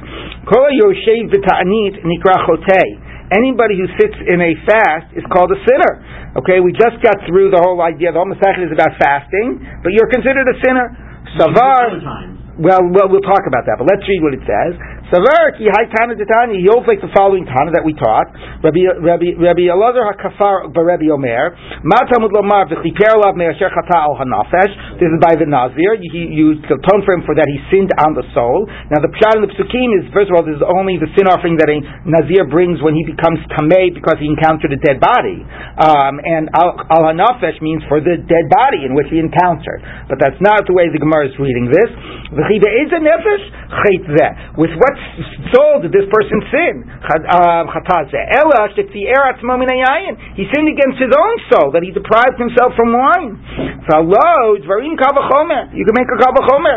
Kol 0.47 0.71
Yoshe 0.71 1.35
v'ta'anit 1.35 1.99
nikra 2.07 2.39
chotei. 2.47 2.89
Anybody 3.35 3.75
who 3.75 3.91
sits 3.99 4.15
in 4.31 4.39
a 4.39 4.53
fast 4.69 5.11
is 5.19 5.25
called 5.35 5.51
a 5.51 5.59
sinner. 5.67 5.93
Okay, 6.39 6.63
we 6.63 6.71
just 6.71 7.03
got 7.03 7.19
through 7.27 7.51
the 7.51 7.59
whole 7.59 7.83
idea. 7.83 8.15
The 8.15 8.23
whole 8.23 8.31
Masechet 8.31 8.71
is 8.71 8.73
about 8.73 8.95
fasting, 8.97 9.61
but 9.83 9.91
you're 9.91 10.09
considered 10.09 10.47
a 10.47 10.57
sinner. 10.63 10.95
Savar. 11.39 12.35
Well, 12.55 12.87
well, 12.87 13.11
we'll 13.11 13.27
talk 13.27 13.43
about 13.51 13.67
that, 13.67 13.83
but 13.83 13.87
let's 13.91 14.07
read 14.07 14.23
what 14.23 14.31
it 14.31 14.45
says. 14.47 14.79
Savar 15.11 15.59
ki 15.59 15.67
hai 15.67 15.91
Tana 15.91 16.15
Tani. 16.15 16.63
He 16.63 16.71
holds 16.71 16.87
like 16.87 17.03
the 17.03 17.11
following 17.11 17.43
Tana 17.51 17.75
that 17.75 17.83
we 17.83 17.99
taught. 17.99 18.31
Rabbi 18.63 18.95
Rabbi 19.03 19.35
Rabbi 19.35 19.67
Elazar 19.67 20.07
hakafar 20.07 20.71
Rabbi 20.71 21.11
Omer. 21.11 21.51
Ma 21.83 21.99
Talmud 22.07 22.31
lomar 22.31 22.71
v'chiper 22.71 23.19
lav 23.19 23.35
me'asher 23.35 23.75
chata 23.75 24.07
al 24.07 24.15
hanafesh. 24.15 24.94
This 25.05 25.13
is 25.13 25.21
by 25.21 25.37
the 25.37 25.45
Nazir. 25.45 26.01
You, 26.01 26.09
you 26.33 26.47
atone 26.65 27.05
for 27.05 27.13
him 27.13 27.29
for 27.29 27.37
that 27.37 27.45
he 27.45 27.61
sinned 27.69 27.93
on 28.01 28.17
the 28.17 28.25
soul. 28.33 28.65
Now 28.89 29.05
the 29.05 29.13
pshat 29.13 29.37
in 29.37 29.45
the 29.45 29.53
psukim 29.53 29.93
is 30.01 30.09
first 30.17 30.33
of 30.33 30.41
all 30.41 30.41
this 30.41 30.57
is 30.57 30.65
only 30.65 30.97
the 30.97 31.13
sin 31.13 31.29
offering 31.29 31.61
that 31.61 31.69
a 31.69 31.77
Nazir 32.09 32.49
brings 32.49 32.81
when 32.81 32.97
he 32.97 33.05
becomes 33.05 33.37
tamei 33.53 33.93
because 33.93 34.17
he 34.17 34.33
encountered 34.33 34.73
a 34.73 34.81
dead 34.81 35.05
body. 35.05 35.45
Um, 35.77 36.25
and 36.25 36.49
al, 36.57 36.89
hanafesh 36.89 37.61
means 37.61 37.85
for 37.85 38.01
the 38.01 38.17
dead 38.17 38.49
body 38.49 38.89
in 38.89 38.97
which 38.97 39.13
he 39.13 39.21
encountered. 39.21 39.85
But 40.09 40.25
that's 40.25 40.41
not 40.41 40.65
the 40.65 40.73
way 40.73 40.89
the 40.89 40.97
Gemara 40.97 41.29
is 41.29 41.37
reading 41.37 41.69
this. 41.69 41.93
The. 42.33 42.41
With 44.57 44.73
what 44.73 44.95
soul 45.53 45.85
did 45.85 45.93
this 45.93 46.09
person 46.09 46.39
sin? 46.49 46.89
Um, 47.29 47.69
he 50.33 50.45
sinned 50.49 50.69
against 50.73 50.97
his 50.97 51.13
own 51.13 51.37
soul, 51.53 51.77
that 51.77 51.83
he 51.85 51.93
deprived 51.93 52.41
himself 52.41 52.73
from 52.73 52.97
wine. 52.97 53.37
You 54.95 55.85
can 55.85 55.95
make 55.97 56.07
a 56.07 56.19
kavachomer. 56.19 56.77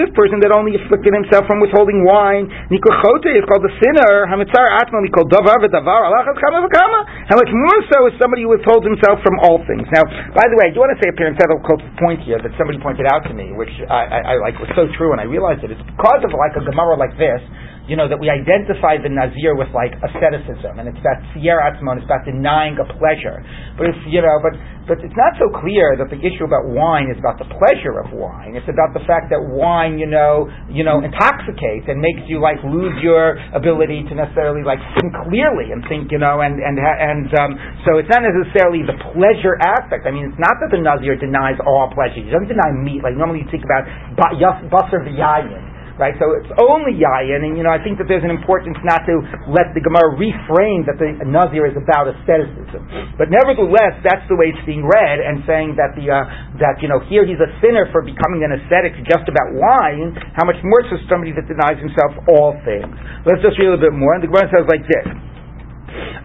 This 0.00 0.10
person 0.14 0.38
that 0.44 0.52
only 0.54 0.76
afflicted 0.78 1.12
himself 1.14 1.46
from 1.50 1.58
withholding 1.60 2.04
wine, 2.06 2.46
is 2.70 3.44
called 3.48 3.64
the 3.66 3.72
sinner. 3.82 4.26
Hamitsar 4.30 4.66
Atma 4.78 5.02
called 5.10 5.32
Davar 5.32 5.58
V'Davar, 5.58 5.82
Davar 5.82 6.06
Allah 6.06 6.22
Kamavakama. 6.38 7.00
How 7.26 7.36
much 7.36 7.50
more 7.50 7.78
so 7.90 7.98
is 8.06 8.14
somebody 8.20 8.46
who 8.46 8.54
withholds 8.54 8.86
himself 8.86 9.18
from 9.26 9.38
all 9.42 9.58
things. 9.66 9.86
Now, 9.90 10.04
by 10.34 10.46
the 10.46 10.56
way, 10.60 10.70
I 10.70 10.72
do 10.74 10.80
want 10.80 10.94
to 10.94 11.00
say 11.02 11.10
a 11.10 11.16
parenthetical 11.16 11.62
point 11.98 12.22
here 12.22 12.38
that 12.38 12.52
somebody 12.54 12.78
pointed 12.78 13.06
out 13.10 13.26
to 13.26 13.34
me, 13.34 13.50
which 13.56 13.72
I, 13.90 14.06
I, 14.06 14.20
I 14.34 14.34
like 14.38 14.54
was 14.62 14.70
so 14.78 14.86
true, 14.94 15.12
and 15.12 15.20
I 15.20 15.26
realized 15.26 15.66
it. 15.66 15.74
It's 15.74 15.82
because 15.82 16.22
of 16.22 16.30
like 16.36 16.54
a 16.54 16.62
Gemara 16.62 16.94
like 16.94 17.16
this 17.18 17.42
you 17.88 17.96
know, 17.96 18.06
that 18.06 18.20
we 18.20 18.28
identify 18.28 19.00
the 19.00 19.08
Nazir 19.08 19.56
with 19.56 19.72
like 19.72 19.96
asceticism, 19.98 20.78
and 20.78 20.86
it's 20.86 21.00
that 21.02 21.22
Sierra 21.32 21.72
Atzmon, 21.72 21.98
it's 21.98 22.06
about 22.06 22.22
denying 22.28 22.76
a 22.76 22.86
pleasure. 22.98 23.40
But 23.74 23.90
it's, 23.90 24.02
you 24.06 24.20
know, 24.20 24.36
but, 24.38 24.54
but 24.86 24.96
it's 25.00 25.16
not 25.16 25.34
so 25.40 25.48
clear 25.58 25.96
that 25.96 26.12
the 26.12 26.20
issue 26.20 26.44
about 26.44 26.68
wine 26.70 27.08
is 27.08 27.18
about 27.18 27.40
the 27.40 27.48
pleasure 27.48 27.98
of 27.98 28.12
wine. 28.12 28.54
It's 28.54 28.68
about 28.68 28.92
the 28.92 29.02
fact 29.08 29.32
that 29.32 29.40
wine, 29.40 29.96
you 29.96 30.06
know, 30.06 30.50
you 30.68 30.84
know, 30.84 31.00
intoxicates 31.00 31.88
and 31.88 31.98
makes 31.98 32.26
you 32.28 32.38
like 32.42 32.60
lose 32.66 32.94
your 33.00 33.38
ability 33.56 34.04
to 34.06 34.14
necessarily 34.14 34.62
like 34.62 34.78
think 35.00 35.10
clearly 35.26 35.72
and 35.72 35.80
think, 35.88 36.12
you 36.12 36.20
know, 36.20 36.42
and, 36.44 36.60
and, 36.60 36.76
and, 36.78 37.30
um, 37.38 37.50
so 37.86 37.98
it's 37.98 38.10
not 38.10 38.22
necessarily 38.22 38.84
the 38.84 38.98
pleasure 39.14 39.56
aspect. 39.62 40.04
I 40.04 40.12
mean, 40.12 40.28
it's 40.30 40.42
not 40.42 40.58
that 40.60 40.70
the 40.70 40.78
Nazir 40.78 41.16
denies 41.16 41.58
all 41.64 41.90
pleasure. 41.90 42.22
He 42.22 42.30
doesn't 42.30 42.50
deny 42.50 42.70
meat. 42.74 43.00
Like 43.02 43.16
normally 43.16 43.46
you 43.46 43.50
think 43.50 43.64
about 43.64 43.88
basar 44.18 45.00
v'yayin 45.06 45.69
right? 46.00 46.16
So 46.16 46.32
it's 46.32 46.48
only 46.56 46.96
yayin, 46.96 47.44
and 47.44 47.54
you 47.54 47.62
know 47.62 47.70
I 47.70 47.78
think 47.78 48.00
that 48.00 48.08
there's 48.08 48.24
an 48.24 48.32
importance 48.32 48.80
not 48.82 49.04
to 49.04 49.20
let 49.52 49.76
the 49.76 49.84
Gemara 49.84 50.16
reframe 50.16 50.88
that 50.88 50.96
the 50.96 51.20
Nazir 51.28 51.68
is 51.68 51.76
about 51.76 52.08
asceticism, 52.08 53.14
but 53.20 53.28
nevertheless 53.28 54.00
that's 54.00 54.24
the 54.32 54.34
way 54.34 54.50
it's 54.50 54.64
being 54.64 54.82
read 54.82 55.20
and 55.20 55.44
saying 55.44 55.76
that 55.76 55.92
the 55.94 56.08
uh, 56.08 56.24
that 56.58 56.80
you 56.80 56.88
know 56.88 57.04
here 57.12 57.28
he's 57.28 57.38
a 57.38 57.50
sinner 57.60 57.86
for 57.92 58.00
becoming 58.00 58.42
an 58.42 58.56
ascetic 58.56 58.96
just 59.04 59.28
about 59.28 59.52
wine. 59.52 60.16
How 60.34 60.48
much 60.48 60.58
more 60.64 60.80
so 60.88 60.96
somebody 61.06 61.36
that 61.36 61.44
denies 61.44 61.76
himself 61.76 62.16
all 62.32 62.56
things? 62.64 62.90
Let's 63.28 63.44
just 63.44 63.60
read 63.60 63.68
a 63.68 63.76
little 63.76 63.84
bit 63.84 63.94
more, 63.94 64.16
and 64.16 64.24
the 64.24 64.32
Gemara 64.32 64.48
says 64.48 64.64
like 64.66 64.82
this. 64.88 65.29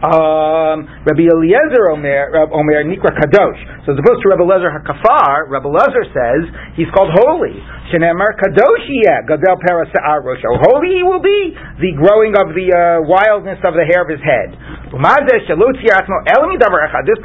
Um, 0.06 0.86
Rabbi 1.02 1.26
Eliezer 1.26 1.90
Omer, 1.90 2.30
Omer 2.54 2.86
Nikra 2.86 3.10
Kadosh. 3.10 3.58
So 3.90 3.94
as 3.94 3.98
opposed 3.98 4.22
to 4.22 4.30
Rabbi 4.30 4.46
Eliezer 4.46 4.70
Hakafar, 4.70 5.50
Rabbi 5.50 5.66
Eliezer 5.66 6.06
says 6.14 6.46
he's 6.78 6.86
called 6.94 7.10
holy. 7.10 7.58
Shenemar 7.90 8.38
Kadosh 8.38 8.86
Gadel 9.26 9.58
Parasa'ar 9.66 10.22
Rosho. 10.22 10.62
Holy 10.62 10.94
he 10.94 11.02
will 11.02 11.26
be, 11.26 11.58
the 11.82 11.98
growing 11.98 12.38
of 12.38 12.54
the 12.54 12.70
uh, 12.70 13.02
wildness 13.10 13.58
of 13.66 13.74
the 13.74 13.82
hair 13.90 14.06
of 14.06 14.10
his 14.14 14.22
head. 14.22 14.54
This 14.94 15.02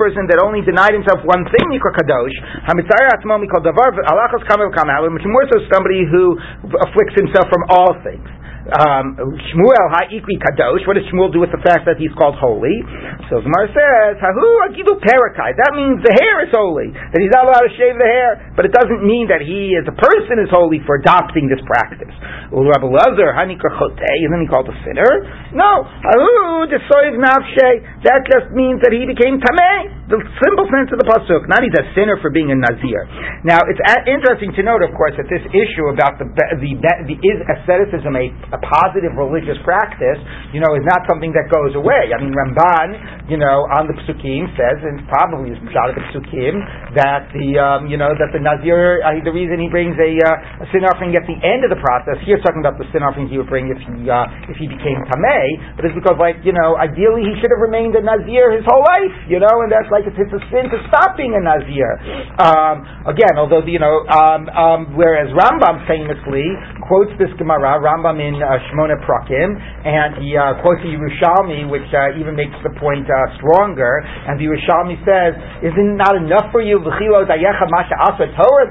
person 0.01 0.24
that 0.33 0.41
only 0.41 0.64
denied 0.64 0.97
himself 0.97 1.20
one 1.28 1.45
thing, 1.53 1.68
Nikra 1.68 1.93
Kadosh, 2.01 2.33
much 5.20 5.28
more 5.28 5.45
so 5.53 5.61
somebody 5.68 6.09
who 6.09 6.41
afflicts 6.81 7.12
himself 7.20 7.45
from 7.53 7.61
all 7.68 7.93
things 8.01 8.24
um, 8.68 9.16
Shmuel 9.16 9.86
ha'ikri 9.88 10.36
kadosh. 10.36 10.84
What 10.84 11.00
does 11.00 11.08
Shmuel 11.08 11.32
do 11.32 11.40
with 11.40 11.48
the 11.48 11.62
fact 11.64 11.88
that 11.88 11.96
he's 11.96 12.12
called 12.12 12.36
holy? 12.36 12.76
So 13.32 13.40
Gemara 13.40 13.72
says, 13.72 14.20
Hahu 14.20 14.48
agidu 14.68 15.00
parakai. 15.00 15.56
That 15.56 15.72
means 15.72 16.04
the 16.04 16.12
hair 16.12 16.44
is 16.44 16.52
holy. 16.52 16.92
That 16.92 17.20
he's 17.24 17.32
not 17.32 17.48
allowed 17.48 17.64
to 17.64 17.74
shave 17.80 17.96
the 17.96 18.04
hair, 18.04 18.52
but 18.52 18.68
it 18.68 18.72
doesn't 18.76 19.00
mean 19.00 19.32
that 19.32 19.40
he 19.40 19.72
as 19.80 19.88
a 19.88 19.96
person 19.96 20.36
is 20.44 20.52
holy 20.52 20.84
for 20.84 21.00
adopting 21.00 21.48
this 21.48 21.61
practice. 21.64 22.12
Rabbi 22.52 22.84
Lazar 22.84 23.32
hanikra 23.32 23.72
and 23.80 24.30
then 24.34 24.40
he 24.44 24.48
called 24.50 24.68
a 24.68 24.76
sinner. 24.84 25.08
No, 25.56 25.86
Hahu 25.86 26.68
desoiv 26.68 27.16
nafshe. 27.16 27.70
That 28.04 28.28
just 28.28 28.52
means 28.52 28.84
that 28.84 28.92
he 28.92 29.08
became 29.08 29.40
tameh. 29.40 30.11
The 30.11 30.18
simple 30.42 30.66
sense 30.74 30.90
of 30.90 30.98
the 30.98 31.06
pasuk, 31.06 31.46
not 31.46 31.62
he's 31.62 31.74
a 31.78 31.86
sinner 31.94 32.18
for 32.18 32.34
being 32.34 32.50
a 32.50 32.58
nazir. 32.58 33.06
Now 33.46 33.62
it's 33.70 33.78
interesting 34.11 34.50
to 34.58 34.62
note, 34.66 34.82
of 34.82 34.90
course, 34.98 35.14
that 35.14 35.30
this 35.30 35.42
issue 35.54 35.86
about 35.94 36.18
the 36.18 36.26
the, 36.34 36.70
the 37.06 37.16
is 37.22 37.38
asceticism 37.46 38.18
a, 38.18 38.26
a 38.51 38.59
positive 38.59 39.14
religious 39.14 39.59
practice, 39.62 40.18
you 40.51 40.59
know, 40.59 40.74
is 40.74 40.86
not 40.86 41.07
something 41.07 41.30
that 41.34 41.46
goes 41.51 41.74
away. 41.78 42.11
I 42.11 42.18
mean, 42.18 42.34
Ramban, 42.34 43.30
you 43.30 43.38
know, 43.38 43.66
on 43.78 43.86
the 43.86 43.96
Psukim 44.03 44.51
says, 44.59 44.78
and 44.82 45.07
probably 45.07 45.55
is 45.55 45.59
shot 45.70 45.90
of 45.90 45.96
the 45.96 46.07
Psukim, 46.11 46.59
that 46.98 47.30
the, 47.30 47.59
um, 47.59 47.86
you 47.86 47.94
know, 47.94 48.11
that 48.11 48.34
the 48.34 48.42
Nazir, 48.42 49.03
uh, 49.07 49.14
the 49.22 49.30
reason 49.30 49.62
he 49.62 49.70
brings 49.70 49.94
a, 49.98 50.11
uh, 50.18 50.64
a, 50.64 50.66
sin 50.74 50.82
offering 50.82 51.14
at 51.14 51.22
the 51.30 51.38
end 51.46 51.62
of 51.62 51.70
the 51.70 51.78
process, 51.78 52.18
here's 52.26 52.42
talking 52.42 52.62
about 52.62 52.74
the 52.78 52.86
sin 52.90 53.07
offering 53.07 53.30
he 53.30 53.38
would 53.38 53.51
bring 53.51 53.70
if 53.70 53.78
he, 53.78 54.11
uh, 54.11 54.26
if 54.51 54.59
he 54.59 54.66
became 54.66 54.98
Tameh, 55.14 55.78
but 55.78 55.86
it's 55.86 55.94
because, 55.94 56.18
like, 56.18 56.42
you 56.42 56.51
know, 56.51 56.74
ideally 56.74 57.22
he 57.22 57.38
should 57.38 57.55
have 57.55 57.62
remained 57.62 57.94
a 57.94 58.03
Nazir 58.03 58.51
his 58.51 58.66
whole 58.66 58.82
life, 58.82 59.14
you 59.30 59.38
know, 59.38 59.62
and 59.62 59.70
that's 59.70 59.88
like, 59.94 60.03
it's, 60.09 60.18
it's 60.18 60.34
a 60.34 60.42
sin 60.51 60.66
to 60.74 60.78
stop 60.90 61.14
being 61.14 61.38
a 61.38 61.42
Nazir. 61.42 61.90
Um, 62.42 63.07
again, 63.07 63.38
although, 63.38 63.62
you 63.62 63.78
know, 63.78 64.03
um, 64.11 64.51
um, 64.51 64.80
whereas 64.98 65.30
Rambam 65.30 65.86
famously 65.86 66.44
quotes 66.88 67.14
this 67.20 67.30
Gemara, 67.38 67.78
Rambam 67.78 68.18
in 68.18 68.39
uh, 68.43 68.57
Shmona 68.72 68.97
Prakim, 69.05 69.55
and 69.84 70.24
he 70.24 70.34
uh, 70.36 70.61
quotes 70.64 70.80
the 70.82 70.93
Yerushalmi, 70.97 71.68
which 71.68 71.86
uh, 71.93 72.18
even 72.18 72.34
makes 72.34 72.57
the 72.64 72.72
point 72.80 73.07
uh, 73.07 73.36
stronger. 73.38 74.01
And 74.03 74.41
the 74.41 74.49
Yerushalmi 74.49 74.97
says, 75.05 75.36
"Isn't 75.61 75.95
it 75.95 75.99
not 76.01 76.16
enough 76.16 76.51
for 76.51 76.64
you, 76.64 76.80
Torah, 76.80 77.26
that 77.28 77.38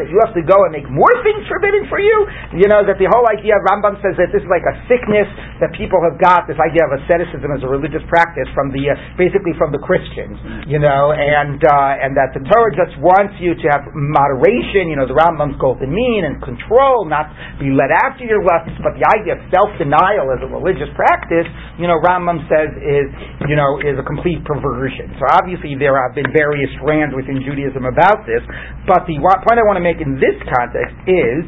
you 0.09 0.17
have 0.25 0.33
to 0.35 0.43
go 0.43 0.57
and 0.65 0.71
make 0.73 0.89
more 0.89 1.13
things 1.21 1.45
forbidden 1.47 1.85
for 1.87 2.01
you? 2.01 2.17
You 2.57 2.67
know 2.67 2.81
that 2.85 2.97
the 2.97 3.07
whole 3.13 3.25
idea 3.29 3.55
Rambam 3.69 4.01
says 4.01 4.17
that 4.17 4.31
this 4.33 4.41
is 4.41 4.49
like 4.49 4.65
a 4.65 4.75
sickness 4.87 5.27
that 5.61 5.75
people 5.75 5.99
have 6.01 6.17
got. 6.17 6.47
This 6.47 6.59
idea 6.59 6.85
of 6.87 6.95
asceticism 7.03 7.49
as 7.53 7.61
a 7.61 7.69
religious 7.69 8.01
practice 8.07 8.47
from 8.55 8.71
the 8.73 8.89
uh, 8.89 8.97
basically 9.19 9.53
from 9.59 9.71
the 9.75 9.81
Christians, 9.81 10.39
you 10.65 10.79
know, 10.79 11.11
and 11.13 11.59
uh, 11.61 12.03
and 12.03 12.15
that 12.15 12.33
the 12.33 12.41
Torah 12.47 12.73
just 12.73 12.95
wants 12.99 13.35
you 13.37 13.53
to 13.53 13.65
have 13.69 13.85
moderation. 13.93 14.89
You 14.89 14.97
know, 14.97 15.07
the 15.07 15.17
Rambam's 15.17 15.59
golden 15.59 15.91
mean 15.91 16.25
and 16.25 16.41
control, 16.41 17.05
not 17.05 17.29
be 17.59 17.69
led 17.69 17.91
after 17.91 18.25
your 18.25 18.41
lusts, 18.41 18.75
but 18.81 18.95
the 18.95 19.05
idea 19.05 19.37
of 19.37 19.41
self 19.59 19.69
self-denial 19.75 20.31
as 20.31 20.39
a 20.39 20.49
religious 20.49 20.87
practice, 20.95 21.47
you 21.75 21.87
know, 21.87 21.99
Rambam 21.99 22.39
says 22.47 22.71
is, 22.79 23.07
you 23.51 23.59
know, 23.59 23.79
is 23.83 23.99
a 23.99 24.05
complete 24.07 24.39
perversion. 24.47 25.11
So 25.19 25.27
obviously 25.35 25.75
there 25.75 25.99
have 25.99 26.15
been 26.15 26.31
various 26.31 26.71
strands 26.79 27.11
within 27.11 27.43
Judaism 27.43 27.83
about 27.83 28.23
this, 28.23 28.39
but 28.87 29.03
the 29.03 29.19
point 29.19 29.57
I 29.59 29.65
want 29.67 29.75
to 29.75 29.85
make 29.85 29.99
in 29.99 30.15
this 30.15 30.35
context 30.47 30.95
is 31.07 31.43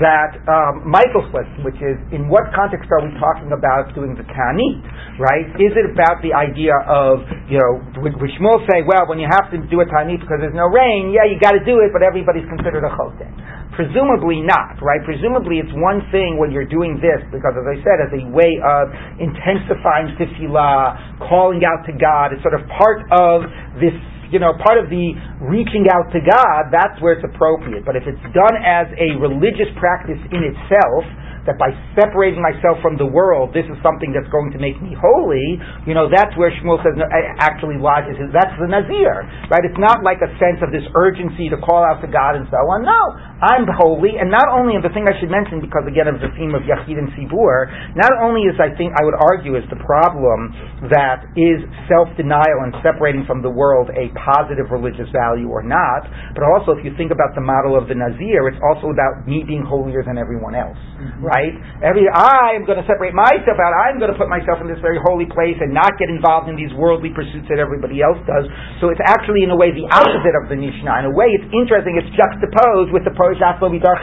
that 0.00 0.40
um, 0.48 0.88
Michael's 0.88 1.28
question, 1.28 1.60
which 1.68 1.76
is, 1.84 2.00
in 2.16 2.24
what 2.32 2.48
context 2.56 2.88
are 2.88 3.04
we 3.04 3.12
talking 3.20 3.52
about 3.52 3.92
doing 3.92 4.16
the 4.16 4.24
Ta'anit, 4.24 4.80
right? 5.20 5.44
Is 5.60 5.76
it 5.76 5.92
about 5.92 6.24
the 6.24 6.32
idea 6.32 6.72
of, 6.88 7.20
you 7.52 7.60
know, 7.60 8.00
would, 8.00 8.16
would 8.16 8.32
Shmuel 8.40 8.64
say, 8.64 8.80
well, 8.88 9.04
when 9.04 9.20
you 9.20 9.28
have 9.28 9.52
to 9.52 9.60
do 9.68 9.84
a 9.84 9.86
Ta'anit 9.86 10.24
because 10.24 10.40
there's 10.40 10.56
no 10.56 10.72
rain, 10.72 11.12
yeah, 11.12 11.28
you 11.28 11.36
got 11.36 11.52
to 11.52 11.60
do 11.68 11.84
it, 11.84 11.92
but 11.92 12.00
everybody's 12.00 12.48
considered 12.48 12.88
a 12.88 12.92
Choten. 12.96 13.28
Presumably 13.72 14.44
not, 14.44 14.76
right? 14.84 15.00
Presumably 15.00 15.56
it's 15.58 15.72
one 15.72 16.04
thing 16.12 16.36
when 16.36 16.52
you're 16.52 16.68
doing 16.68 17.00
this, 17.00 17.24
because 17.32 17.56
as 17.56 17.64
I 17.64 17.76
said, 17.80 18.04
as 18.04 18.12
a 18.12 18.24
way 18.28 18.60
of 18.60 18.92
intensifying 19.16 20.12
tefillah, 20.20 21.24
calling 21.24 21.64
out 21.64 21.84
to 21.88 21.96
God, 21.96 22.36
it's 22.36 22.44
sort 22.44 22.52
of 22.52 22.68
part 22.68 23.00
of 23.12 23.48
this 23.80 23.96
you 24.32 24.40
know, 24.40 24.56
part 24.64 24.80
of 24.80 24.88
the 24.88 25.12
reaching 25.44 25.92
out 25.92 26.08
to 26.08 26.20
God, 26.24 26.72
that's 26.72 26.96
where 27.04 27.12
it's 27.12 27.20
appropriate. 27.20 27.84
But 27.84 28.00
if 28.00 28.08
it's 28.08 28.24
done 28.32 28.56
as 28.64 28.88
a 28.96 29.20
religious 29.20 29.68
practice 29.76 30.16
in 30.32 30.40
itself, 30.40 31.04
that 31.44 31.58
by 31.58 31.74
separating 31.98 32.38
myself 32.38 32.78
from 32.78 32.94
the 32.94 33.06
world, 33.06 33.50
this 33.50 33.66
is 33.66 33.74
something 33.82 34.14
that's 34.14 34.30
going 34.30 34.54
to 34.54 34.60
make 34.62 34.78
me 34.78 34.94
holy, 34.94 35.58
you 35.86 35.94
know, 35.94 36.06
that's 36.06 36.30
where 36.38 36.54
Shmuel 36.62 36.78
says 36.86 36.94
no, 36.94 37.06
actually 37.42 37.82
lodges 37.82 38.14
that's 38.30 38.54
the 38.62 38.70
Nazir, 38.70 39.26
right? 39.50 39.64
It's 39.66 39.78
not 39.78 40.06
like 40.06 40.22
a 40.22 40.30
sense 40.38 40.62
of 40.62 40.70
this 40.70 40.86
urgency 40.94 41.50
to 41.50 41.58
call 41.58 41.82
out 41.82 41.98
to 42.00 42.08
God 42.08 42.38
and 42.38 42.46
so 42.46 42.62
on. 42.70 42.86
No, 42.86 43.00
I'm 43.42 43.66
holy, 43.74 44.22
and 44.22 44.30
not 44.30 44.46
only, 44.46 44.78
and 44.78 44.84
the 44.86 44.94
thing 44.94 45.10
I 45.10 45.18
should 45.18 45.34
mention, 45.34 45.58
because 45.58 45.82
again 45.90 46.06
of 46.06 46.22
the 46.22 46.30
theme 46.38 46.54
of 46.54 46.62
Yachid 46.62 46.94
and 46.94 47.10
Tzibur, 47.18 47.66
not 47.98 48.14
only 48.22 48.46
is 48.46 48.54
I 48.62 48.70
think, 48.78 48.94
I 48.94 49.02
would 49.02 49.18
argue, 49.18 49.58
is 49.58 49.66
the 49.66 49.82
problem 49.82 50.54
that 50.94 51.26
is 51.34 51.58
self-denial 51.90 52.62
and 52.62 52.70
separating 52.86 53.26
from 53.26 53.42
the 53.42 53.50
world 53.50 53.90
a 53.98 54.14
positive 54.14 54.70
religious 54.70 55.10
value 55.10 55.50
or 55.50 55.66
not, 55.66 56.06
but 56.38 56.46
also 56.46 56.78
if 56.78 56.86
you 56.86 56.94
think 56.94 57.10
about 57.10 57.34
the 57.34 57.42
model 57.42 57.74
of 57.74 57.90
the 57.90 57.98
Nazir, 57.98 58.46
it's 58.46 58.62
also 58.62 58.94
about 58.94 59.26
me 59.26 59.42
being 59.42 59.66
holier 59.66 60.06
than 60.06 60.22
everyone 60.22 60.54
else, 60.54 60.78
mm-hmm. 61.02 61.26
right? 61.26 61.54
Every 61.82 62.06
I 62.06 62.54
am 62.54 62.62
going 62.62 62.78
to 62.78 62.86
separate 62.86 63.10
myself 63.10 63.58
out. 63.58 63.74
I'm 63.74 63.98
going 63.98 64.14
to 64.14 64.18
put 64.18 64.30
myself 64.30 64.62
in 64.62 64.70
this 64.70 64.78
very 64.78 65.02
holy 65.02 65.26
place 65.26 65.58
and 65.58 65.74
not 65.74 65.98
get 65.98 66.06
involved 66.06 66.46
in 66.46 66.54
these 66.54 66.70
worldly 66.78 67.10
pursuits 67.10 67.50
that 67.50 67.58
everybody 67.58 68.04
else 68.04 68.20
does. 68.22 68.46
So 68.78 68.94
it's 68.94 69.02
actually, 69.02 69.42
in 69.42 69.50
a 69.50 69.58
way, 69.58 69.74
the 69.74 69.88
opposite 69.90 70.34
of 70.38 70.46
the 70.46 70.58
Mishnah. 70.58 71.02
In 71.02 71.10
a 71.10 71.14
way, 71.14 71.34
it's 71.34 71.48
interesting. 71.50 71.98
It's 71.98 72.12
juxtaposed 72.14 72.94
with 72.94 73.02
the 73.02 73.14
Porosh 73.38 74.02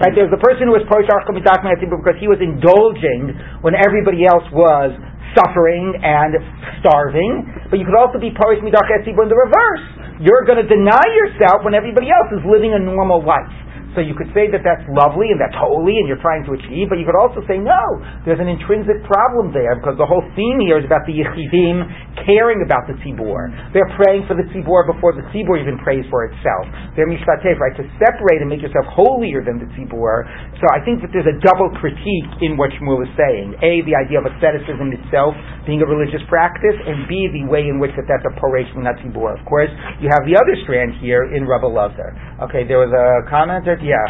Right? 0.00 0.14
There's 0.16 0.32
the 0.32 0.40
person 0.40 0.70
who 0.70 0.74
was 0.74 0.84
Porosh 0.88 1.08
because 1.08 2.18
he 2.18 2.28
was 2.28 2.40
indulging 2.40 3.36
when 3.60 3.74
everybody 3.76 4.24
else 4.24 4.46
was 4.52 4.96
suffering 5.36 5.96
and 6.00 6.36
starving. 6.80 7.48
But 7.68 7.80
you 7.80 7.84
could 7.88 7.96
also 7.96 8.20
be 8.20 8.32
Porosh 8.32 8.60
Midach 8.60 8.88
in 9.04 9.28
the 9.28 9.36
reverse. 9.36 9.84
You're 10.20 10.44
going 10.46 10.60
to 10.60 10.68
deny 10.68 11.02
yourself 11.18 11.64
when 11.64 11.74
everybody 11.74 12.08
else 12.12 12.30
is 12.30 12.42
living 12.46 12.72
a 12.76 12.80
normal 12.80 13.24
life. 13.24 13.50
So 13.92 14.00
you 14.00 14.16
could 14.16 14.32
say 14.32 14.48
that 14.48 14.64
that's 14.64 14.84
lovely 14.88 15.28
and 15.32 15.38
that's 15.40 15.56
holy 15.56 16.00
and 16.00 16.08
you're 16.08 16.20
trying 16.20 16.44
to 16.48 16.56
achieve, 16.56 16.88
but 16.88 16.96
you 16.96 17.04
could 17.04 17.18
also 17.18 17.44
say 17.44 17.60
no, 17.60 17.82
there's 18.24 18.40
an 18.40 18.48
intrinsic 18.48 19.04
problem 19.04 19.52
there 19.52 19.76
because 19.76 20.00
the 20.00 20.08
whole 20.08 20.24
theme 20.32 20.58
here 20.64 20.80
is 20.80 20.86
about 20.88 21.04
the 21.04 21.12
Yechidim 21.12 21.84
caring 22.24 22.64
about 22.64 22.88
the 22.88 22.96
Tzibur. 23.04 23.52
They're 23.76 23.92
praying 24.00 24.24
for 24.24 24.32
the 24.32 24.48
Tzibur 24.48 24.88
before 24.88 25.12
the 25.12 25.24
Tzibur 25.32 25.60
even 25.60 25.76
prays 25.80 26.04
for 26.08 26.24
itself. 26.24 26.64
They're 26.96 27.08
Mishtatef, 27.08 27.60
right? 27.60 27.76
To 27.76 27.84
separate 28.00 28.40
and 28.40 28.48
make 28.48 28.64
yourself 28.64 28.88
holier 28.92 29.44
than 29.44 29.60
the 29.60 29.68
Tzibur. 29.76 30.24
So 30.56 30.64
I 30.72 30.80
think 30.84 31.04
that 31.04 31.12
there's 31.12 31.28
a 31.28 31.36
double 31.44 31.68
critique 31.76 32.30
in 32.40 32.56
what 32.56 32.72
Shmuel 32.80 33.04
is 33.04 33.12
saying. 33.18 33.60
A, 33.60 33.84
the 33.84 33.96
idea 33.96 34.22
of 34.22 34.26
asceticism 34.28 34.92
itself 34.96 35.36
being 35.68 35.84
a 35.84 35.88
religious 35.88 36.22
practice, 36.32 36.74
and 36.86 37.06
B, 37.06 37.28
the 37.30 37.44
way 37.46 37.68
in 37.68 37.78
which 37.78 37.92
that 37.94 38.08
that's 38.08 38.24
a 38.24 38.34
Poresh 38.40 38.68
Tzibur. 38.72 39.36
Of 39.36 39.44
course, 39.44 39.70
you 40.00 40.08
have 40.08 40.24
the 40.24 40.34
other 40.38 40.56
strand 40.64 40.96
here 41.00 41.28
in 41.34 41.46
Rabbi 41.46 41.68
Lazar. 41.68 42.14
Okay, 42.48 42.66
there 42.66 42.78
was 42.82 42.90
a 42.90 43.28
comment 43.30 43.66
yeah. 43.82 44.08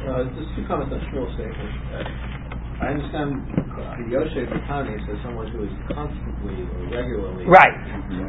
Uh, 0.00 0.24
just 0.32 0.48
two 0.56 0.64
comments 0.64 0.92
on 0.92 1.00
Shmuel's 1.12 1.32
statement. 1.36 1.72
Uh, 1.92 2.30
I 2.80 2.96
understand 2.96 3.36
Yoshe 4.08 4.40
Batani 4.48 4.96
says 5.04 5.20
someone 5.20 5.52
who 5.52 5.68
is 5.68 5.74
constantly 5.92 6.64
or 6.64 6.88
regularly 6.88 7.44
right, 7.44 7.76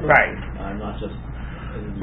right, 0.03 0.35
uh, 0.59 0.75
not 0.75 0.99
just 0.99 1.15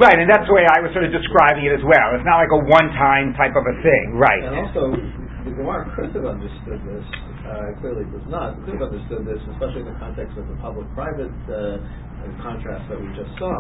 right, 0.01 0.17
and 0.17 0.25
that's 0.25 0.49
the 0.49 0.57
way 0.57 0.65
I 0.65 0.81
was 0.81 0.89
sort 0.97 1.05
of 1.05 1.13
describing 1.13 1.69
it 1.69 1.77
as 1.77 1.85
well. 1.85 2.17
It's 2.17 2.25
not 2.25 2.41
like 2.41 2.49
a 2.57 2.63
one-time 2.65 3.37
type 3.37 3.53
of 3.53 3.69
a 3.69 3.77
thing, 3.85 4.17
right? 4.17 4.41
And 4.49 4.57
also, 4.65 4.97
the 5.45 5.53
Gemara 5.53 5.93
could 5.93 6.17
have 6.17 6.25
understood 6.25 6.81
this. 6.89 7.05
Uh, 7.45 7.77
clearly, 7.85 8.09
does 8.09 8.25
not. 8.33 8.57
Could 8.65 8.81
have 8.81 8.89
understood 8.89 9.29
this, 9.29 9.41
especially 9.53 9.85
in 9.85 9.93
the 9.93 9.99
context 10.01 10.33
of 10.41 10.49
the 10.49 10.57
public-private 10.65 11.37
uh, 11.53 11.85
in 12.25 12.33
contrast 12.43 12.89
that 12.91 12.99
we 12.99 13.07
just 13.15 13.31
saw, 13.39 13.53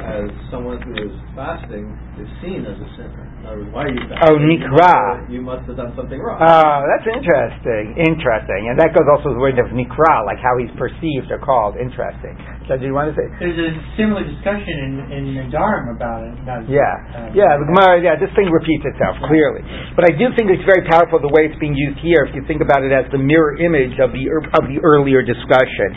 as 0.00 0.30
someone 0.50 0.80
who 0.82 0.94
is 0.96 1.12
fasting 1.36 1.90
is 2.16 2.28
seen 2.40 2.64
as 2.64 2.76
a 2.78 2.88
sinner. 2.96 3.24
Words, 3.46 3.70
why 3.70 3.86
are 3.86 3.94
you 3.94 4.02
fasting? 4.08 4.26
Oh, 4.26 4.36
nikra. 4.40 5.30
You 5.30 5.40
must 5.42 5.68
have 5.68 5.76
done 5.76 5.92
something 5.94 6.18
wrong. 6.18 6.40
Oh, 6.42 6.78
that's 6.88 7.06
interesting. 7.06 7.94
Interesting. 8.00 8.72
And 8.72 8.76
that 8.80 8.90
goes 8.96 9.06
also 9.06 9.30
with 9.30 9.38
the 9.38 9.44
word 9.44 9.58
of 9.62 9.70
nikra, 9.70 10.26
like 10.26 10.40
how 10.42 10.56
he's 10.58 10.72
perceived 10.74 11.30
or 11.30 11.38
called. 11.38 11.76
Interesting. 11.78 12.34
So, 12.66 12.74
do 12.74 12.82
you 12.82 12.98
want 12.98 13.14
to 13.14 13.14
say? 13.14 13.30
There's 13.38 13.54
a 13.54 13.70
similar 13.94 14.26
discussion 14.26 14.74
in 14.74 14.92
in 15.14 15.22
Nedarim 15.38 15.94
about 15.94 16.26
it. 16.26 16.34
About 16.42 16.66
yeah, 16.66 16.82
uh, 17.14 17.30
yeah. 17.30 17.54
The 17.62 17.66
Gemara, 17.70 18.02
yeah. 18.02 18.18
This 18.18 18.34
thing 18.34 18.50
repeats 18.50 18.82
itself 18.82 19.22
clearly, 19.22 19.62
but 19.94 20.02
I 20.02 20.10
do 20.10 20.34
think 20.34 20.50
it's 20.50 20.66
very 20.66 20.82
powerful 20.90 21.22
the 21.22 21.30
way 21.30 21.46
it's 21.46 21.54
being 21.62 21.78
used 21.78 22.02
here. 22.02 22.26
If 22.26 22.34
you 22.34 22.42
think 22.50 22.66
about 22.66 22.82
it 22.82 22.90
as 22.90 23.06
the 23.14 23.22
mirror 23.22 23.54
image 23.62 24.02
of 24.02 24.10
the 24.10 24.26
of 24.58 24.66
the 24.66 24.82
earlier 24.82 25.22
discussion, 25.22 25.94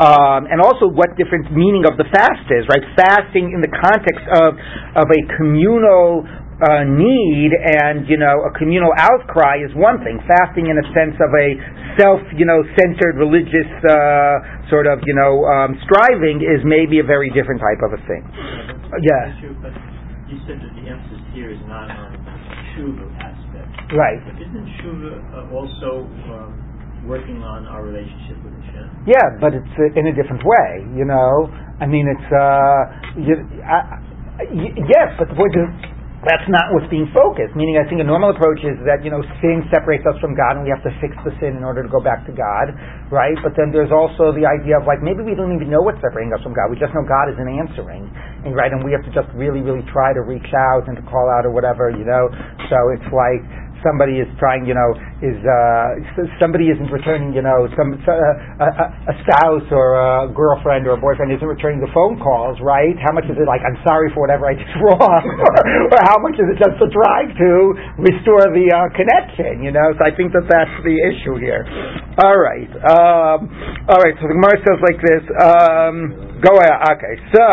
um, 0.00 0.48
and 0.48 0.64
also 0.64 0.88
what 0.88 1.12
different 1.20 1.52
meaning 1.52 1.84
of 1.84 2.00
the 2.00 2.08
fast 2.08 2.48
is. 2.48 2.64
Right, 2.64 2.84
fasting 2.96 3.52
in 3.52 3.60
the 3.60 3.72
context 3.76 4.24
of 4.40 4.56
of 4.96 5.06
a 5.12 5.20
communal 5.36 6.24
uh, 6.56 6.88
need 6.88 7.52
and 7.52 8.08
you 8.08 8.16
know 8.16 8.48
a 8.48 8.52
communal 8.56 8.88
outcry 8.96 9.60
is 9.60 9.68
one 9.76 10.00
thing. 10.00 10.16
Fasting 10.24 10.72
in 10.72 10.76
a 10.80 10.86
sense 10.96 11.16
of 11.20 11.28
a 11.36 11.48
self 12.00 12.20
you 12.32 12.48
know 12.48 12.64
centered 12.72 13.20
religious 13.20 13.68
uh, 13.84 14.72
sort 14.72 14.88
of 14.88 15.04
you 15.04 15.12
know 15.12 15.44
um, 15.44 15.76
striving 15.84 16.40
is 16.40 16.64
maybe 16.64 16.96
a 17.00 17.04
very 17.04 17.28
different 17.36 17.60
type 17.60 17.80
of 17.84 17.92
a 17.92 18.00
thing. 18.08 18.24
Uh, 18.24 18.96
yeah. 19.04 19.36
but 19.60 19.74
you 20.32 20.40
said 20.48 20.56
that 20.56 20.72
the 20.80 20.88
emphasis 20.88 21.20
here 21.36 21.52
is 21.52 21.60
not 21.68 21.92
on 21.92 22.16
tshuva 22.72 23.04
aspect. 23.20 23.92
Right. 23.92 24.20
But 24.24 24.40
isn't 24.40 24.66
tshuva 24.80 25.12
uh, 25.12 25.56
also 25.56 26.08
um, 26.32 26.56
working 27.04 27.44
on 27.44 27.68
our 27.68 27.84
relationship 27.84 28.40
with 28.40 28.56
Hashem? 28.64 29.04
Yeah, 29.04 29.36
but 29.44 29.52
it's 29.52 29.74
uh, 29.76 29.92
in 29.92 30.08
a 30.08 30.14
different 30.16 30.40
way. 30.40 30.88
You 30.96 31.04
know, 31.04 31.52
I 31.80 31.86
mean, 31.86 32.08
it's 32.08 32.28
uh, 32.32 32.80
you, 33.20 33.44
I, 33.60 34.00
yes, 34.88 35.12
but 35.20 35.28
the 35.28 35.36
point 35.36 35.52
is 35.52 35.68
that's 36.24 36.48
not 36.48 36.72
what's 36.72 36.88
being 36.88 37.12
focused. 37.12 37.52
Meaning, 37.52 37.76
I 37.76 37.84
think 37.84 38.00
a 38.00 38.08
normal 38.08 38.32
approach 38.32 38.64
is 38.64 38.80
that 38.88 39.04
you 39.04 39.12
know 39.12 39.20
sin 39.44 39.60
separates 39.68 40.08
us 40.08 40.16
from 40.16 40.32
God, 40.32 40.56
and 40.56 40.64
we 40.64 40.72
have 40.72 40.80
to 40.88 40.92
fix 40.96 41.12
the 41.20 41.34
sin 41.36 41.60
in 41.60 41.64
order 41.66 41.84
to 41.84 41.90
go 41.92 42.00
back 42.00 42.24
to 42.24 42.32
God, 42.32 42.72
right? 43.12 43.36
But 43.44 43.52
then 43.52 43.68
there's 43.68 43.92
also 43.92 44.32
the 44.32 44.48
idea 44.48 44.80
of 44.80 44.88
like 44.88 45.04
maybe 45.04 45.20
we 45.20 45.36
don't 45.36 45.52
even 45.52 45.68
know 45.68 45.84
what's 45.84 46.00
separating 46.00 46.32
us 46.32 46.40
from 46.40 46.56
God. 46.56 46.72
We 46.72 46.80
just 46.80 46.96
know 46.96 47.04
God 47.04 47.28
isn't 47.36 47.44
answering, 47.44 48.08
and 48.48 48.56
right, 48.56 48.72
and 48.72 48.80
we 48.80 48.96
have 48.96 49.04
to 49.04 49.12
just 49.12 49.28
really, 49.36 49.60
really 49.60 49.84
try 49.92 50.16
to 50.16 50.24
reach 50.24 50.48
out 50.56 50.88
and 50.88 50.96
to 50.96 51.04
call 51.04 51.28
out 51.28 51.44
or 51.44 51.52
whatever, 51.52 51.92
you 51.92 52.08
know. 52.08 52.32
So 52.72 52.78
it's 52.96 53.10
like 53.12 53.44
somebody 53.84 54.20
is 54.20 54.28
trying, 54.38 54.64
you 54.68 54.76
know, 54.76 54.90
is 55.24 55.36
uh, 55.42 56.24
somebody 56.40 56.68
isn't 56.68 56.88
returning, 56.92 57.32
you 57.32 57.42
know, 57.42 57.68
some 57.76 57.96
uh, 57.96 58.12
a, 58.62 58.68
a 59.10 59.14
spouse 59.24 59.66
or 59.72 59.96
a 59.96 60.28
girlfriend 60.32 60.86
or 60.86 60.94
a 60.94 61.00
boyfriend 61.00 61.32
isn't 61.32 61.46
returning 61.46 61.80
the 61.80 61.90
phone 61.92 62.20
calls, 62.20 62.60
right? 62.62 62.94
How 63.00 63.12
much 63.12 63.24
is 63.26 63.36
it 63.36 63.48
like 63.48 63.60
I'm 63.64 63.76
sorry 63.84 64.12
for 64.14 64.22
whatever 64.24 64.46
I 64.48 64.54
did 64.54 64.68
wrong, 64.84 65.24
or, 65.92 66.00
how 66.06 66.18
much 66.20 66.36
is 66.38 66.46
it 66.52 66.58
just 66.60 66.76
to 66.78 66.86
try 66.92 67.26
to 67.28 67.50
restore 68.00 68.46
the 68.52 68.66
uh, 68.70 68.88
connection? 68.94 69.64
You 69.64 69.72
know, 69.72 69.92
so 69.96 70.02
I 70.04 70.12
think 70.14 70.32
that 70.36 70.46
that's 70.48 70.76
the 70.84 70.96
issue 71.12 71.36
here. 71.40 71.64
All 72.22 72.38
right, 72.38 72.70
um, 72.86 73.50
all 73.88 74.00
right. 74.00 74.14
So 74.20 74.28
the 74.28 74.36
Gemara 74.36 74.56
says 74.62 74.78
like 74.84 75.00
this. 75.02 75.24
Um, 75.42 75.96
go 76.40 76.52
ahead. 76.60 76.80
Okay, 76.96 77.14
so. 77.34 77.48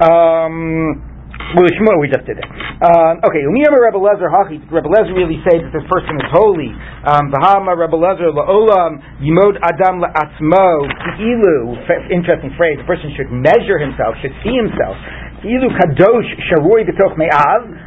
Um, 0.00 1.09
Shmuel, 1.50 1.98
we 2.00 2.06
just 2.06 2.26
did 2.26 2.38
it. 2.38 2.46
Um, 2.46 3.18
okay, 3.26 3.42
Umiyama 3.42 3.78
Rebbe 3.78 3.98
Lezer 3.98 4.30
Hachi. 4.30 4.62
Rebbe 4.70 4.86
Lezer 4.86 5.14
really 5.14 5.42
says 5.42 5.62
that 5.66 5.72
this 5.74 5.86
person 5.90 6.14
is 6.18 6.26
holy. 6.30 6.70
Um, 7.02 7.30
Bahama 7.34 7.74
Rebbe 7.74 7.98
Lezer 7.98 8.30
La'olam 8.30 9.02
Yimod 9.18 9.58
Adam 9.58 9.98
La'atzmo 9.98 10.86
Ilu. 11.18 11.74
Interesting 12.10 12.54
phrase. 12.56 12.78
A 12.78 12.86
person 12.86 13.10
should 13.18 13.30
measure 13.34 13.78
himself, 13.78 14.14
should 14.22 14.34
see 14.46 14.54
himself 14.54 14.94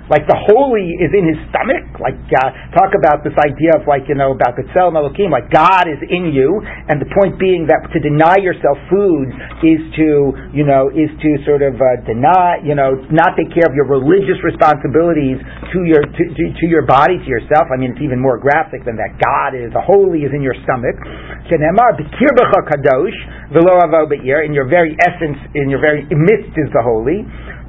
Like 0.10 0.26
the 0.26 0.40
holy 0.50 0.90
is 0.98 1.14
in 1.14 1.30
his 1.30 1.38
stomach. 1.54 1.86
Like 2.02 2.18
uh, 2.34 2.50
talk 2.74 2.98
about 2.98 3.22
this 3.22 3.38
idea 3.38 3.78
of 3.78 3.86
like 3.86 4.10
you 4.10 4.18
know 4.18 4.34
about 4.34 4.58
Betzel 4.58 4.90
Elokim, 4.90 5.30
like 5.30 5.54
God 5.54 5.86
is 5.86 6.02
in 6.02 6.34
you, 6.34 6.66
and 6.66 6.98
the 6.98 7.06
point 7.14 7.38
being 7.38 7.70
that 7.70 7.86
to 7.94 8.02
deny 8.02 8.42
yourself 8.42 8.82
food 8.90 9.30
is 9.62 9.86
to 10.02 10.34
you 10.50 10.66
know 10.66 10.90
is 10.90 11.14
to 11.14 11.30
sort 11.46 11.62
of 11.62 11.78
uh, 11.78 12.02
deny 12.10 12.58
you 12.66 12.74
know 12.74 12.98
not 13.14 13.38
take 13.38 13.54
care 13.54 13.70
of 13.70 13.78
your 13.78 13.86
religious 13.86 14.42
responsibilities 14.42 15.38
to 15.78 15.86
your 15.86 16.02
to, 16.02 16.24
to, 16.34 16.44
to 16.58 16.66
your 16.66 16.90
body 16.90 17.22
to 17.22 17.30
yourself. 17.30 17.70
I 17.70 17.78
mean 17.78 17.94
it's 17.94 18.02
even 18.02 18.18
more 18.18 18.42
graphic 18.42 18.82
than 18.82 18.98
that. 18.98 19.22
God 19.22 19.54
is 19.54 19.70
the 19.78 19.86
holy 19.86 20.26
is 20.26 20.34
in 20.34 20.42
your 20.42 20.58
stomach. 20.66 20.98
Shenemar 21.54 22.02
b'kirbecha 22.02 22.66
kadosh 22.66 23.20
v'lo 23.54 23.78
avo 23.86 24.10
In 24.10 24.58
your 24.58 24.66
very 24.66 24.98
essence, 25.06 25.38
in 25.54 25.70
your 25.70 25.80
very 25.80 26.02
midst 26.10 26.58
is 26.58 26.74
the 26.74 26.82
holy. 26.82 27.22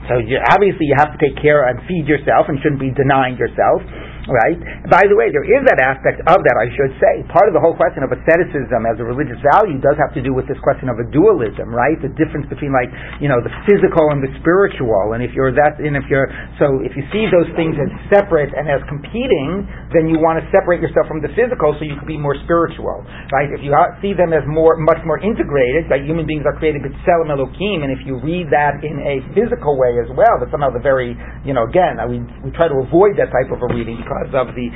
So 0.08 0.20
you, 0.20 0.36
obviously 0.52 0.86
you 0.86 0.96
have 0.98 1.12
to 1.16 1.20
take 1.20 1.40
care 1.40 1.64
and 1.68 1.80
feed 1.88 2.04
yourself 2.06 2.46
and 2.48 2.60
shouldn't 2.60 2.80
be 2.80 2.92
denying 2.92 3.36
yourself 3.40 3.80
right? 4.28 4.58
By 4.88 5.04
the 5.08 5.16
way, 5.16 5.28
there 5.28 5.44
is 5.44 5.62
that 5.68 5.80
aspect 5.80 6.24
of 6.24 6.38
that, 6.40 6.56
I 6.56 6.68
should 6.72 6.92
say. 6.96 7.14
Part 7.28 7.48
of 7.48 7.54
the 7.56 7.60
whole 7.60 7.76
question 7.76 8.04
of 8.04 8.12
asceticism 8.12 8.88
as 8.88 8.96
a 9.00 9.04
religious 9.04 9.40
value 9.56 9.76
does 9.80 9.96
have 10.00 10.12
to 10.16 10.22
do 10.24 10.32
with 10.32 10.48
this 10.48 10.60
question 10.64 10.88
of 10.88 10.96
a 11.00 11.06
dualism, 11.12 11.72
right? 11.72 11.96
The 12.00 12.12
difference 12.16 12.48
between 12.48 12.72
like, 12.72 12.88
you 13.20 13.28
know, 13.28 13.40
the 13.40 13.52
physical 13.68 14.08
and 14.12 14.24
the 14.24 14.32
spiritual. 14.40 15.16
And 15.16 15.20
if 15.20 15.36
you're 15.36 15.52
that, 15.52 15.80
and 15.80 15.96
if 15.96 16.08
you're, 16.08 16.28
so 16.56 16.80
if 16.80 16.96
you 16.96 17.04
see 17.12 17.28
those 17.28 17.48
things 17.56 17.76
as 17.76 17.90
separate 18.08 18.52
and 18.56 18.68
as 18.68 18.80
competing, 18.88 19.68
then 19.92 20.08
you 20.08 20.20
want 20.20 20.40
to 20.40 20.44
separate 20.54 20.80
yourself 20.80 21.08
from 21.08 21.20
the 21.20 21.32
physical 21.36 21.76
so 21.76 21.84
you 21.84 21.96
can 21.98 22.08
be 22.08 22.20
more 22.20 22.36
spiritual, 22.48 23.04
right? 23.32 23.50
If 23.52 23.60
you 23.60 23.72
see 24.00 24.16
them 24.16 24.32
as 24.32 24.44
more, 24.48 24.76
much 24.80 25.00
more 25.04 25.20
integrated, 25.20 25.88
like 25.92 26.04
human 26.04 26.24
beings 26.24 26.48
are 26.48 26.56
created 26.56 26.80
b'tselem 26.80 27.28
elokim, 27.28 27.84
and 27.84 27.92
if 27.92 28.00
you 28.06 28.20
read 28.20 28.48
that 28.50 28.80
in 28.80 29.00
a 29.04 29.20
physical 29.36 29.76
way 29.76 30.00
as 30.00 30.08
well, 30.12 30.40
that 30.40 30.48
somehow 30.50 30.72
the 30.72 30.82
very, 30.82 31.12
you 31.44 31.52
know, 31.52 31.68
again, 31.68 32.00
we, 32.08 32.20
we 32.40 32.50
try 32.56 32.68
to 32.68 32.78
avoid 32.80 33.16
that 33.20 33.30
type 33.30 33.52
of 33.52 33.60
a 33.60 33.68
reading 33.74 34.00
because 34.14 34.30
of 34.30 34.54
the 34.54 34.70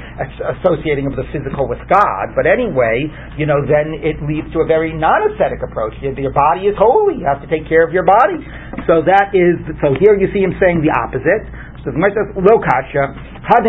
associating 0.58 1.06
of 1.06 1.14
the 1.14 1.22
physical 1.30 1.70
with 1.70 1.78
God. 1.86 2.34
But 2.34 2.50
anyway, 2.50 3.06
you 3.38 3.46
know, 3.46 3.62
then 3.62 3.94
it 4.02 4.18
leads 4.26 4.50
to 4.58 4.66
a 4.66 4.66
very 4.66 4.90
non-ascetic 4.90 5.62
approach. 5.62 5.94
Your 6.02 6.34
body 6.34 6.66
is 6.66 6.74
holy; 6.74 7.22
you 7.22 7.26
have 7.26 7.38
to 7.42 7.46
take 7.46 7.70
care 7.70 7.86
of 7.86 7.94
your 7.94 8.02
body. 8.04 8.42
So 8.90 9.06
that 9.06 9.30
is. 9.30 9.62
So 9.78 9.94
here 10.02 10.18
you 10.18 10.26
see 10.34 10.42
him 10.42 10.58
saying 10.58 10.82
the 10.82 10.90
opposite. 10.90 11.46
So 11.86 11.94
the 11.94 12.02
Gemara 12.02 12.10
says, 12.18 12.34
"Lo 12.34 12.58
kasha." 12.58 13.14
It 13.48 13.64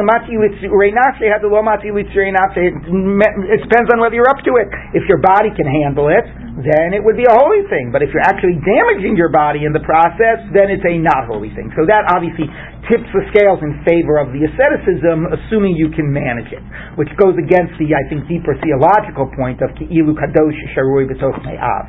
depends 3.64 3.88
on 3.94 4.02
whether 4.02 4.16
you're 4.16 4.28
up 4.28 4.44
to 4.44 4.56
it. 4.58 4.68
If 4.98 5.08
your 5.08 5.22
body 5.22 5.54
can 5.56 5.68
handle 5.86 6.10
it, 6.10 6.26
then 6.62 6.92
it 6.92 7.02
would 7.04 7.16
be 7.16 7.26
a 7.26 7.36
holy 7.36 7.64
thing. 7.72 7.92
But 7.92 8.04
if 8.04 8.12
you're 8.12 8.26
actually 8.26 8.60
damaging 8.62 9.16
your 9.16 9.32
body 9.32 9.64
in 9.64 9.72
the 9.72 9.84
process, 9.84 10.44
then 10.52 10.68
it's 10.70 10.84
a 10.84 10.96
not 11.00 11.28
holy 11.28 11.52
thing. 11.56 11.72
So 11.74 11.88
that 11.88 12.08
obviously 12.12 12.48
tips 12.92 13.10
the 13.12 13.24
scales 13.32 13.60
in 13.64 13.80
favor 13.88 14.20
of 14.20 14.32
the 14.36 14.44
asceticism, 14.48 15.30
assuming 15.32 15.76
you 15.80 15.90
can 15.94 16.10
manage 16.10 16.52
it, 16.52 16.64
which 17.00 17.10
goes 17.20 17.38
against 17.40 17.78
the, 17.80 17.92
I 17.96 18.04
think, 18.12 18.28
deeper 18.28 18.58
theological 18.60 19.32
point 19.34 19.62
of 19.64 19.72
Ki'ilu 19.78 20.16
Kadosh 20.18 20.60
Sharui 20.76 21.08
B'toch 21.08 21.38
Me'av. 21.46 21.86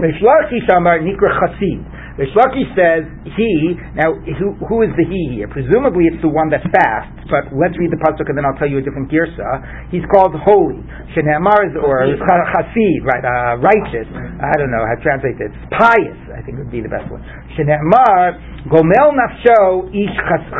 Chasid. 0.00 1.84
Rish 2.20 2.36
Lakish 2.36 2.68
says 2.76 3.08
he. 3.32 3.80
Now, 3.96 4.12
who, 4.12 4.52
who 4.68 4.84
is 4.84 4.92
the 4.92 5.08
he 5.08 5.40
here? 5.40 5.48
Presumably, 5.48 6.04
it's 6.04 6.20
the 6.20 6.28
one 6.28 6.52
that 6.52 6.60
fasts. 6.68 7.24
But 7.32 7.48
let's 7.56 7.72
read 7.80 7.88
the 7.88 7.96
pasuk, 7.96 8.28
and 8.28 8.36
then 8.36 8.44
I'll 8.44 8.60
tell 8.60 8.68
you 8.68 8.76
a 8.76 8.84
different 8.84 9.08
girsa. 9.08 9.88
He's 9.88 10.04
called 10.12 10.36
holy. 10.36 10.84
Shenamar 11.16 11.64
is 11.64 11.74
or 11.80 12.04
Chasid, 12.12 13.00
right? 13.08 13.24
Uh, 13.24 13.64
righteous. 13.64 14.04
I 14.12 14.52
don't 14.60 14.68
know 14.68 14.84
how 14.84 15.00
to 15.00 15.02
translate 15.02 15.40
it. 15.40 15.48
Pious, 15.72 16.20
I 16.36 16.44
think 16.44 16.60
would 16.60 16.68
be 16.68 16.84
the 16.84 16.92
best 16.92 17.08
one. 17.08 17.24
Shenamar 17.56 18.36
Gomel 18.68 19.16
Nafsho 19.16 19.88
Ish 19.88 20.16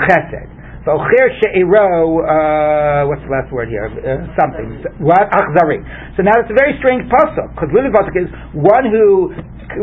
Chesed. 0.08 0.60
So 0.88 0.96
she'ero, 0.96 2.24
uh, 2.24 3.04
what's 3.04 3.20
the 3.20 3.28
last 3.28 3.52
word 3.52 3.68
here? 3.68 3.84
Uh, 3.84 4.24
something. 4.32 4.80
What? 5.04 5.28
Achzari. 5.28 5.76
So 6.16 6.24
now 6.24 6.40
it's 6.40 6.48
a 6.48 6.56
very 6.56 6.72
strange 6.80 7.04
pasuk 7.12 7.52
because 7.52 7.68
really 7.68 7.92
pasuk 7.92 8.16
is 8.16 8.32
one 8.56 8.88
who, 8.88 9.36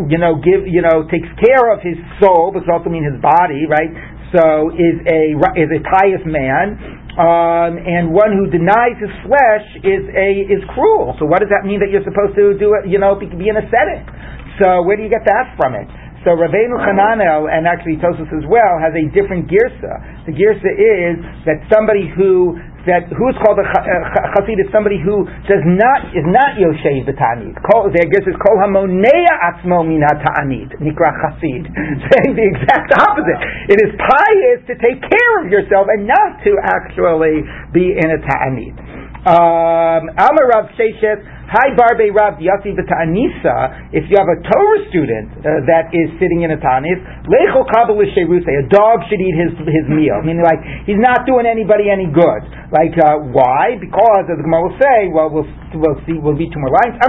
you 0.09 0.17
know, 0.17 0.35
give, 0.39 0.67
you 0.67 0.81
know, 0.81 1.07
takes 1.07 1.29
care 1.39 1.71
of 1.71 1.79
his 1.81 1.97
soul, 2.19 2.51
which 2.51 2.67
also 2.67 2.89
means 2.89 3.07
his 3.07 3.19
body, 3.21 3.65
right? 3.69 3.91
So 4.35 4.75
is 4.75 4.97
a 5.07 5.21
is 5.55 5.69
a 5.71 5.81
pious 5.87 6.23
man, 6.27 6.75
um, 7.15 7.79
and 7.79 8.11
one 8.11 8.35
who 8.35 8.51
denies 8.51 8.99
his 8.99 9.13
flesh 9.23 9.65
is 9.87 10.03
a 10.11 10.29
is 10.51 10.59
cruel. 10.75 11.15
So 11.15 11.23
what 11.23 11.39
does 11.39 11.47
that 11.49 11.63
mean 11.63 11.79
that 11.79 11.87
you're 11.87 12.03
supposed 12.03 12.35
to 12.35 12.59
do? 12.59 12.75
It, 12.75 12.91
you 12.91 12.99
know, 12.99 13.15
be, 13.15 13.31
be 13.31 13.47
an 13.47 13.55
ascetic. 13.55 14.03
So 14.59 14.83
where 14.83 14.99
do 14.99 15.03
you 15.07 15.09
get 15.09 15.23
that 15.23 15.55
from 15.55 15.79
it? 15.79 15.87
So 16.27 16.35
Rabbeinu 16.35 16.75
Hananel, 16.75 17.47
and 17.47 17.63
actually 17.63 17.95
Tosus 18.03 18.27
as 18.27 18.43
well, 18.51 18.75
has 18.83 18.91
a 18.91 19.07
different 19.15 19.47
girsa. 19.47 20.27
The 20.27 20.35
girsa 20.35 20.71
is 20.75 21.23
that 21.47 21.63
somebody 21.71 22.11
who 22.11 22.59
that 22.87 23.11
who 23.11 23.25
is 23.29 23.37
called 23.43 23.59
a 23.59 23.67
uh, 23.67 24.33
chassid 24.33 24.57
is 24.57 24.67
somebody 24.71 24.97
who 24.97 25.27
does 25.45 25.63
not 25.67 26.11
is 26.15 26.25
not 26.25 26.55
yoshev 26.57 27.05
the 27.05 27.13
ta'anit. 27.13 27.55
Their 27.93 28.07
girsa 28.07 28.31
is 28.31 28.39
kol 28.39 28.57
hamonea 28.57 29.33
atzmo 29.43 29.83
mina 29.83 30.09
ta'anit 30.17 30.79
nikra 30.79 31.11
chassid, 31.21 31.67
saying 32.11 32.33
the 32.33 32.47
exact 32.47 32.89
opposite. 32.95 33.39
It 33.69 33.79
is 33.83 33.91
pious 33.99 34.59
to 34.71 34.73
take 34.79 35.03
care 35.03 35.33
of 35.43 35.51
yourself 35.51 35.91
and 35.91 36.07
not 36.07 36.41
to 36.47 36.51
actually 36.63 37.43
be 37.75 37.93
in 37.93 38.07
a 38.07 38.19
ta'anit. 38.23 38.75
Um, 39.27 40.07
Amar 40.15 40.47
Rav 40.47 40.71
Sheshet 40.79 41.36
Hi 41.47 41.71
Barbe 41.79 42.11
Rav 42.11 42.43
Yasi 42.43 42.75
Anisa, 42.75 43.87
if 43.95 44.03
you 44.11 44.19
have 44.19 44.27
a 44.27 44.35
Torah 44.43 44.83
student 44.91 45.31
uh, 45.39 45.63
that 45.63 45.95
is 45.95 46.11
sitting 46.19 46.43
in 46.43 46.51
a 46.51 46.59
Tanis, 46.59 46.99
Lechol 47.23 47.63
Kabel 47.71 47.95
a 47.95 48.63
dog 48.67 48.99
should 49.07 49.23
eat 49.23 49.31
his 49.31 49.55
his 49.63 49.87
meal. 49.87 50.19
Meaning 50.27 50.43
like 50.43 50.59
he's 50.83 50.99
not 50.99 51.23
doing 51.23 51.47
anybody 51.47 51.87
any 51.87 52.11
good. 52.11 52.43
Like 52.67 52.91
uh, 52.99 53.31
why? 53.31 53.79
Because 53.79 54.27
as 54.27 54.35
the 54.35 54.43
Gemara 54.43 54.67
will 54.67 54.75
say, 54.75 55.07
well 55.07 55.31
we'll 55.31 55.47
we'll 55.71 55.95
see 56.03 56.19
we'll 56.19 56.35
read 56.35 56.51
two 56.51 56.59
more 56.59 56.75
lines. 56.83 56.99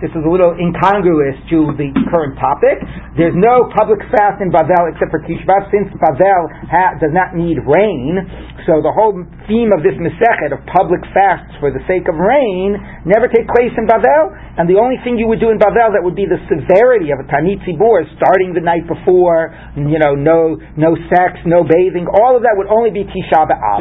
This 0.00 0.12
is 0.12 0.24
a 0.24 0.28
little 0.28 0.52
incongruous 0.60 1.36
to 1.56 1.72
the 1.80 1.88
current 2.12 2.36
topic. 2.36 2.84
There's 3.16 3.36
no 3.36 3.64
public 3.72 4.04
fast 4.12 4.44
in 4.44 4.52
Bavel 4.52 4.92
except 4.92 5.08
for 5.08 5.24
Tisha 5.24 5.44
B'Av, 5.48 5.72
since 5.72 5.88
Bavel 5.96 6.52
ha- 6.68 7.00
does 7.00 7.16
not 7.16 7.32
need 7.32 7.56
rain. 7.64 8.20
So 8.68 8.84
the 8.84 8.92
whole 8.92 9.16
theme 9.48 9.72
of 9.72 9.80
this 9.80 9.96
Masechet 9.96 10.49
of 10.52 10.60
public 10.68 11.00
fasts 11.14 11.54
for 11.58 11.70
the 11.70 11.80
sake 11.88 12.06
of 12.06 12.16
rain 12.18 12.74
never 13.06 13.26
take 13.26 13.48
place 13.50 13.72
in 13.74 13.86
Bavel, 13.88 14.34
and 14.58 14.68
the 14.68 14.76
only 14.76 15.00
thing 15.02 15.16
you 15.16 15.26
would 15.26 15.40
do 15.40 15.50
in 15.50 15.58
Bavel 15.58 15.94
that 15.94 16.02
would 16.04 16.14
be 16.18 16.26
the 16.28 16.38
severity 16.46 17.10
of 17.10 17.18
a 17.22 17.26
Tanit 17.26 17.62
Tzibur, 17.64 18.04
starting 18.20 18.52
the 18.52 18.60
night 18.60 18.84
before, 18.84 19.54
you 19.74 19.98
know, 19.98 20.14
no 20.14 20.58
no 20.76 20.94
sex, 21.08 21.40
no 21.48 21.64
bathing, 21.64 22.04
all 22.10 22.36
of 22.36 22.42
that 22.44 22.54
would 22.58 22.68
only 22.68 22.90
be 22.90 23.06
Tisha 23.06 23.46
B'Av. 23.48 23.78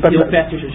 So 0.00 0.08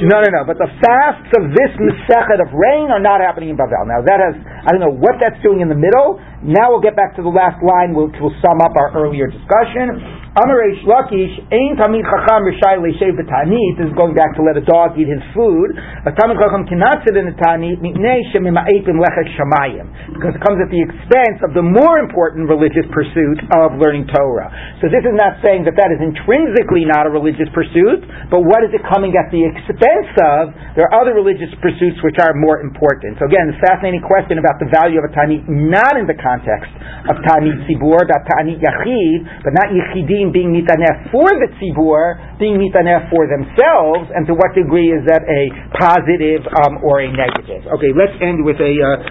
no, 0.05 0.17
no, 0.21 0.29
no, 0.29 0.41
but 0.45 0.61
the 0.61 0.69
fasts 0.83 1.31
of 1.35 1.49
this 1.51 1.71
Masechet 1.79 2.39
of 2.39 2.53
rain 2.53 2.93
are 2.93 3.01
not 3.01 3.19
happening 3.19 3.49
in 3.49 3.57
Bavel. 3.57 3.87
Now 3.89 4.05
that 4.05 4.19
has, 4.21 4.35
I 4.39 4.69
don't 4.71 4.83
know 4.83 4.93
what 4.93 5.17
that's 5.17 5.39
doing 5.41 5.59
in 5.65 5.69
the 5.69 5.79
middle, 5.79 6.21
now 6.43 6.71
we'll 6.71 6.83
get 6.83 6.95
back 6.95 7.19
to 7.19 7.23
the 7.23 7.31
last 7.31 7.59
line, 7.59 7.91
which 7.91 8.15
will 8.23 8.33
sum 8.39 8.63
up 8.63 8.71
our 8.79 8.95
earlier 8.95 9.27
discussion. 9.27 9.99
Amaresh 10.39 10.85
Lakish, 10.85 11.35
Ein 11.51 11.75
Talmid 11.75 12.05
Chacham 12.05 12.47
Rishai 12.47 12.79
Leishev 12.79 13.17
B'Tanit, 13.17 13.81
this 13.81 13.89
is 13.89 13.95
going 13.97 14.13
back 14.13 14.37
to 14.37 14.45
let 14.45 14.55
a 14.55 14.63
dog 14.63 14.93
eat 14.95 15.09
his 15.09 15.19
food. 15.35 15.73
A 16.05 16.13
Talmid 16.15 16.37
Chacham 16.37 16.63
cannot 16.69 17.01
sit 17.03 17.17
in 17.17 17.27
a 17.27 17.35
Tanit, 17.35 17.81
Mipnei 17.81 18.23
Shamayim, 18.31 19.85
because 20.15 20.37
it 20.37 20.41
comes 20.45 20.61
at 20.61 20.69
the 20.69 20.79
expense 20.79 21.41
of 21.43 21.57
the 21.57 21.65
more 21.65 21.97
important 21.97 22.45
religious 22.45 22.85
pursuit 22.93 23.41
of 23.57 23.81
learning 23.81 24.05
Torah. 24.13 24.47
So 24.79 24.87
this 24.87 25.01
is 25.01 25.17
not 25.17 25.41
saying 25.41 25.65
that 25.65 25.75
that 25.75 25.91
is 25.91 25.99
intrinsically 25.99 26.85
not 26.85 27.09
a 27.09 27.11
religious 27.11 27.49
pursuit, 27.51 28.05
but 28.29 28.45
what 28.45 28.61
is 28.61 28.71
it 28.71 28.85
coming 28.85 29.17
at 29.17 29.33
the 29.33 29.43
expense 29.43 30.13
of? 30.23 30.53
There 30.77 30.87
are 30.87 31.03
other 31.03 31.17
religious 31.17 31.49
pursuits 31.57 31.99
which 32.05 32.21
are 32.21 32.37
more 32.37 32.61
important. 32.61 33.17
So 33.17 33.25
again, 33.25 33.49
this 33.49 33.59
fascinating 33.65 34.05
question 34.05 34.37
about 34.37 34.61
the 34.61 34.69
value 34.69 35.01
of 35.01 35.09
a 35.09 35.11
Tanit, 35.11 35.49
not 35.49 35.97
in 35.97 36.05
the 36.05 36.15
context 36.29 36.69
of 37.09 37.17
Tanit 37.25 37.65
Tzibur, 37.65 38.05
that 38.05 38.21
Tanit 38.29 38.61
Yachid, 38.61 39.19
but 39.41 39.51
not 39.57 39.73
Yechidim 39.73 40.29
being 40.29 40.53
Mitaneh 40.53 41.09
for 41.09 41.25
the 41.25 41.49
Tzibur, 41.57 42.37
being 42.37 42.61
Mitaneh 42.61 43.09
for 43.09 43.25
themselves, 43.25 44.13
and 44.13 44.29
to 44.29 44.33
what 44.37 44.53
degree 44.53 44.93
is 44.93 45.01
that 45.09 45.25
a 45.25 45.41
positive 45.73 46.45
um, 46.61 46.83
or 46.85 47.01
a 47.01 47.09
negative. 47.09 47.65
Okay, 47.65 47.91
let's 47.97 48.13
end 48.21 48.45
with 48.45 48.61
a 48.61 48.73
uh, 48.77 49.01